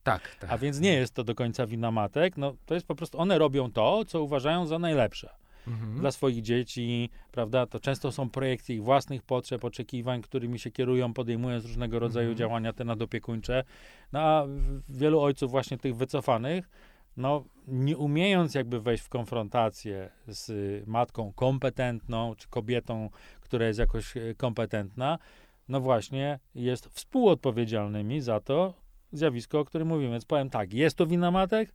Tak, 0.03 0.37
tak. 0.41 0.51
A 0.53 0.59
więc 0.59 0.81
nie 0.81 0.93
jest 0.93 1.15
to 1.15 1.25
do 1.25 1.35
końca 1.35 1.67
wina 1.67 1.91
matek, 1.91 2.37
no 2.37 2.55
to 2.67 2.75
jest 2.75 2.87
po 2.87 2.95
prostu, 2.95 3.19
one 3.19 3.39
robią 3.39 3.73
to, 3.73 4.05
co 4.05 4.23
uważają 4.23 4.67
za 4.67 4.79
najlepsze. 4.79 5.31
Mhm. 5.67 5.99
dla 6.01 6.11
swoich 6.11 6.43
dzieci, 6.43 7.11
prawda? 7.33 7.67
To 7.67 7.81
często 7.81 8.13
są 8.13 8.31
projekty 8.31 8.75
ich 8.75 8.83
własnych 8.83 9.23
potrzeb, 9.23 9.65
oczekiwań, 9.65 10.23
którymi 10.23 10.59
się 10.59 10.71
kierują, 10.71 11.15
podejmując 11.15 11.65
różnego 11.65 11.99
rodzaju 11.99 12.29
Mhm. 12.29 12.39
działania 12.39 12.73
te 12.73 12.85
nadopiekuńcze. 12.85 13.65
No 14.13 14.21
a 14.21 14.47
wielu 14.89 15.21
ojców 15.21 15.51
właśnie 15.51 15.79
tych 15.79 15.97
wycofanych, 15.97 16.69
no 17.17 17.45
nie 17.67 17.97
umiejąc 17.97 18.55
jakby 18.55 18.81
wejść 18.81 19.05
w 19.05 19.09
konfrontację 19.09 20.11
z 20.27 20.51
y, 20.51 20.85
matką 20.87 21.33
kompetentną, 21.33 22.35
czy 22.35 22.49
kobietą, 22.49 23.11
która 23.41 23.67
jest 23.67 23.79
jakoś 23.79 24.17
y, 24.17 24.35
kompetentna, 24.39 25.19
no 25.69 25.81
właśnie 25.81 26.39
jest 26.55 26.87
współodpowiedzialnymi 26.87 28.21
za 28.21 28.41
to 28.41 28.75
zjawisko, 29.13 29.61
o 29.61 29.65
którym 29.65 29.89
mówimy. 29.89 30.11
Więc 30.11 30.25
powiem 30.25 30.51
tak, 30.51 30.73
jest 30.73 30.97
to 30.97 31.07
wina 31.07 31.31
matek, 31.31 31.73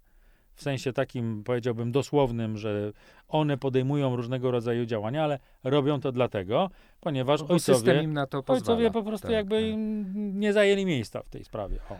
w 0.56 0.62
sensie 0.62 0.94
takim 0.94 1.44
powiedziałbym 1.44 1.92
dosłownym, 1.92 2.58
że 2.58 2.92
one 3.28 3.58
podejmują 3.58 4.16
różnego 4.16 4.52
rodzaju 4.52 4.86
działania, 4.86 5.24
ale 5.24 5.40
robią 5.64 6.00
to 6.00 6.12
dlatego, 6.12 6.70
ponieważ 7.00 7.44
Bo 7.44 7.54
ojcowie, 7.54 8.04
im 8.04 8.14
na 8.14 8.28
to 8.28 8.44
pozwala. 8.44 8.58
ojcowie 8.78 8.92
po 8.92 9.04
prostu 9.04 9.28
Tak, 9.28 9.36
jakby 9.36 9.56
tak. 9.62 9.80
nie 10.16 10.54
zajęli 10.54 10.86
miejsca 10.86 11.24
w 11.24 11.30
tej 11.30 11.44
sprawie. 11.44 11.80
O. 11.90 11.98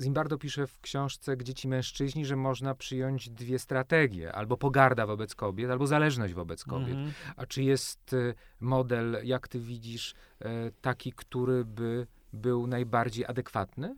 Zimbardo 0.00 0.38
pisze 0.38 0.66
w 0.66 0.80
książce 0.80 1.36
Gdzie 1.36 1.54
ci 1.54 1.68
mężczyźni, 1.68 2.26
że 2.26 2.36
można 2.36 2.74
przyjąć 2.74 3.30
dwie 3.30 3.58
strategie. 3.58 4.32
Albo 4.32 4.56
pogarda 4.56 5.06
wobec 5.06 5.34
kobiet, 5.34 5.70
albo 5.70 5.86
zależność 5.86 6.34
wobec 6.34 6.64
kobiet. 6.64 6.88
Mhm. 6.88 7.12
A 7.36 7.46
czy 7.46 7.62
jest 7.62 8.12
y, 8.12 8.34
model, 8.60 9.16
jak 9.24 9.48
ty 9.48 9.60
widzisz, 9.60 10.14
e, 10.40 10.70
taki, 10.80 11.12
który 11.12 11.64
by 11.64 12.06
był 12.32 12.66
najbardziej 12.66 13.26
adekwatny? 13.26 13.96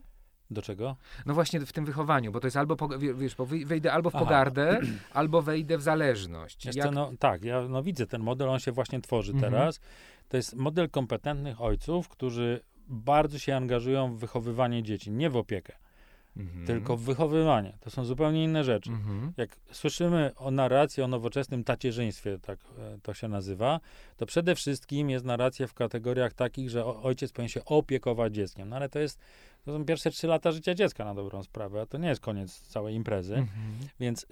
Do 0.51 0.61
czego? 0.61 0.95
No 1.25 1.33
właśnie 1.33 1.59
w 1.59 1.73
tym 1.73 1.85
wychowaniu, 1.85 2.31
bo 2.31 2.39
to 2.39 2.47
jest 2.47 2.57
albo, 2.57 2.75
wie- 2.97 3.13
wiesz, 3.13 3.35
bo 3.35 3.45
wejdę 3.45 3.93
albo 3.93 4.09
w 4.09 4.15
Aha. 4.15 4.25
pogardę, 4.25 4.79
albo 5.13 5.41
wejdę 5.41 5.77
w 5.77 5.81
zależność. 5.81 6.65
Jak- 6.65 6.85
co, 6.85 6.91
no, 6.91 7.11
tak, 7.19 7.43
ja 7.43 7.61
no, 7.61 7.83
widzę 7.83 8.07
ten 8.07 8.21
model, 8.21 8.49
on 8.49 8.59
się 8.59 8.71
właśnie 8.71 9.01
tworzy 9.01 9.31
Mhm. 9.31 9.53
teraz. 9.53 9.79
To 10.29 10.37
jest 10.37 10.55
model 10.55 10.89
kompetentnych 10.89 11.61
ojców, 11.61 12.09
którzy 12.09 12.59
bardzo 12.89 13.39
się 13.39 13.55
angażują 13.55 14.13
w 14.15 14.19
wychowywanie 14.19 14.83
dzieci, 14.83 15.11
nie 15.11 15.29
w 15.29 15.37
opiekę, 15.37 15.73
Mhm. 16.39 16.67
tylko 16.67 16.97
w 16.97 17.01
wychowywanie. 17.01 17.77
To 17.79 17.89
są 17.89 18.05
zupełnie 18.05 18.43
inne 18.43 18.63
rzeczy. 18.63 18.91
Mhm. 18.91 19.33
Jak 19.37 19.57
słyszymy 19.71 20.31
o 20.35 20.51
narracji 20.51 21.03
o 21.03 21.07
nowoczesnym 21.07 21.63
tacierzyństwie, 21.63 22.39
tak 22.41 22.59
e, 22.79 22.99
to 23.03 23.13
się 23.13 23.27
nazywa, 23.27 23.79
to 24.17 24.25
przede 24.25 24.55
wszystkim 24.55 25.09
jest 25.09 25.25
narracja 25.25 25.67
w 25.67 25.73
kategoriach 25.73 26.33
takich, 26.33 26.69
że 26.69 26.85
ojciec 26.85 27.31
powinien 27.31 27.49
się 27.49 27.65
opiekować 27.65 28.35
dzieckiem. 28.35 28.69
No 28.69 28.75
ale 28.75 28.89
to 28.89 28.99
jest, 28.99 29.19
to 29.65 29.77
są 29.77 29.85
pierwsze 29.85 30.11
trzy 30.11 30.27
lata 30.27 30.51
życia 30.51 30.75
dziecka 30.75 31.05
na 31.05 31.15
dobrą 31.15 31.43
sprawę, 31.43 31.81
a 31.81 31.85
to 31.85 31.97
nie 31.97 32.09
jest 32.09 32.21
koniec 32.21 32.61
całej 32.61 32.95
imprezy. 32.95 33.35
Mhm. 33.35 33.73
Więc 33.99 34.27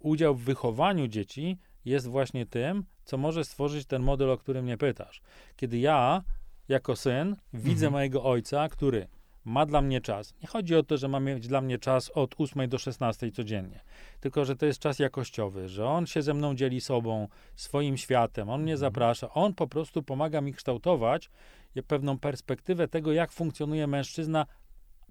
udział 0.00 0.34
w 0.34 0.42
wychowaniu 0.42 1.08
dzieci 1.08 1.58
jest 1.84 2.06
właśnie 2.06 2.46
tym, 2.46 2.84
co 3.04 3.16
może 3.16 3.44
stworzyć 3.44 3.86
ten 3.86 4.02
model, 4.02 4.30
o 4.30 4.38
którym 4.38 4.64
mnie 4.64 4.76
pytasz. 4.76 5.22
Kiedy 5.56 5.78
ja, 5.78 6.22
jako 6.68 6.96
syn, 6.96 7.36
widzę 7.52 7.86
Mhm. 7.86 7.92
mojego 7.92 8.24
ojca, 8.24 8.68
który 8.68 9.08
ma 9.44 9.66
dla 9.66 9.82
mnie 9.82 10.00
czas. 10.00 10.34
Nie 10.42 10.48
chodzi 10.48 10.76
o 10.76 10.82
to, 10.82 10.96
że 10.96 11.08
ma 11.08 11.20
mieć 11.20 11.48
dla 11.48 11.60
mnie 11.60 11.78
czas 11.78 12.10
od 12.10 12.34
8 12.38 12.68
do 12.68 12.78
16 12.78 13.30
codziennie, 13.30 13.80
tylko 14.20 14.44
że 14.44 14.56
to 14.56 14.66
jest 14.66 14.80
czas 14.80 14.98
jakościowy, 14.98 15.68
że 15.68 15.86
on 15.86 16.06
się 16.06 16.22
ze 16.22 16.34
mną 16.34 16.54
dzieli 16.54 16.80
sobą, 16.80 17.28
swoim 17.56 17.96
światem, 17.96 18.50
on 18.50 18.62
mnie 18.62 18.72
Mhm. 18.72 18.78
zaprasza, 18.78 19.30
on 19.30 19.54
po 19.54 19.66
prostu 19.66 20.02
pomaga 20.02 20.40
mi 20.40 20.52
kształtować 20.52 21.30
pewną 21.82 22.18
perspektywę 22.18 22.88
tego, 22.88 23.12
jak 23.12 23.32
funkcjonuje 23.32 23.86
mężczyzna 23.86 24.46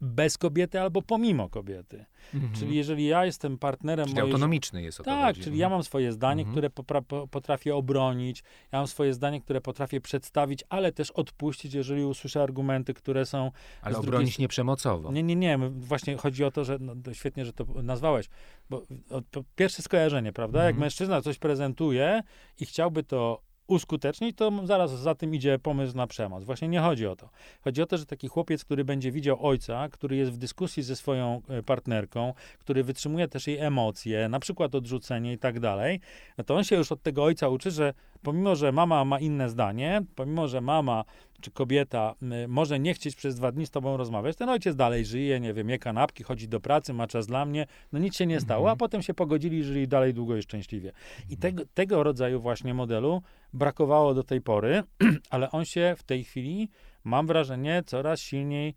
bez 0.02 0.38
kobiety 0.38 0.80
albo 0.82 1.02
pomimo 1.02 1.50
kobiety. 1.50 2.06
Mhm. 2.34 2.54
Czyli 2.54 2.76
jeżeli 2.76 3.06
ja 3.06 3.26
jestem 3.26 3.58
partnerem 3.58 4.06
Czyli 4.06 4.16
mojej 4.16 4.32
autonomiczny 4.32 4.84
jest 4.84 5.00
o 5.00 5.04
to 5.04 5.10
tak, 5.12 5.26
chodzi. 5.26 5.41
czyli 5.41 5.58
ja 5.58 5.70
mam 5.70 5.84
swoje 5.84 6.12
zdanie, 6.12 6.41
Mhm. 6.44 6.52
które 6.72 6.88
potrafię 7.28 7.76
obronić, 7.76 8.44
ja 8.72 8.80
mam 8.80 8.88
swoje 8.88 9.14
zdanie, 9.14 9.41
które 9.41 9.62
potrafię 9.62 10.02
przedstawić, 10.02 10.64
ale 10.70 10.91
też 10.91 11.12
odpuścić, 11.12 11.74
jeżeli 11.74 12.04
usłyszę 12.06 12.44
argumenty, 12.44 12.94
które 12.94 13.26
są... 13.26 13.52
Ale 13.82 13.94
drugiej 13.94 14.10
obronić 14.10 14.39
nieprzemocowo. 14.39 15.12
Nie, 15.12 15.24
nie, 15.24 15.36
nie, 15.36 15.58
właśnie 15.72 16.18
chodzi 16.18 16.44
o 16.44 16.52
to, 16.52 16.64
że 16.64 16.78
no, 16.80 16.94
świetnie, 17.14 17.46
że 17.46 17.54
to 17.54 17.66
nazwałeś, 17.84 18.30
bo 18.70 18.78
o, 19.10 19.22
pierwsze 19.56 19.82
skojarzenie, 19.82 20.34
prawda? 20.34 20.60
Jak 20.60 20.70
Mhm. 20.70 20.82
mężczyzna 20.82 21.22
coś 21.22 21.38
prezentuje 21.39 22.22
i 22.60 22.66
chciałby 22.66 23.04
to 23.04 23.41
uskutecznić, 23.68 24.38
to 24.38 24.51
zaraz 24.64 24.91
za 24.91 25.16
tym 25.16 25.36
idzie 25.36 25.59
pomysł 25.59 25.97
na 25.97 26.07
przemoc. 26.07 26.43
Właśnie 26.43 26.68
nie 26.68 26.80
chodzi 26.80 27.07
o 27.07 27.16
to. 27.16 27.30
Chodzi 27.61 27.82
o 27.82 27.86
to, 27.86 27.97
że 27.97 28.05
taki 28.05 28.28
chłopiec, 28.28 28.66
który 28.66 28.86
będzie 28.86 29.11
widział 29.11 29.45
ojca, 29.45 29.89
który 29.89 30.16
jest 30.16 30.32
w 30.32 30.38
dyskusji 30.38 30.84
ze 30.84 30.95
swoją 30.95 31.41
e, 31.49 31.64
partnerką, 31.64 32.34
który 32.59 32.84
wytrzymuje 32.84 33.28
też 33.28 33.47
jej 33.47 33.57
emocje, 33.57 34.30
na 34.30 34.39
przykład 34.39 34.76
odrzucenie 34.76 35.34
i 35.34 35.38
tak 35.38 35.59
dalej, 35.59 35.99
no 36.38 36.43
to 36.43 36.55
on 36.55 36.64
się 36.64 36.76
już 36.76 36.91
od 36.91 37.01
tego 37.01 37.24
ojca 37.24 37.49
uczy, 37.49 37.72
że 37.72 37.93
pomimo, 38.24 38.55
że 38.55 38.72
mama 38.72 39.05
ma 39.05 39.20
inne 39.20 39.49
zdanie, 39.49 40.01
pomimo, 40.16 40.47
że 40.47 40.61
mama 40.61 41.05
czy 41.44 41.52
kobieta 41.52 42.16
może 42.48 42.80
nie 42.80 42.94
chcieć 42.94 43.16
przez 43.16 43.36
dwa 43.36 43.52
dni 43.52 43.66
z 43.66 43.72
tobą 43.72 43.98
rozmawiać, 43.98 44.36
ten 44.36 44.50
ojciec 44.50 44.76
dalej 44.76 45.06
żyje, 45.06 45.39
nie 45.39 45.54
wiem, 45.54 45.70
je 45.70 45.80
kanapki, 45.80 46.24
chodzi 46.24 46.48
do 46.48 46.60
pracy, 46.60 46.94
ma 46.94 47.08
czas 47.08 47.28
dla 47.28 47.46
mnie, 47.46 47.68
no 47.91 48.00
nic 48.00 48.16
się 48.16 48.26
nie 48.26 48.39
stało, 48.39 48.68
a 48.68 48.72
mhm. 48.72 48.78
potem 48.78 49.02
się 49.02 49.14
pogodzili 49.14 49.58
i 49.58 49.64
żyli 49.64 49.88
dalej 49.88 50.14
długo 50.14 50.38
i 50.38 50.41
szczęśliwie. 50.41 50.91
I 51.30 51.34
mhm. 51.34 51.39
tego, 51.39 51.64
tego 51.74 52.04
rodzaju 52.04 52.41
właśnie 52.41 52.74
modelu 52.74 53.22
brakowało 53.54 54.14
do 54.14 54.24
tej 54.24 54.41
pory, 54.41 54.84
ale 55.30 55.52
on 55.52 55.66
się 55.66 55.96
w 55.98 56.04
tej 56.04 56.24
chwili, 56.24 56.70
mam 57.04 57.28
wrażenie, 57.28 57.84
coraz 57.86 58.20
silniej 58.20 58.76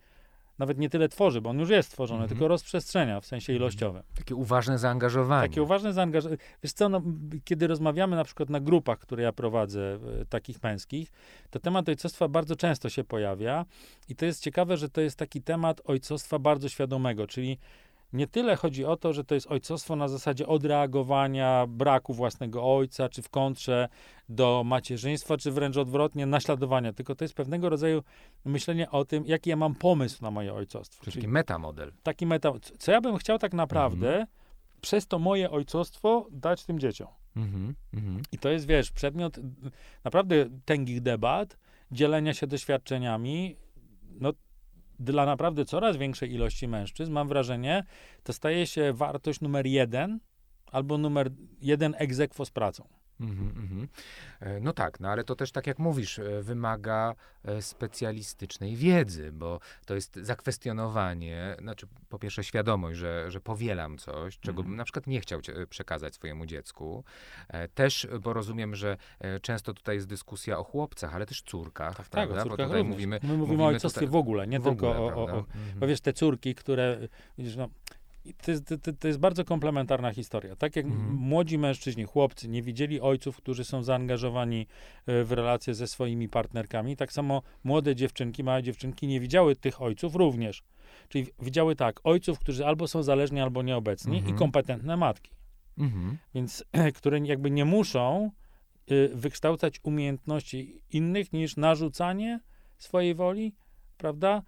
nawet 0.59 0.79
nie 0.79 0.91
tyle 0.91 1.09
tworzy, 1.09 1.41
bo 1.41 1.51
on 1.51 1.59
już 1.59 1.71
jest 1.71 1.91
tworzony, 1.93 2.19
mm 2.19 2.27
-hmm. 2.27 2.31
tylko 2.31 2.49
rozprzestrzenia 2.49 3.21
w 3.21 3.27
sensie 3.27 3.53
mhm. 3.53 3.57
ilościowym. 3.57 4.03
Takie 4.15 4.35
uważne 4.35 4.79
zaangażowanie. 4.79 5.49
Takie 5.49 5.63
uważne 5.63 5.93
zaangażowanie. 5.93 6.39
Wiesz 6.63 6.73
co, 6.73 6.89
no, 6.89 7.03
kiedy 7.45 7.67
rozmawiamy 7.67 8.17
na 8.17 8.25
przykład 8.25 8.51
na 8.51 8.61
grupach, 8.61 8.99
które 8.99 9.23
ja 9.23 9.33
prowadzę, 9.33 9.99
e, 10.21 10.25
takich 10.25 10.63
męskich, 10.63 11.13
to 11.51 11.61
temat 11.61 11.89
ojcostwa 11.89 12.29
bardzo 12.29 12.57
często 12.57 12.89
się 12.89 13.05
pojawia 13.05 13.65
i 14.09 14.17
to 14.17 14.27
jest 14.27 14.43
ciekawe, 14.43 14.77
że 14.77 14.89
to 14.89 15.01
jest 15.01 15.19
taki 15.19 15.43
temat 15.43 15.81
ojcostwa 15.85 16.39
bardzo 16.39 16.69
świadomego, 16.69 17.27
czyli 17.27 17.59
nie 18.13 18.27
tyle 18.27 18.57
chodzi 18.57 18.85
o 18.85 18.97
to, 18.97 19.13
że 19.13 19.25
to 19.25 19.35
jest 19.35 19.47
ojcostwo 19.47 19.97
na 19.97 20.09
zasadzie 20.09 20.47
odreagowania 20.47 21.67
braku 21.69 22.15
własnego 22.15 22.77
ojca, 22.77 23.09
czy 23.09 23.23
w 23.23 23.29
kontrze 23.29 23.89
do 24.29 24.63
macierzyństwa, 24.65 25.37
czy 25.37 25.51
wręcz 25.51 25.77
odwrotnie, 25.77 26.27
naśladowania, 26.27 26.93
tylko 26.93 27.15
to 27.15 27.25
jest 27.25 27.35
pewnego 27.35 27.69
rodzaju 27.69 28.03
myślenie 28.45 28.91
o 28.91 29.05
tym, 29.05 29.27
jaki 29.27 29.51
ja 29.51 29.57
mam 29.57 29.75
pomysł 29.75 30.23
na 30.23 30.31
moje 30.31 30.55
ojcostwo. 30.55 31.05
Czyli 31.05 31.17
taki 31.17 31.29
metamodel. 31.29 31.93
Taki 32.03 32.27
meta. 32.27 32.53
Co 32.79 32.93
ja 32.93 33.01
bym 33.01 33.17
chciał 33.17 33.39
tak 33.39 33.53
naprawdę 33.53 34.09
mhm. 34.09 34.27
przez 34.81 35.07
to 35.07 35.19
moje 35.19 35.51
ojcostwo 35.51 36.27
dać 36.31 36.65
tym 36.65 36.79
dzieciom. 36.79 37.09
Mhm, 37.37 37.75
mhm. 37.95 38.23
I 38.33 38.39
to 38.39 38.49
jest, 38.49 38.67
wiesz, 38.67 38.91
przedmiot 38.91 39.39
naprawdę 40.05 40.47
tęgich 40.65 41.01
debat, 41.01 41.57
dzielenia 41.91 42.35
się 42.35 42.47
doświadczeniami. 42.47 43.57
No, 44.21 44.33
dla 44.99 45.27
naprawdę 45.27 45.65
coraz 45.65 45.97
większej 45.97 46.33
ilości 46.33 46.69
mężczyzn, 46.69 47.13
mam 47.13 47.29
wrażenie, 47.29 47.85
to 48.23 48.33
staje 48.33 48.67
się 48.67 48.93
wartość 48.93 49.41
numer 49.41 49.67
jeden 49.67 50.21
albo 50.73 50.99
numer 50.99 51.31
jeden 51.61 51.95
egzekwo 51.99 52.45
z 52.45 52.51
pracą. 52.51 52.89
Mm 53.21 53.37
-hmm. 53.37 53.87
No 54.61 54.73
tak, 54.73 55.01
no 55.01 55.09
ale 55.09 55.25
to 55.25 55.37
też 55.37 55.53
tak 55.53 55.67
jak 55.67 55.79
mówisz, 55.79 56.19
e, 56.19 56.43
wymaga 56.43 57.15
e, 57.45 57.63
specjalistycznej 57.63 58.77
wiedzy, 58.77 59.33
bo 59.33 59.61
to 59.87 59.95
jest 59.95 60.17
zakwestionowanie, 60.17 61.57
znaczy 61.61 61.87
po 62.09 62.19
pierwsze 62.19 62.45
świadomość, 62.45 62.99
że, 62.99 63.31
że 63.31 63.41
powielam 63.41 63.99
coś, 63.99 64.39
czego 64.39 64.53
mm 64.53 64.65
-hmm. 64.65 64.69
bym 64.69 64.77
na 64.77 64.85
przykład 64.85 65.07
nie 65.07 65.21
chciał 65.21 65.41
przekazać 65.71 66.15
swojemu 66.15 66.47
dziecku. 66.47 67.05
Też, 67.75 68.09
bo 68.21 68.33
rozumiem, 68.33 68.75
że 68.75 68.97
często 69.43 69.75
tutaj 69.75 69.97
jest 69.97 70.07
dyskusja 70.07 70.59
o 70.59 70.65
chłopcach, 70.65 71.15
ale 71.15 71.27
też 71.27 71.43
córkach, 71.43 71.97
tak, 71.97 72.09
prawda? 72.11 72.35
Tak, 72.37 72.47
o 72.47 72.49
córkach 72.49 72.69
mówimy, 72.69 72.87
My 73.23 73.29
mówimy, 73.29 73.37
mówimy 73.37 73.63
o 73.63 73.67
ojcostwie 73.67 74.01
tutaj... 74.01 74.13
w 74.13 74.17
ogóle, 74.17 74.47
nie 74.47 74.61
w 74.61 74.63
tylko 74.63 74.91
ogóle, 74.91 75.15
o, 75.15 75.17
o, 75.17 75.25
o, 75.25 75.41
-hmm. 75.41 75.79
Bo 75.79 75.87
wiesz, 75.87 76.01
te 76.01 76.13
córki, 76.13 76.55
które, 76.55 76.99
no, 77.57 77.69
to 78.43 78.51
jest, 78.51 78.65
to, 78.83 78.93
to 79.01 79.09
jest, 79.09 79.21
bardzo 79.21 79.45
komplementarna 79.45 80.13
historia. 80.13 80.57
Tak 80.57 80.77
jak 80.77 80.87
mhm. 80.87 81.15
młodzi 81.15 81.59
mężczyźni, 81.59 82.05
chłopcy 82.05 82.49
nie 82.49 82.63
widzieli 82.63 83.01
ojców, 83.01 83.37
którzy 83.37 83.65
są 83.65 83.83
zaangażowani 83.83 84.67
e, 85.07 85.25
w 85.25 85.33
relacje 85.33 85.75
ze 85.75 85.87
swoimi 85.87 86.29
partnerkami, 86.29 86.97
tak 86.97 87.13
samo 87.13 87.43
młode 87.65 87.95
dziewczynki, 87.95 88.45
małe 88.45 88.63
dziewczynki 88.63 89.07
nie 89.07 89.21
widziały 89.21 89.57
tych 89.57 89.83
ojców 89.83 90.15
również. 90.15 90.63
Czyli 91.09 91.27
widziały 91.43 91.77
tak, 91.77 92.01
ojców, 92.05 92.39
którzy 92.39 92.67
albo 92.67 92.89
są 92.89 93.03
zależni, 93.03 93.41
albo 93.41 93.63
nieobecni 93.63 94.17
mhm. 94.17 94.37
i 94.37 94.39
kompetentne 94.39 94.97
matki. 94.97 95.31
Mhm. 95.79 96.19
Więc, 96.35 96.65
które 96.99 97.19
jakby 97.19 97.51
nie 97.51 97.65
muszą 97.65 98.31
y, 98.91 99.11
wykształcać 99.15 99.81
umiejętności 99.83 100.83
innych 100.91 101.33
niż 101.33 101.57
narzucanie 101.57 102.41
swojej 102.79 103.15
woli, 103.15 103.55
prawda? 103.97 104.43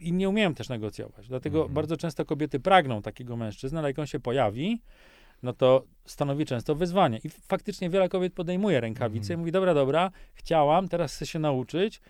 I 0.00 0.12
nie 0.12 0.28
umieją 0.28 0.54
też 0.54 0.68
negocjować. 0.68 1.28
Dlatego 1.28 1.58
mhm. 1.58 1.74
bardzo 1.74 1.96
często 1.96 2.24
kobiety 2.24 2.60
pragną 2.60 3.02
takiego 3.02 3.36
mężczyzny, 3.36 3.78
ale 3.78 3.88
jak 3.88 3.98
on 3.98 4.06
się 4.06 4.20
pojawi, 4.20 4.82
no 5.42 5.52
to 5.52 5.84
stanowi 6.04 6.46
często 6.46 6.74
wyzwanie. 6.74 7.20
I 7.24 7.28
faktycznie 7.28 7.90
wiele 7.90 8.08
kobiet 8.08 8.34
podejmuje 8.34 8.80
rękawice 8.80 9.24
mhm. 9.24 9.38
i 9.38 9.40
mówi, 9.40 9.52
dobra, 9.52 9.74
dobra, 9.74 10.10
chciałam, 10.34 10.88
teraz 10.88 11.14
chcę 11.14 11.26
się 11.26 11.38
nauczyć, 11.38 12.00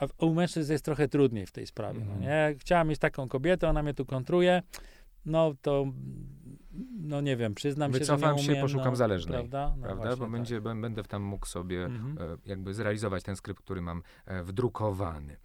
a 0.00 0.24
u 0.24 0.34
mężczyzn 0.34 0.72
jest 0.72 0.84
trochę 0.84 1.08
trudniej 1.08 1.46
w 1.46 1.52
tej 1.52 1.66
sprawie. 1.66 2.00
No 2.00 2.04
mhm. 2.04 2.20
No 2.20 2.26
nie? 2.26 2.54
Chciałam 2.58 2.88
mieć 2.88 2.98
taką 2.98 3.28
kobietę, 3.28 3.68
ona 3.68 3.82
mnie 3.82 3.94
tu 3.94 4.06
kontruje, 4.06 4.62
no 5.26 5.54
to 5.62 5.86
no 7.00 7.20
nie 7.20 7.36
wiem, 7.36 7.54
przyznam 7.54 7.92
Wycofam 7.92 8.20
się, 8.20 8.26
że 8.26 8.34
nie 8.34 8.42
umiem, 8.42 8.56
się, 8.56 8.62
poszukam 8.62 8.92
no, 8.92 8.96
zależnej, 8.96 9.38
prawda? 9.38 9.74
No 9.76 9.82
prawda? 9.82 10.16
Bo 10.16 10.24
tak. 10.24 10.30
będzie, 10.30 10.60
będę 10.60 11.02
tam 11.02 11.22
mógł 11.22 11.46
sobie 11.46 11.84
mhm. 11.84 12.32
e, 12.32 12.36
jakby 12.46 12.74
zrealizować 12.74 13.22
ten 13.22 13.36
skrypt, 13.36 13.62
który 13.62 13.80
mam 13.80 14.02
e, 14.26 14.42
wdrukowany. 14.42 15.36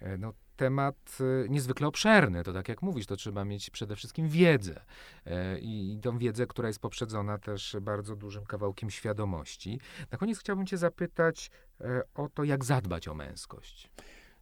E, 0.00 0.18
no, 0.18 0.32
temat 0.56 1.18
y, 1.44 1.46
niezwykle 1.50 1.86
obszerny. 1.86 2.44
To 2.44 2.52
tak 2.52 2.68
jak 2.68 2.82
mówisz, 2.82 3.06
to 3.06 3.16
trzeba 3.16 3.44
mieć 3.44 3.70
przede 3.70 3.96
wszystkim 3.96 4.28
wiedzę. 4.28 4.84
E, 5.26 5.58
I 5.58 5.98
tą 6.02 6.18
wiedzę, 6.18 6.46
która 6.46 6.68
jest 6.68 6.80
poprzedzona 6.80 7.38
też 7.38 7.76
bardzo 7.80 8.16
dużym 8.16 8.44
kawałkiem 8.44 8.90
świadomości. 8.90 9.80
Na 10.12 10.18
koniec 10.18 10.38
chciałbym 10.38 10.66
Cię 10.66 10.76
zapytać 10.76 11.50
e, 11.80 12.02
o 12.14 12.28
to, 12.28 12.44
jak 12.44 12.64
zadbać 12.64 13.08
o 13.08 13.14
męskość. 13.14 13.90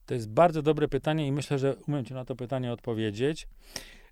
To 0.06 0.14
jest 0.14 0.30
bardzo 0.30 0.62
dobre 0.62 0.88
pytanie 0.88 1.26
i 1.26 1.32
myślę, 1.32 1.58
że 1.58 1.76
umiem 1.88 2.04
Ci 2.04 2.14
na 2.14 2.24
to 2.24 2.36
pytanie 2.36 2.72
odpowiedzieć. 2.72 3.48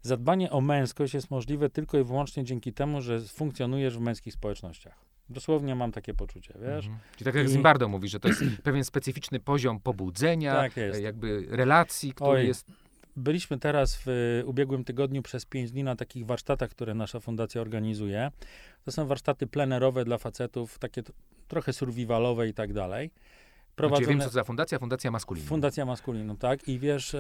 Zadbanie 0.02 0.50
o 0.50 0.60
męskość 0.60 1.14
jest 1.14 1.30
możliwe 1.30 1.70
tylko 1.70 1.98
i 1.98 2.04
wyłącznie 2.04 2.44
dzięki 2.44 2.72
temu, 2.72 3.00
że 3.00 3.20
funkcjonujesz 3.20 3.98
w 3.98 4.00
męskich 4.00 4.34
społecznościach. 4.34 5.09
Dosłownie 5.30 5.74
mam 5.74 5.92
takie 5.92 6.14
poczucie, 6.14 6.54
wiesz? 6.54 6.86
Mhm. 6.86 6.98
Czyli 7.16 7.24
tak 7.24 7.34
jak 7.34 7.46
I... 7.46 7.50
Zimbardo 7.50 7.88
mówi, 7.88 8.08
że 8.08 8.20
to 8.20 8.28
jest 8.28 8.42
pewien 8.62 8.84
specyficzny 8.84 9.40
poziom 9.40 9.80
pobudzenia, 9.80 10.54
tak 10.54 10.76
jakby 11.00 11.46
relacji, 11.48 12.12
który 12.12 12.30
Oj. 12.30 12.46
jest 12.46 12.72
byliśmy 13.16 13.58
teraz 13.58 14.02
w 14.06 14.42
ubiegłym 14.46 14.84
tygodniu 14.84 15.22
przez 15.22 15.46
pięć 15.46 15.70
dni 15.70 15.84
na 15.84 15.96
takich 15.96 16.26
warsztatach, 16.26 16.70
które 16.70 16.94
nasza 16.94 17.20
fundacja 17.20 17.60
organizuje. 17.60 18.30
To 18.84 18.92
są 18.92 19.06
warsztaty 19.06 19.46
plenerowe 19.46 20.04
dla 20.04 20.18
facetów, 20.18 20.78
takie 20.78 21.02
trochę 21.48 21.72
survivalowe 21.72 22.48
i 22.48 22.54
tak 22.54 22.72
dalej. 22.72 23.10
Prowadzone... 23.76 24.04
Znaczy, 24.04 24.18
wiem, 24.18 24.20
co 24.20 24.26
to 24.26 24.34
za 24.34 24.44
fundacja? 24.44 24.78
Fundacja 24.78 25.10
Maskulinum. 25.10 25.48
Fundacja 25.48 25.84
Maskulinum, 25.84 26.36
tak. 26.36 26.68
I 26.68 26.78
wiesz, 26.78 27.16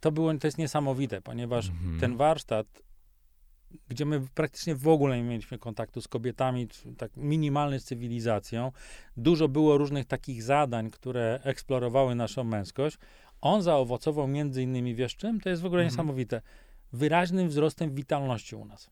to 0.00 0.12
było, 0.12 0.34
to 0.34 0.46
jest 0.46 0.58
niesamowite, 0.58 1.20
ponieważ 1.20 1.68
mhm. 1.68 2.00
ten 2.00 2.16
warsztat 2.16 2.66
gdzie 3.88 4.04
my 4.04 4.20
praktycznie 4.34 4.74
w 4.74 4.88
ogóle 4.88 5.16
nie 5.16 5.22
mieliśmy 5.22 5.58
kontaktu 5.58 6.00
z 6.00 6.08
kobietami, 6.08 6.68
tak 6.98 7.16
minimalny 7.16 7.80
z 7.80 7.84
cywilizacją. 7.84 8.72
Dużo 9.16 9.48
było 9.48 9.78
różnych 9.78 10.06
takich 10.06 10.42
zadań, 10.42 10.90
które 10.90 11.40
eksplorowały 11.44 12.14
naszą 12.14 12.44
męskość. 12.44 12.98
On 13.40 13.62
zaowocował 13.62 14.28
między 14.28 14.62
innymi, 14.62 14.94
wiesz 14.94 15.16
czym? 15.16 15.40
To 15.40 15.48
jest 15.48 15.62
w 15.62 15.66
ogóle 15.66 15.82
mhm. 15.82 15.92
niesamowite. 15.92 16.42
Wyraźnym 16.92 17.48
wzrostem 17.48 17.94
witalności 17.94 18.56
u 18.56 18.64
nas. 18.64 18.90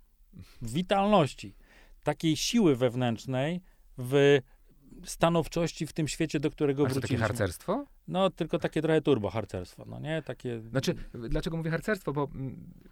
Witalności. 0.63 1.55
Takiej 2.05 2.37
siły 2.37 2.77
wewnętrznej 2.77 3.61
w 3.99 4.39
stanowczości 5.05 5.87
w 5.87 5.93
tym 5.93 6.09
świecie, 6.09 6.41
do 6.41 6.51
którego 6.51 6.83
A 6.83 6.89
wróciliśmy. 6.89 7.17
takie 7.17 7.29
harcerstwo? 7.29 7.87
No, 8.09 8.31
tylko 8.31 8.59
takie 8.59 8.83
trochę 8.83 9.01
turbo 9.01 9.31
harcerstwo, 9.31 9.85
no 9.87 10.01
nie? 10.01 10.23
Takie... 10.23 10.61
Znaczy, 10.61 10.95
dlaczego 11.15 11.57
mówię 11.57 11.71
harcerstwo? 11.71 12.13
Bo 12.13 12.29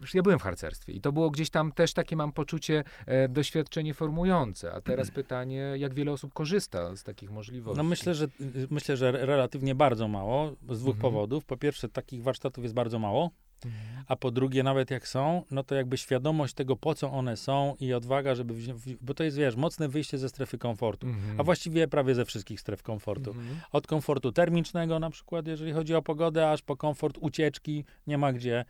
już 0.01 0.13
ja 0.13 0.21
byłem 0.21 0.39
w 0.39 0.41
harcerstwie 0.41 0.93
i 0.93 1.01
to 1.01 1.11
było 1.11 1.29
gdzieś 1.29 1.49
tam 1.49 1.71
też 1.71 1.93
takie, 1.93 2.15
mam 2.15 2.31
poczucie, 2.31 2.83
e, 3.05 3.29
doświadczenie 3.29 3.93
formujące. 3.93 4.73
A 4.73 4.81
teraz 4.81 5.11
pytanie, 5.21 5.73
jak 5.77 5.93
wiele 5.93 6.11
osób 6.11 6.33
korzysta 6.33 6.95
z 6.95 7.03
takich 7.03 7.31
możliwości? 7.31 7.77
No 7.77 7.83
myślę, 7.83 8.15
że, 8.15 8.27
myślę, 8.69 8.97
że 8.97 9.11
relatywnie 9.11 9.75
bardzo 9.75 10.07
mało, 10.07 10.55
z 10.69 10.79
dwóch 10.79 10.95
mhm. 10.95 11.01
powodów. 11.01 11.45
Po 11.45 11.57
pierwsze, 11.57 11.89
takich 11.89 12.23
warsztatów 12.23 12.63
jest 12.63 12.75
bardzo 12.75 12.99
mało. 12.99 13.31
Mhm. 13.65 14.03
A 14.07 14.15
po 14.15 14.31
drugie, 14.31 14.63
nawet 14.63 14.91
jak 14.91 15.07
są, 15.07 15.43
no 15.51 15.63
to 15.63 15.75
jakby 15.75 15.97
świadomość 15.97 16.53
tego, 16.53 16.75
po 16.75 16.95
co 16.95 17.11
one 17.11 17.37
są 17.37 17.75
i 17.79 17.93
odwaga, 17.93 18.35
żeby 18.35 18.53
wziąć, 18.53 18.81
bo 19.01 19.13
to 19.13 19.23
jest, 19.23 19.37
wiesz, 19.37 19.55
mocne 19.55 19.89
wyjście 19.89 20.17
ze 20.17 20.29
strefy 20.29 20.57
komfortu, 20.57 21.07
mhm. 21.07 21.41
a 21.41 21.43
właściwie 21.43 21.87
prawie 21.87 22.15
ze 22.15 22.25
wszystkich 22.25 22.61
stref 22.61 22.83
komfortu. 22.83 23.29
Mhm. 23.31 23.59
Od 23.71 23.87
komfortu 23.87 24.31
termicznego 24.31 24.99
na 24.99 25.09
przykład, 25.09 25.47
jeżeli 25.47 25.73
chodzi 25.73 25.95
o 25.95 26.01
pogodę, 26.01 26.51
aż 26.51 26.61
po 26.61 26.77
komfort 26.77 27.17
ucieczki, 27.21 27.85
nie 28.07 28.17
ma 28.17 28.33
gdzie, 28.33 28.65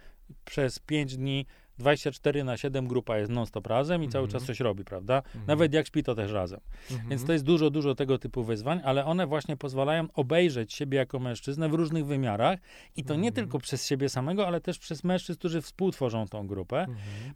przez 0.46 0.80
pięć 0.80 1.18
dni 1.18 1.46
24 1.78 2.44
na 2.44 2.58
7 2.58 2.88
grupa 2.88 3.18
jest 3.18 3.32
non-stop 3.32 3.68
razem 3.68 4.04
i 4.04 4.10
cały 4.10 4.26
Mhm. 4.26 4.40
czas 4.40 4.48
coś 4.48 4.60
robi, 4.60 4.84
prawda? 4.84 5.18
Mhm. 5.18 5.46
Nawet 5.48 5.74
jak 5.74 5.88
śpi, 5.88 6.04
to 6.04 6.16
też 6.16 6.32
razem. 6.32 6.60
Mhm. 6.92 7.10
Więc 7.10 7.26
to 7.26 7.34
jest 7.34 7.46
dużo, 7.46 7.70
dużo 7.70 7.96
tego 7.96 8.18
typu 8.18 8.44
wyzwań, 8.44 8.82
ale 8.84 9.06
one 9.06 9.28
właśnie 9.28 9.58
pozwalają 9.58 10.08
obejrzeć 10.14 10.74
siebie 10.74 10.98
jako 10.98 11.20
mężczyznę 11.20 11.70
w 11.70 11.74
różnych 11.74 12.06
wymiarach 12.06 12.60
i 12.96 13.04
to 13.04 13.16
nie 13.16 13.32
tylko 13.32 13.60
przez 13.60 13.86
siebie 13.88 14.10
samego, 14.10 14.48
ale 14.48 14.62
też 14.62 14.80
przez 14.80 15.04
mężczyzn, 15.04 15.40
którzy 15.40 15.62
współtworzą 15.62 16.28
tą 16.28 16.48
grupę. 16.48 16.86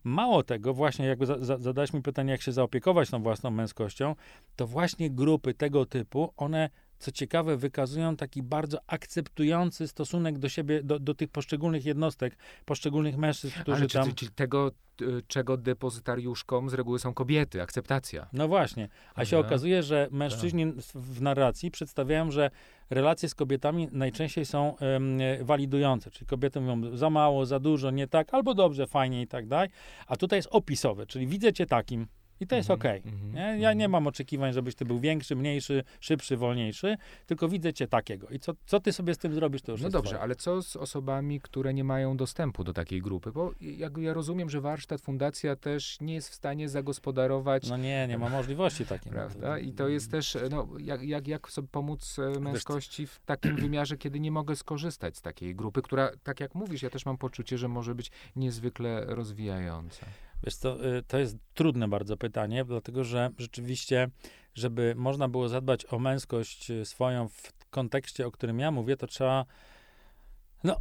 Mało 0.03 0.43
tego, 0.43 0.73
właśnie 0.73 1.05
jakby 1.05 1.25
za, 1.25 1.37
za, 1.39 1.57
zadałeś 1.57 1.93
mi 1.93 2.01
pytanie, 2.01 2.31
jak 2.31 2.41
się 2.41 2.51
zaopiekować 2.51 3.09
tą 3.09 3.23
własną 3.23 3.51
męskością, 3.51 4.15
to 4.55 4.67
właśnie 4.67 5.09
grupy 5.09 5.53
tego 5.53 5.85
typu, 5.85 6.33
one, 6.37 6.69
co 7.01 7.11
ciekawe, 7.11 7.57
wykazują 7.57 8.15
taki 8.15 8.43
bardzo 8.43 8.77
akceptujący 8.87 9.87
stosunek 9.87 10.37
do 10.39 10.49
siebie, 10.49 10.83
do, 10.83 10.99
do 10.99 11.13
tych 11.13 11.29
poszczególnych 11.29 11.85
jednostek, 11.85 12.37
poszczególnych 12.65 13.17
mężczyzn, 13.17 13.59
którzy 13.61 13.77
Ale 13.77 13.87
czy, 13.87 13.93
tam... 13.93 14.09
czy, 14.09 14.15
czy 14.15 14.31
tego, 14.31 14.71
y, 15.01 15.21
czego 15.27 15.57
depozytariuszką 15.57 16.69
z 16.69 16.73
reguły 16.73 16.99
są 16.99 17.13
kobiety, 17.13 17.61
akceptacja. 17.61 18.27
No 18.33 18.47
właśnie. 18.47 18.89
A 19.15 19.25
się 19.25 19.37
okazuje, 19.37 19.83
że 19.83 20.07
mężczyźni 20.11 20.65
w- 20.95 21.21
narracji 21.21 21.71
przedstawiają, 21.71 22.31
że 22.31 22.51
relacje 22.89 23.29
z 23.29 23.35
kobietami 23.35 23.87
najczęściej 23.91 24.45
są 24.45 24.77
e, 24.77 25.43
walidujące. 25.43 26.11
Czyli 26.11 26.25
kobiety 26.27 26.61
mówią 26.61 26.97
za 26.97 27.09
mało, 27.09 27.45
za 27.45 27.59
dużo, 27.59 27.91
nie 27.91 28.07
tak, 28.07 28.33
albo 28.33 28.53
dobrze, 28.53 28.87
fajnie 28.87 29.21
i 29.21 29.27
tak 29.27 29.47
dalej. 29.47 29.69
A 30.07 30.15
tutaj 30.15 30.39
jest 30.39 30.49
opisowe, 30.51 31.05
czyli 31.05 31.27
widzę 31.27 31.53
cię 31.53 31.65
takim 31.65 32.07
i 32.41 32.47
to 32.47 32.55
jest 32.55 32.69
Mhm, 32.69 32.79
okej. 32.79 33.13
mhm, 33.13 33.33
nie? 33.33 33.41
Ja 33.41 33.73
nie 33.73 33.85
mhm. 33.85 33.91
mam 33.91 34.07
oczekiwań, 34.07 34.53
żebyś 34.53 34.75
ty 34.75 34.85
był 34.85 34.99
większy, 34.99 35.35
mniejszy, 35.35 35.83
szybszy, 35.99 36.37
wolniejszy, 36.37 36.97
tylko 37.25 37.49
widzę 37.49 37.73
cię 37.73 37.87
takiego. 37.87 38.27
I 38.29 38.39
co, 38.39 38.53
co 38.65 38.79
ty 38.79 38.93
sobie 38.93 39.13
z 39.13 39.17
tym 39.17 39.33
zrobisz, 39.33 39.61
to 39.61 39.71
już 39.71 39.81
No 39.81 39.89
dobrze, 39.89 40.09
twoje. 40.09 40.21
ale 40.23 40.35
co 40.35 40.61
z 40.61 40.75
osobami, 40.75 41.41
które 41.41 41.73
nie 41.73 41.83
mają 41.83 42.17
dostępu 42.17 42.63
do 42.63 42.73
takiej 42.73 43.01
grupy? 43.01 43.31
Bo 43.31 43.51
jak 43.61 43.97
ja 43.97 44.13
rozumiem, 44.13 44.49
że 44.49 44.61
warsztat, 44.61 45.01
fundacja 45.01 45.55
też 45.55 45.97
nie 46.01 46.13
jest 46.13 46.29
w 46.29 46.33
stanie 46.33 46.69
zagospodarować, 46.69 47.69
No 47.69 47.77
nie, 47.77 48.07
nie 48.07 48.17
ma 48.17 48.29
możliwości 48.29 48.85
takiej. 48.85 49.11
prawda? 49.11 49.59
I 49.59 49.73
to 49.73 49.87
jest 49.87 50.11
też, 50.11 50.37
no, 50.49 50.67
jak, 50.79 51.03
jak, 51.03 51.27
jak 51.27 51.49
sobie 51.49 51.67
pomóc 51.71 52.19
e, 52.19 52.39
męskości 52.39 53.07
w 53.07 53.19
takim 53.25 53.55
wymiarze, 53.65 53.97
kiedy 53.97 54.19
nie 54.19 54.31
mogę 54.31 54.55
skorzystać 54.55 55.17
z 55.17 55.21
takiej 55.21 55.55
grupy, 55.55 55.81
która, 55.81 56.11
tak 56.23 56.39
jak 56.39 56.55
mówisz, 56.55 56.81
ja 56.83 56.89
też 56.89 57.05
mam 57.05 57.17
poczucie, 57.17 57.57
że 57.57 57.67
może 57.67 57.95
być 57.95 58.11
niezwykle 58.35 59.05
rozwijająca. 59.05 60.05
Wiesz 60.43 60.55
co, 60.55 60.85
y, 60.97 61.03
to 61.03 61.17
jest 61.17 61.37
trudne 61.53 61.87
bardzo 61.87 62.17
pytanie, 62.17 62.65
dlatego 62.65 63.03
że 63.03 63.29
rzeczywiście, 63.37 64.09
żeby 64.55 64.93
można 64.95 65.27
było 65.27 65.49
zadbać 65.49 65.85
o 65.93 65.99
męskość 65.99 66.71
y, 66.71 66.85
swoją 66.85 67.27
w 67.27 67.69
kontekście, 67.69 68.27
o 68.27 68.31
którym 68.31 68.59
ja 68.59 68.71
mówię, 68.71 68.97
to 68.97 69.07
trzeba 69.07 69.45
no, 70.63 70.77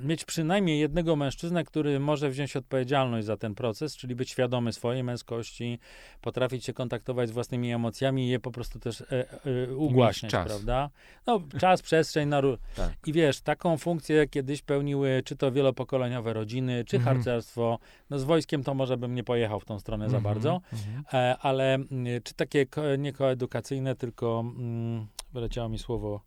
mieć 0.00 0.24
przynajmniej 0.24 0.80
jednego 0.80 1.16
mężczyznę, 1.16 1.64
który 1.64 2.00
może 2.00 2.30
wziąć 2.30 2.56
odpowiedzialność 2.56 3.26
za 3.26 3.36
ten 3.36 3.54
proces, 3.54 3.96
czyli 3.96 4.14
być 4.14 4.30
świadomy 4.30 4.72
swojej 4.72 5.04
męskości, 5.04 5.78
potrafić 6.20 6.64
się 6.64 6.72
kontaktować 6.72 7.28
z 7.28 7.32
własnymi 7.32 7.72
emocjami 7.72 8.26
i 8.26 8.28
je 8.28 8.40
po 8.40 8.50
prostu 8.50 8.78
też 8.78 9.00
e, 9.00 9.06
e, 9.10 9.74
ugłaśniać, 9.74 10.32
prawda? 10.32 10.90
No, 11.26 11.40
czas, 11.60 11.82
przestrzeń, 11.82 12.28
na, 12.28 12.42
Tak. 12.76 12.92
i 13.06 13.12
wiesz, 13.12 13.40
taką 13.40 13.78
funkcję 13.78 14.28
kiedyś 14.28 14.62
pełniły 14.62 15.22
czy 15.24 15.36
to 15.36 15.52
wielopokoleniowe 15.52 16.32
rodziny, 16.32 16.84
czy 16.84 16.96
Mhm. 16.96 17.16
harcerstwo. 17.16 17.78
No 18.10 18.18
z 18.18 18.24
wojskiem 18.24 18.64
to 18.64 18.74
może 18.74 18.96
bym 18.96 19.14
nie 19.14 19.24
pojechał 19.24 19.60
w 19.60 19.64
tą 19.64 19.78
stronę 19.78 20.10
za 20.10 20.16
Mhm, 20.16 20.34
bardzo, 20.34 20.60
mhm. 20.72 21.04
e, 21.12 21.38
ale 21.38 21.74
mm, 21.74 21.88
czy 22.24 22.34
takie 22.34 22.66
ko, 22.66 22.96
nie 22.96 23.12
koedukacyjne, 23.12 23.94
tylko 23.96 24.44
mm, 24.56 25.06
wyleciało 25.32 25.68
mi 25.68 25.78
słowo, 25.78 26.20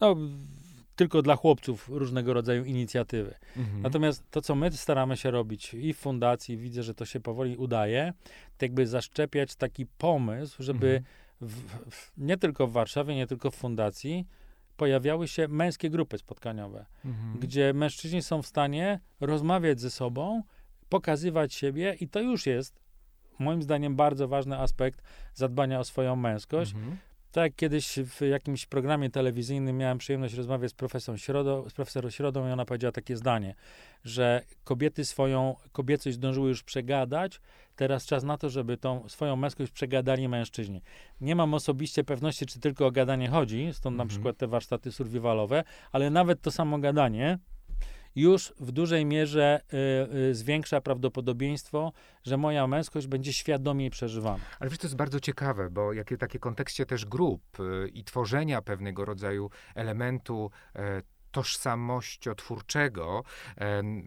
no 0.00 0.16
tylko 0.96 1.22
dla 1.22 1.36
chłopców 1.36 1.88
różnego 1.88 2.34
rodzaju 2.34 2.64
inicjatywy. 2.64 3.34
Mhm. 3.56 3.82
Natomiast 3.82 4.24
to, 4.30 4.40
co 4.40 4.54
my 4.54 4.70
staramy 4.72 5.16
się 5.16 5.30
robić 5.30 5.74
i 5.74 5.92
w 5.94 5.98
fundacji, 5.98 6.56
widzę, 6.56 6.82
że 6.82 6.94
to 6.94 7.04
się 7.04 7.20
powoli 7.20 7.56
udaje, 7.56 8.12
to 8.58 8.64
jakby 8.64 8.86
zaszczepiać 8.86 9.56
taki 9.56 9.86
pomysł, 9.86 10.62
żeby 10.62 10.86
Mhm. 10.86 11.04
w, 11.40 11.62
w, 11.94 12.12
nie 12.16 12.36
tylko 12.36 12.66
w 12.66 12.72
Warszawie, 12.72 13.14
nie 13.14 13.26
tylko 13.26 13.50
w 13.50 13.54
fundacji, 13.56 14.26
pojawiały 14.76 15.28
się 15.28 15.48
męskie 15.48 15.90
grupy 15.90 16.18
spotkaniowe, 16.18 16.86
Mhm. 17.04 17.38
gdzie 17.40 17.72
mężczyźni 17.72 18.22
są 18.22 18.42
w 18.42 18.46
stanie 18.46 19.00
rozmawiać 19.20 19.80
ze 19.80 19.90
sobą, 19.90 20.42
pokazywać 20.88 21.54
siebie 21.54 21.96
i 22.00 22.08
to 22.08 22.20
już 22.20 22.46
jest, 22.46 22.80
moim 23.38 23.62
zdaniem, 23.62 23.96
bardzo 23.96 24.28
ważny 24.28 24.58
aspekt 24.58 25.02
zadbania 25.34 25.78
o 25.80 25.84
swoją 25.84 26.16
męskość. 26.16 26.74
Mhm. 26.74 26.96
Tak 27.34 27.56
kiedyś 27.56 27.98
w 27.98 28.20
jakimś 28.20 28.66
programie 28.66 29.10
telewizyjnym 29.10 29.76
miałem 29.76 29.98
przyjemność 29.98 30.34
rozmawiać 30.34 30.70
z 30.70 30.74
profesorą 30.74 31.18
Środą, 31.18 31.68
z 31.68 31.72
profesorą 31.72 32.10
Środą 32.10 32.48
i 32.48 32.50
ona 32.50 32.64
powiedziała 32.64 32.92
takie 32.92 33.16
zdanie, 33.16 33.54
że 34.04 34.42
kobiety 34.64 35.04
swoją 35.04 35.56
kobiecość 35.72 36.16
zdążyły 36.16 36.48
już 36.48 36.62
przegadać, 36.62 37.40
teraz 37.76 38.06
czas 38.06 38.24
na 38.24 38.38
to, 38.38 38.50
żeby 38.50 38.76
tą 38.76 39.08
swoją 39.08 39.36
męskość 39.36 39.72
przegadali 39.72 40.28
mężczyźni. 40.28 40.82
Nie 41.20 41.36
mam 41.36 41.54
osobiście 41.54 42.04
pewności, 42.04 42.46
czy 42.46 42.60
tylko 42.60 42.86
o 42.86 42.90
gadanie 42.90 43.28
chodzi, 43.28 43.68
stąd 43.72 43.96
na 43.96 44.02
Mhm. 44.02 44.08
przykład 44.08 44.36
te 44.36 44.46
warsztaty 44.46 44.92
survivalowe, 44.92 45.64
ale 45.92 46.10
nawet 46.10 46.40
to 46.40 46.50
samo 46.50 46.78
gadanie 46.78 47.38
już 48.16 48.52
w 48.60 48.72
dużej 48.72 49.04
mierze 49.04 49.60
y, 50.12 50.16
y, 50.16 50.34
zwiększa 50.34 50.80
prawdopodobieństwo, 50.80 51.92
że 52.22 52.36
moja 52.36 52.66
męskość 52.66 53.06
będzie 53.06 53.32
świadomiej 53.32 53.90
przeżywana. 53.90 54.44
Ale 54.58 54.70
wiesz, 54.70 54.78
to 54.78 54.86
jest 54.86 54.96
bardzo 54.96 55.20
ciekawe, 55.20 55.70
bo 55.70 55.92
jakie 55.92 56.16
takie 56.16 56.38
kontekście 56.38 56.86
też 56.86 57.06
grup 57.06 57.60
y, 57.60 57.88
i 57.88 58.04
tworzenia 58.04 58.62
pewnego 58.62 59.04
rodzaju 59.04 59.50
elementu 59.74 60.50
e, 60.76 61.02
tożsamościotwórczego. 61.34 63.24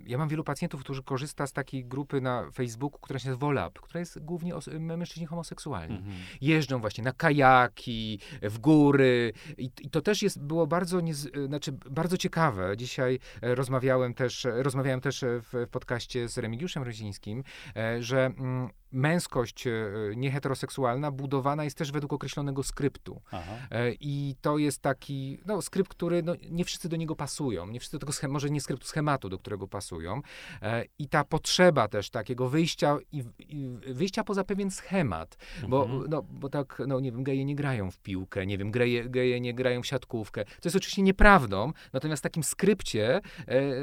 Ja 0.05 0.17
mam 0.17 0.29
wielu 0.29 0.43
pacjentów, 0.43 0.81
którzy 0.81 1.03
korzysta 1.03 1.47
z 1.47 1.53
takiej 1.53 1.85
grupy 1.85 2.21
na 2.21 2.51
Facebooku, 2.51 2.99
która 2.99 3.19
się 3.19 3.29
nazywa 3.29 3.47
Volab, 3.47 3.79
która 3.79 3.99
jest 3.99 4.19
głównie 4.19 4.53
mężczyźni 4.79 5.25
homoseksualni. 5.25 6.03
Jeżdżą 6.41 6.79
właśnie 6.79 7.03
na 7.03 7.11
kajaki, 7.13 8.19
w 8.41 8.59
góry 8.59 9.33
i, 9.57 9.69
i 9.81 9.89
to 9.89 10.01
też 10.01 10.21
jest, 10.21 10.43
było 10.43 10.67
bardzo, 10.67 11.01
niez, 11.01 11.29
znaczy 11.47 11.71
bardzo 11.71 12.17
ciekawe. 12.17 12.77
Dzisiaj 12.77 13.19
e, 13.41 13.55
rozmawiałem 13.55 14.13
też, 14.13 14.45
e, 14.45 14.63
rozmawiałem 14.63 15.01
też 15.01 15.23
e, 15.23 15.41
w, 15.41 15.53
w 15.53 15.69
podcaście 15.69 16.29
z 16.29 16.37
Remigiuszem 16.37 16.83
Rozińskim, 16.83 17.43
e, 17.75 18.03
że 18.03 18.25
mm, 18.25 18.69
męskość 18.91 19.67
e, 19.67 19.71
nieheteroseksualna 20.15 21.11
budowana 21.11 21.63
jest 21.63 21.77
też 21.77 21.91
według 21.91 22.13
określonego 22.13 22.63
skryptu. 22.63 23.21
Aha. 23.31 23.53
E, 23.71 23.91
I 23.99 24.35
to 24.41 24.57
jest 24.57 24.81
taki 24.81 25.39
no, 25.45 25.61
skrypt, 25.61 25.91
który 25.91 26.23
no, 26.23 26.33
nie 26.49 26.65
wszyscy 26.65 26.89
do 26.89 26.95
niego 26.95 27.15
pasują. 27.15 27.67
Nie 27.67 27.79
wszyscy 27.79 27.99
do 27.99 28.07
tego 28.07 28.33
może 28.33 28.49
nie 28.49 28.61
skryptu, 28.61 28.87
schematu, 28.87 29.29
do 29.29 29.39
którego 29.39 29.67
pasują. 29.67 30.21
E, 30.61 30.83
I 30.99 31.07
ta 31.07 31.23
potrzeba 31.23 31.87
też 31.87 32.09
takiego 32.09 32.49
wyjścia, 32.49 32.97
i, 33.11 33.23
i 33.39 33.77
wyjścia 33.93 34.23
poza 34.23 34.43
pewien 34.43 34.71
schemat. 34.71 35.37
Bo, 35.67 35.83
Mhm. 35.83 36.09
no, 36.09 36.21
bo 36.23 36.49
tak, 36.49 36.81
no 36.87 36.99
nie 36.99 37.11
wiem, 37.11 37.23
geje 37.23 37.45
nie 37.45 37.55
grają 37.55 37.91
w 37.91 37.99
piłkę, 37.99 38.45
nie 38.45 38.57
wiem, 38.57 38.71
geje, 38.71 39.09
geje 39.09 39.39
nie 39.39 39.53
grają 39.53 39.81
w 39.81 39.85
siatkówkę. 39.87 40.45
To 40.45 40.61
jest 40.65 40.75
oczywiście 40.75 41.01
nieprawdą, 41.01 41.73
natomiast 41.93 42.21
w 42.21 42.23
takim 42.23 42.43
skrypcie 42.43 43.21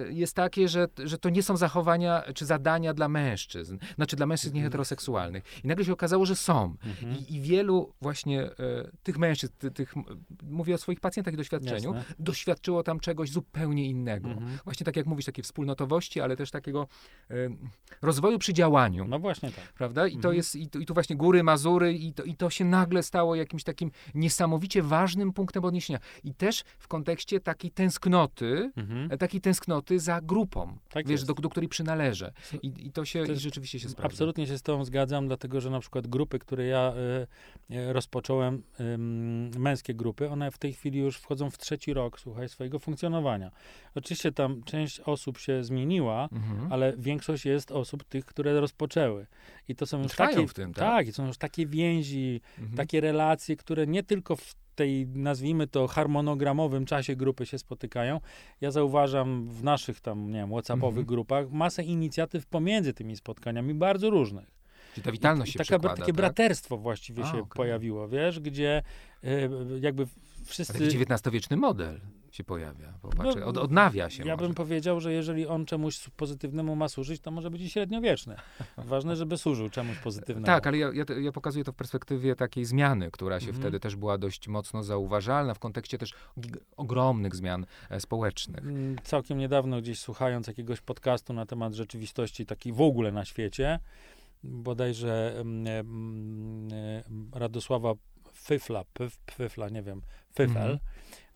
jest 0.09 0.37
takie, 0.37 0.69
że, 0.69 0.87
że 1.05 1.19
to 1.19 1.31
nie 1.31 1.43
są 1.43 1.57
zachowania 1.57 2.23
czy 2.35 2.47
zadania 2.47 2.95
dla 2.95 3.09
mężczyzn, 3.09 3.79
znaczy 3.97 4.17
dla 4.17 4.27
mężczyzn 4.27 4.55
nieheteroseksualnych. 4.55 4.94
I 5.65 5.67
nagle 5.69 5.85
się 5.85 5.93
okazało, 5.93 6.27
że 6.27 6.37
są. 6.37 6.77
Mhm. 6.87 7.17
I, 7.19 7.35
I 7.35 7.41
wielu 7.41 7.93
właśnie 8.01 8.43
e, 8.43 8.51
tych 9.03 9.19
mężczyzn, 9.19 9.53
ty, 9.59 9.71
tych, 9.71 9.95
mówię 10.43 10.75
o 10.75 10.79
swoich 10.79 11.01
pacjentach 11.01 11.35
i 11.35 11.37
doświadczeniu, 11.37 11.95
Jasne. 11.95 12.15
doświadczyło 12.19 12.83
tam 12.83 13.01
czegoś 13.01 13.31
zupełnie 13.31 13.87
innego. 13.87 14.29
Mhm. 14.29 14.59
Właśnie 14.65 14.87
tak 14.87 14.97
jak 14.97 15.07
mówisz, 15.07 15.25
takiej 15.27 15.45
wspólnotowości, 15.45 16.21
ale 16.21 16.37
też 16.37 16.51
takiego 16.51 16.89
e, 17.31 17.35
rozwoju 18.03 18.39
przy 18.39 18.53
działaniu. 18.53 19.05
No 19.09 19.19
właśnie 19.19 19.51
tak. 19.51 19.73
Prawda? 19.73 20.07
I 20.07 20.13
to 20.13 20.17
Mhm. 20.17 20.35
jest, 20.35 20.57
i 20.57 20.69
tu, 20.69 20.81
i 20.81 20.87
tu 20.87 20.95
właśnie 20.95 21.17
góry, 21.17 21.43
Mazury, 21.43 21.95
i 21.95 22.13
to, 22.13 22.23
i 22.23 22.35
to 22.37 22.51
się 22.51 22.65
nagle 22.65 23.03
stało 23.03 23.35
jakimś 23.35 23.65
takim 23.65 23.91
niesamowicie 24.15 24.83
ważnym 24.83 25.33
punktem 25.33 25.65
odniesienia. 25.65 25.99
I 26.25 26.35
też 26.35 26.65
w 26.79 26.89
kontekście 26.89 27.41
takiej 27.41 27.71
tęsknoty, 27.71 28.73
Mhm. 28.77 29.13
e, 29.13 29.19
takiej 29.19 29.41
tęsknoty 29.41 30.01
za 30.01 30.21
grupą, 30.21 30.79
Tak 30.91 31.07
wiesz, 31.09 31.25
do, 31.25 31.35
do 31.35 31.49
której 31.49 31.69
przynależę. 31.69 32.33
I, 32.63 32.73
i 32.87 32.93
to 32.93 33.05
się 33.05 33.19
To 33.21 33.27
i 33.27 33.29
jest 33.29 33.43
rzeczywiście 33.43 33.81
się 33.81 33.89
sprawdza. 33.89 34.15
Absolutnie 34.15 34.47
się 34.47 34.59
z 34.59 34.63
Zgadzam, 34.85 35.26
dlatego 35.26 35.61
że 35.61 35.70
na 35.70 35.80
przykład 35.80 36.07
grupy, 36.07 36.39
które 36.39 36.66
ja 36.66 36.93
y, 37.70 37.74
y, 37.76 37.93
rozpocząłem, 37.93 38.62
ym, 38.80 39.51
męskie 39.59 39.95
grupy, 39.95 40.30
one 40.30 40.51
w 40.51 40.59
tej 40.59 40.72
chwili 40.72 40.99
już 40.99 41.16
wchodzą 41.16 41.51
w 41.51 41.59
trzeci 41.59 41.95
rok, 41.95 42.20
słuchaj, 42.20 42.49
swojego 42.49 42.78
funkcjonowania. 42.78 43.51
Oczywiście 43.95 44.32
tam 44.32 44.62
część 44.62 45.01
osób 45.01 45.39
się 45.39 45.64
zmieniła, 45.64 46.28
Mhm. 46.32 46.72
ale 46.72 46.93
większość 46.99 47.47
jest 47.47 47.72
osób 47.72 48.05
tych, 48.05 48.24
które 48.24 48.61
rozpoczęły. 48.61 49.26
I 49.68 49.74
to 49.74 49.87
są 49.87 49.99
już 50.03 50.09
Trwają 50.12 50.30
takie, 50.35 50.49
w 50.49 50.55
tym, 50.55 50.74
tak? 50.74 50.85
tak, 50.85 51.09
i 51.09 51.12
są 51.12 51.26
już 51.26 51.39
takie 51.39 51.66
więzi, 51.66 52.41
Mhm. 52.59 52.76
takie 52.76 53.01
relacje, 53.01 53.57
które 53.57 53.87
nie 53.87 54.03
tylko 54.03 54.37
w 54.37 54.55
tej, 54.74 55.07
nazwijmy 55.07 55.66
to, 55.66 55.87
harmonogramowym 55.87 56.85
czasie 56.85 57.16
grupy 57.16 57.47
się 57.47 57.59
spotykają. 57.59 58.20
Ja 58.61 58.70
zauważam 58.70 59.49
w 59.51 59.64
naszych 59.64 60.01
tam, 60.01 60.26
nie 60.30 60.39
wiem, 60.39 60.49
whatsappowych 60.51 60.99
Mhm. 60.99 61.07
grupach 61.07 61.51
masę 61.51 61.82
inicjatyw 61.85 62.47
pomiędzy 62.47 62.95
tymi 62.95 63.16
spotkaniami, 63.16 63.74
bardzo 63.74 64.11
różnych. 64.11 64.51
Czyli 64.95 65.05
ta 65.05 65.13
witalność 65.13 65.53
się 65.53 65.59
taka, 65.59 65.65
przekłada, 65.65 65.97
Takie 65.97 66.07
tak? 66.07 66.17
braterstwo 66.17 66.79
właściwie 66.79 67.25
A, 67.25 67.27
się 67.27 67.39
okej. 67.39 67.57
pojawiło, 67.57 68.09
wiesz, 68.09 68.41
gdzie 68.41 68.83
e, 69.25 69.49
jakby 69.81 70.03
A 70.03 70.45
wszyscy... 70.45 70.73
Taki 70.73 71.03
XIX-wieczny 71.03 71.57
model. 71.57 72.01
się 72.33 72.45
pojawia. 72.45 72.93
No, 73.19 73.47
od, 73.47 73.59
odnawia 73.59 74.11
się. 74.11 74.25
Ja 74.25 74.35
może. 74.35 74.47
bym 74.47 74.55
powiedział, 74.55 75.01
że 75.01 75.13
jeżeli 75.13 75.47
on 75.47 75.67
czemuś 75.67 76.09
pozytywnemu 76.17 76.77
ma 76.77 76.89
służyć, 76.89 77.21
to 77.21 77.31
może 77.31 77.51
być 77.51 77.63
i 77.63 77.71
średniowieczny. 77.71 78.37
Ważne, 78.79 79.17
żeby 79.17 79.39
służył 79.39 79.71
czemuś 79.71 79.99
pozytywnemu. 79.99 80.47
Tak, 80.47 80.67
ale 80.67 80.79
ja, 80.79 80.91
ja, 80.93 81.05
ja 81.21 81.33
pokazuję 81.33 81.65
to 81.65 81.73
w 81.73 81.77
perspektywie 81.77 82.37
takiej 82.37 82.65
zmiany, 82.65 83.11
która 83.11 83.41
się 83.41 83.47
mhm. 83.47 83.63
wtedy 83.63 83.81
też 83.81 83.97
była 83.97 84.19
dość 84.19 84.49
mocno 84.49 84.83
zauważalna 84.83 85.55
w 85.55 85.59
kontekście 85.59 85.99
też 85.99 86.15
ogromnych 86.77 87.35
zmian 87.37 87.67
e, 87.91 88.01
społecznych. 88.01 88.63
Mm, 88.63 88.97
całkiem 89.05 89.39
niedawno 89.39 89.81
gdzieś 89.81 89.99
słuchając 89.99 90.47
jakiegoś 90.47 90.81
podcastu 90.81 91.33
na 91.33 91.47
temat 91.47 91.75
rzeczywistości 91.75 92.47
takiej 92.47 92.73
w 92.73 92.81
ogóle 92.81 93.13
na 93.13 93.25
świecie, 93.25 93.79
bodajże 94.45 95.45
Radosława 97.33 97.95
Fyfla, 98.35 98.85
Pyfla, 99.37 99.69
nie 99.69 99.83
wiem, 99.83 100.03
Fyfel, 100.31 100.49
mhm. 100.49 100.79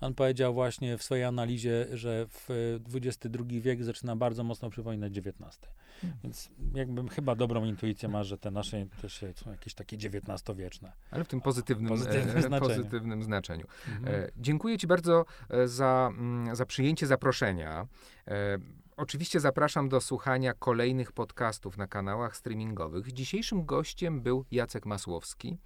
on 0.01 0.15
powiedział 0.15 0.55
właśnie 0.55 0.99
w 0.99 1.03
swojej 1.03 1.25
analizie, 1.25 1.87
że 1.93 2.27
w 2.29 2.49
XXI 2.95 3.61
wiek 3.61 3.85
zaczyna 3.85 4.17
bardzo 4.17 4.45
mocno 4.45 4.71
przypominać 4.71 5.19
XIX. 5.19 5.59
Mhm. 6.05 6.21
Więc 6.25 6.51
jakbym 6.75 7.09
chyba 7.09 7.35
dobrą 7.35 7.65
intuicję 7.65 8.09
ma, 8.09 8.25
że 8.25 8.39
te 8.39 8.51
nasze 8.51 8.87
też 9.03 9.25
są 9.35 9.51
jakieś 9.51 9.75
takie 9.75 9.97
XIX-wieczne. 9.97 10.93
Ale 11.11 11.25
w 11.25 11.29
tym 11.29 11.41
pozytywnym, 11.41 11.89
pozytywnym 11.89 12.37
e, 12.37 12.43
znaczeniu. 12.43 12.77
Pozytywnym 12.77 13.23
znaczeniu. 13.23 13.67
Mhm. 13.89 14.15
E, 14.15 14.31
dziękuję 14.37 14.79
Ci 14.79 14.87
bardzo 14.87 15.25
e, 15.51 15.69
za, 15.69 16.11
mm, 16.13 16.57
za 16.57 16.67
przyjęcie 16.67 17.07
zaproszenia. 17.07 17.87
E, 18.29 18.59
Oczywiście 18.99 19.41
zapraszam 19.41 19.89
do 19.89 20.01
słuchania 20.01 20.55
kolejnych 20.55 21.13
podcastów 21.13 21.77
na 21.77 21.87
kanałach 21.87 22.37
streamingowych. 22.37 23.13
Dzisiejszym 23.13 23.67
gościem 23.67 24.21
był 24.21 24.45
Jacek 24.51 24.87
Masłowski. 24.87 25.59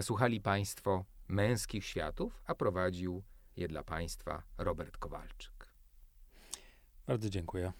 Słuchali 0.00 0.40
Państwo 0.40 1.04
Męskich 1.28 1.84
Światów, 1.84 2.42
a 2.46 2.54
prowadził 2.54 3.22
je 3.56 3.68
dla 3.68 3.82
Państwa 3.82 4.42
Robert 4.58 4.96
Kowalczyk. 4.96 5.68
Bardzo 7.06 7.30
dziękuję. 7.30 7.72